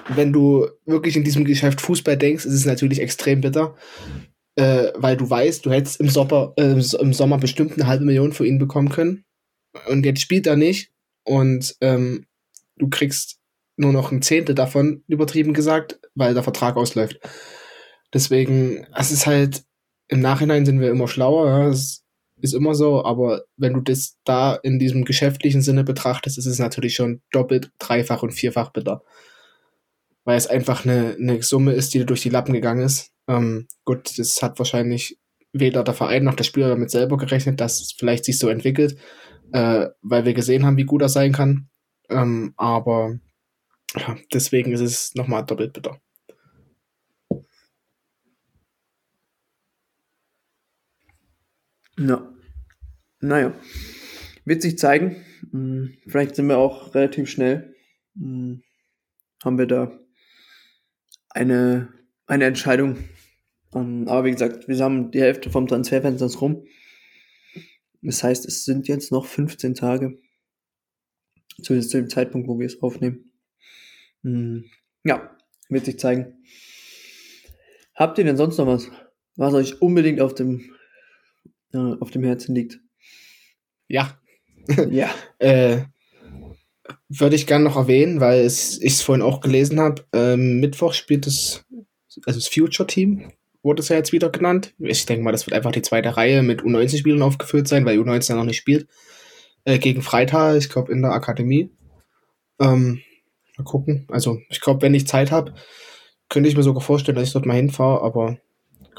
[0.09, 3.75] wenn du wirklich in diesem Geschäft Fußball denkst, ist es natürlich extrem bitter,
[4.55, 8.33] äh, weil du weißt, du hättest im Sommer, äh, im Sommer bestimmt eine halbe Million
[8.33, 9.23] für ihn bekommen können.
[9.87, 10.91] Und jetzt spielt er nicht
[11.23, 12.25] und ähm,
[12.77, 13.39] du kriegst
[13.75, 17.19] nur noch ein Zehntel davon, übertrieben gesagt, weil der Vertrag ausläuft.
[18.13, 19.63] Deswegen, es ist halt,
[20.07, 22.02] im Nachhinein sind wir immer schlauer, ja, das
[22.43, 26.59] ist immer so, aber wenn du das da in diesem geschäftlichen Sinne betrachtest, ist es
[26.59, 29.01] natürlich schon doppelt, dreifach und vierfach bitter.
[30.25, 33.11] Weil es einfach eine, eine Summe ist, die durch die Lappen gegangen ist.
[33.27, 35.17] Ähm, gut, das hat wahrscheinlich
[35.53, 38.97] weder der Verein noch der Spieler damit selber gerechnet, dass es vielleicht sich so entwickelt,
[39.53, 41.69] äh, weil wir gesehen haben, wie gut er sein kann.
[42.09, 43.19] Ähm, aber
[43.95, 46.01] ja, deswegen ist es nochmal doppelt bitter.
[51.97, 52.32] Ja.
[53.23, 53.57] Naja.
[54.43, 55.15] Wird sich zeigen.
[55.51, 57.73] Hm, vielleicht sind wir auch relativ schnell.
[58.17, 58.61] Hm,
[59.43, 59.97] haben wir da
[61.29, 61.87] eine,
[62.27, 62.97] eine Entscheidung.
[63.73, 66.65] Ähm, aber wie gesagt, wir haben die Hälfte vom Transferfenster rum.
[68.01, 70.19] Das heißt, es sind jetzt noch 15 Tage.
[71.61, 73.31] Zu dem Zeitpunkt, wo wir es aufnehmen.
[74.23, 74.65] Hm,
[75.05, 75.33] ja,
[75.69, 76.43] wird sich zeigen.
[77.95, 78.91] Habt ihr denn sonst noch was,
[79.37, 80.75] was euch unbedingt auf dem,
[81.71, 82.82] äh, auf dem Herzen liegt?
[83.93, 84.17] Ja.
[84.89, 85.09] ja.
[85.39, 85.81] äh,
[87.09, 90.03] würde ich gerne noch erwähnen, weil ich es vorhin auch gelesen habe.
[90.13, 91.65] Ähm, Mittwoch spielt das,
[92.25, 94.73] also das Future Team, wurde es ja jetzt wieder genannt.
[94.79, 98.29] Ich denke mal, das wird einfach die zweite Reihe mit U19-Spielern aufgeführt sein, weil U19
[98.29, 98.87] ja noch nicht spielt.
[99.65, 101.69] Äh, gegen Freital, ich glaube in der Akademie.
[102.59, 103.01] Ähm,
[103.57, 104.07] Mal gucken.
[104.09, 105.53] Also, ich glaube, wenn ich Zeit habe,
[106.29, 108.37] könnte ich mir sogar vorstellen, dass ich dort mal hinfahre, aber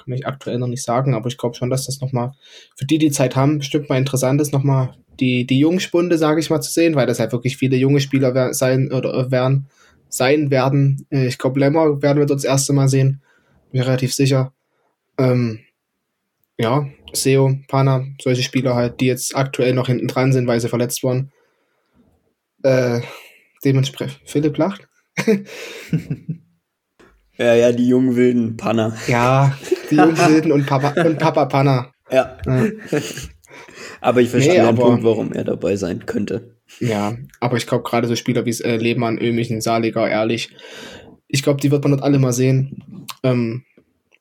[0.05, 1.15] kann ich aktuell noch nicht sagen.
[1.15, 2.33] Aber ich glaube schon, dass das nochmal
[2.77, 6.51] für die, die Zeit haben, bestimmt mal interessant ist, nochmal die, die Jungspunde, sage ich
[6.51, 9.67] mal, zu sehen, weil das halt wirklich viele junge Spieler sein oder werden,
[10.09, 11.07] sein werden.
[11.11, 13.23] Äh, ich glaube, Lemmer werden wir dort das erste Mal sehen.
[13.73, 14.53] Bin relativ sicher.
[15.19, 15.61] Ähm,
[16.59, 20.69] ja, Seo, Pana, solche Spieler halt, die jetzt aktuell noch hinten dran sind, weil sie
[20.69, 21.33] verletzt waren.
[22.63, 23.01] Äh,
[23.65, 24.21] dementsprechend.
[24.25, 24.89] Philipp lacht.
[27.37, 28.97] ja, ja, die jungen wilden Panner.
[29.07, 29.57] Ja,
[29.91, 31.93] die jungen wilden und Papa, und Papa Panner.
[32.11, 32.37] Ja.
[32.47, 32.67] ja.
[34.01, 36.57] aber ich verstehe nee, den Punkt, warum er dabei sein könnte.
[36.81, 40.51] Ja, aber ich glaube gerade so Spieler wie äh, Lehmann, Ömichen, Saliger, Ehrlich,
[41.29, 43.07] ich glaube, die wird man dort alle mal sehen.
[43.23, 43.65] Ähm,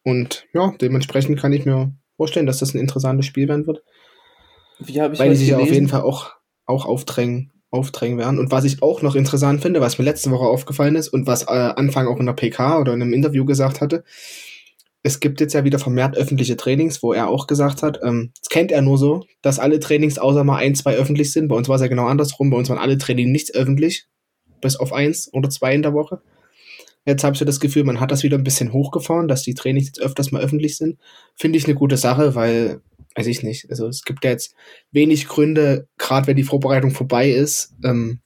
[0.03, 3.83] und ja, dementsprechend kann ich mir vorstellen, dass das ein interessantes Spiel werden wird.
[4.79, 6.31] Wie Weil die sich ja auf jeden Fall auch,
[6.65, 8.39] auch aufdrängen aufdrängen werden.
[8.39, 11.43] Und was ich auch noch interessant finde, was mir letzte Woche aufgefallen ist und was
[11.43, 14.03] äh, Anfang auch in der PK oder in einem Interview gesagt hatte,
[15.03, 18.49] es gibt jetzt ja wieder vermehrt öffentliche Trainings, wo er auch gesagt hat, ähm, das
[18.49, 21.49] kennt er nur so, dass alle Trainings außer mal ein, zwei öffentlich sind.
[21.49, 22.49] Bei uns war es ja genau andersrum.
[22.49, 24.07] Bei uns waren alle Trainings nicht öffentlich,
[24.61, 26.21] bis auf eins oder zwei in der Woche.
[27.05, 29.55] Jetzt habe ich so das Gefühl, man hat das wieder ein bisschen hochgefahren, dass die
[29.55, 30.97] Trainings jetzt öfters mal öffentlich sind.
[31.35, 32.81] Finde ich eine gute Sache, weil
[33.15, 33.69] weiß ich nicht.
[33.69, 34.55] Also es gibt ja jetzt
[34.91, 38.21] wenig Gründe, gerade wenn die Vorbereitung vorbei ist, ähm,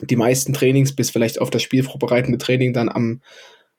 [0.00, 3.20] die meisten Trainings bis vielleicht auf das Spiel vorbereitende Training dann am,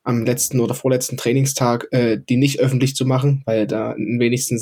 [0.08, 4.58] am letzten oder vorletzten Trainingstag, äh, die nicht öffentlich zu machen, weil da in wenigsten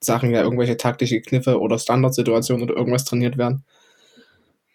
[0.00, 3.64] Sachen ja irgendwelche taktische Kniffe oder Standardsituationen oder irgendwas trainiert werden.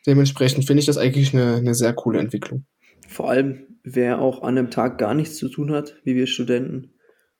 [0.08, 2.66] Dementsprechend finde ich das eigentlich eine, eine sehr coole Entwicklung.
[3.08, 6.94] Vor allem, wer auch an einem Tag gar nichts zu tun hat, wie wir Studenten,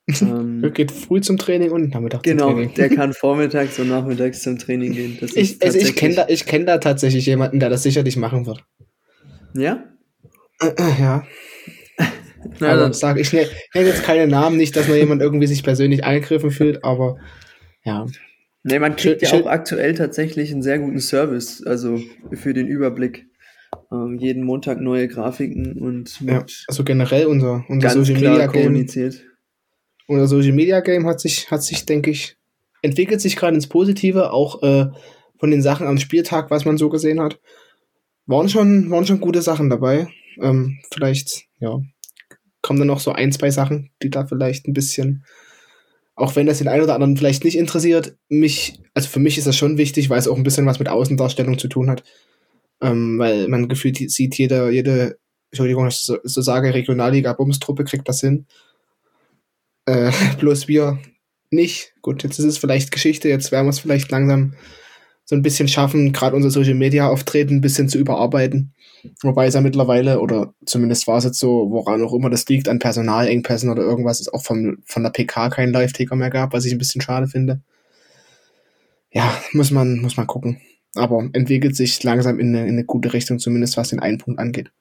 [0.22, 2.74] ähm, geht früh zum Training und nachmittags genau, zum Training.
[2.74, 5.18] Genau, der kann vormittags und nachmittags zum Training gehen.
[5.34, 8.64] ich also ich kenne da, kenn da tatsächlich jemanden, der das sicherlich machen wird.
[9.54, 9.82] Ja?
[10.60, 11.22] Äh, äh,
[12.60, 12.68] ja.
[12.68, 16.50] Aber sag, ich nenne jetzt keine Namen, nicht, dass nur jemand irgendwie sich persönlich angegriffen
[16.50, 17.18] fühlt, aber
[17.84, 18.06] ja.
[18.64, 22.00] Nee, man kriegt ja auch aktuell tatsächlich einen sehr guten Service, also
[22.32, 23.26] für den Überblick.
[23.92, 29.24] Ähm, jeden Montag neue Grafiken und ja, also generell unser, unser Social Media kommuniziert.
[30.06, 32.36] Unser Social Media Game hat sich, hat sich, denke ich,
[32.82, 34.86] entwickelt sich gerade ins Positive, auch äh,
[35.38, 37.40] von den Sachen am Spieltag, was man so gesehen hat.
[38.26, 40.08] Waren schon, waren schon gute Sachen dabei.
[40.40, 41.80] Ähm, vielleicht, ja,
[42.68, 45.24] kommen dann noch so ein, zwei Sachen, die da vielleicht ein bisschen,
[46.14, 49.46] auch wenn das den einen oder anderen vielleicht nicht interessiert, mich, also für mich ist
[49.46, 52.04] das schon wichtig, weil es auch ein bisschen was mit Außendarstellung zu tun hat.
[52.82, 55.18] Ähm, weil man gefühlt sieht, jede, jede,
[55.50, 58.44] Entschuldigung, ich so, so sage, Regionalliga-Bumstruppe kriegt das hin.
[59.86, 60.98] Äh, bloß wir
[61.50, 61.94] nicht.
[62.02, 64.56] Gut, jetzt ist es vielleicht Geschichte, jetzt werden wir es vielleicht langsam
[65.28, 68.72] so ein bisschen schaffen, gerade unser Social Media Auftreten ein bisschen zu überarbeiten.
[69.20, 72.66] Wobei es ja mittlerweile, oder zumindest war es jetzt so, woran auch immer das liegt,
[72.66, 76.64] an Personalengpässen oder irgendwas, es auch von, von der PK keinen Live-Ticker mehr gab, was
[76.64, 77.60] ich ein bisschen schade finde.
[79.10, 80.62] Ja, muss man, muss man gucken.
[80.94, 84.40] Aber entwickelt sich langsam in eine, in eine gute Richtung, zumindest was den einen Punkt
[84.40, 84.72] angeht.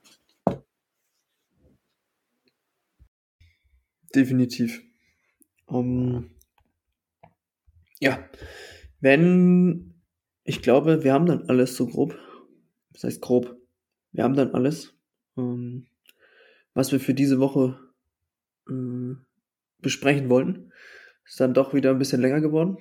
[4.15, 4.81] Definitiv.
[5.65, 6.31] Um,
[7.99, 8.29] ja,
[9.01, 9.96] wenn,
[10.47, 12.17] ich glaube, wir haben dann alles so grob.
[12.93, 13.59] Das heißt grob.
[14.13, 14.97] Wir haben dann alles,
[15.35, 15.85] um,
[16.73, 17.77] was wir für diese Woche
[18.69, 19.15] äh,
[19.79, 20.71] besprechen wollten.
[21.25, 22.77] Ist dann doch wieder ein bisschen länger geworden.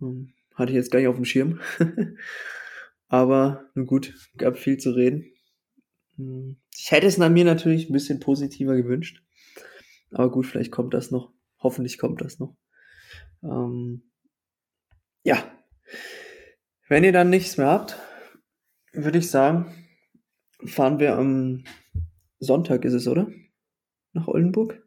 [0.00, 1.60] Um, hatte ich jetzt gar nicht auf dem Schirm.
[3.06, 5.24] Aber nun gut, gab viel zu reden.
[6.16, 9.22] Hm, ich hätte es mir natürlich ein bisschen positiver gewünscht.
[10.10, 11.32] Aber gut, vielleicht kommt das noch.
[11.60, 12.56] Hoffentlich kommt das noch.
[13.44, 14.02] Ähm,
[15.22, 15.36] ja.
[16.88, 17.96] Wenn ihr dann nichts mehr habt,
[18.92, 19.72] würde ich sagen,
[20.66, 21.64] fahren wir am
[22.40, 23.26] Sonntag, ist es, oder?
[24.12, 24.82] Nach Oldenburg?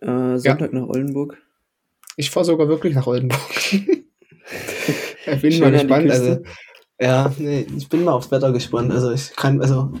[0.00, 0.80] Äh, Sonntag ja.
[0.80, 1.38] nach Oldenburg.
[2.16, 3.40] Ich fahre sogar wirklich nach Oldenburg.
[3.72, 6.10] ich bin mal gespannt.
[6.10, 6.42] Also,
[7.00, 8.92] ja, nee, ich bin mal aufs Wetter gespannt.
[8.92, 9.92] Also ich kann, also,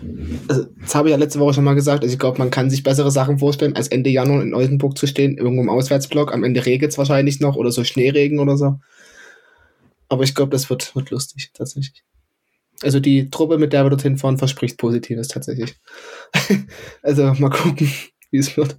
[0.48, 2.02] also das habe ich ja letzte Woche schon mal gesagt.
[2.02, 5.06] Also ich glaube, man kann sich bessere Sachen vorstellen, als Ende Januar in Oldenburg zu
[5.06, 6.32] stehen, irgendwo im Auswärtsblock.
[6.32, 8.78] Am Ende regnet es wahrscheinlich noch oder so Schneeregen oder so.
[10.12, 12.04] Aber ich glaube, das wird, wird lustig, tatsächlich.
[12.82, 15.80] Also die Truppe, mit der wir dorthin fahren, verspricht Positives tatsächlich.
[17.02, 17.90] also mal gucken,
[18.30, 18.78] wie es wird.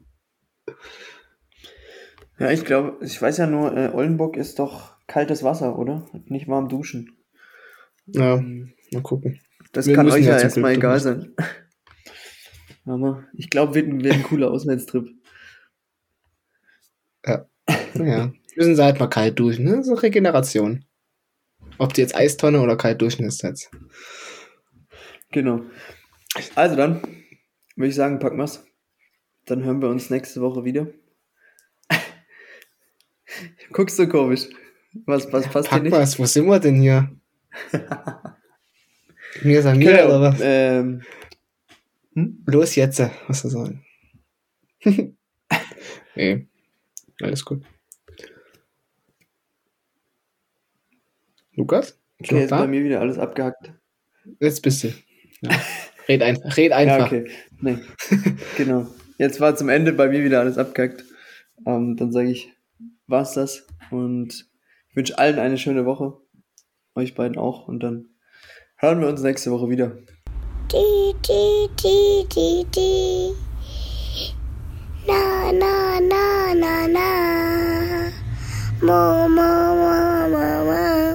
[2.38, 6.06] Ja, ich glaube, ich weiß ja nur, äh, Oldenburg ist doch kaltes Wasser, oder?
[6.26, 7.18] Nicht warm duschen.
[8.06, 9.40] Ja, ähm, mal gucken.
[9.72, 11.34] Das wir kann euch ja erstmal egal sein.
[12.86, 15.10] Aber ich glaube, wird, wird ein cooler Auswärtstrip.
[17.26, 17.48] Ja.
[17.96, 18.32] Ja.
[18.56, 19.84] Müssen sie halt mal kalt duschen, ne?
[19.84, 20.86] So Regeneration.
[21.78, 23.72] Ob die jetzt Eistonne oder kalt jetzt.
[25.32, 25.62] Genau.
[26.56, 27.02] Also dann
[27.76, 28.64] würde ich sagen, packen wir's.
[29.46, 30.88] Dann hören wir uns nächste Woche wieder.
[33.72, 34.48] Guckst du komisch?
[35.06, 35.94] Was, was passt Pack dir nicht?
[35.94, 37.12] Was, wo sind wir denn hier?
[39.42, 40.40] Mir mir genau, oder was?
[40.42, 41.02] Ähm,
[42.14, 42.44] hm?
[42.46, 43.84] Los jetzt, was soll sagen?
[46.16, 46.48] nee,
[47.22, 47.64] alles gut.
[51.56, 52.00] Lukas?
[52.20, 52.60] Okay, jetzt da?
[52.62, 53.74] bei mir wieder alles abgehackt.
[54.40, 54.94] Jetzt bist du.
[55.42, 55.52] Ja.
[56.08, 57.12] Red, ein, red einfach.
[57.12, 57.32] Ja, okay.
[57.62, 57.78] Nee.
[58.58, 58.88] genau.
[59.18, 61.06] Jetzt war zum Ende bei mir wieder alles abgehackt.
[61.66, 62.52] Ähm, dann sage ich,
[63.08, 63.68] war's das.
[63.92, 64.50] Und
[64.90, 66.18] ich wünsche allen eine schöne Woche.
[66.96, 67.68] Euch beiden auch.
[67.68, 68.10] Und dann
[68.78, 69.98] hören wir uns nächste Woche wieder.
[70.72, 73.34] Die, die, die, die, die.
[75.06, 78.10] Na, na, na, na, na.
[78.82, 81.13] Mo, mo, mo, mo, mo.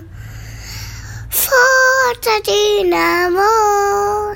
[2.09, 4.29] Portadina Voz.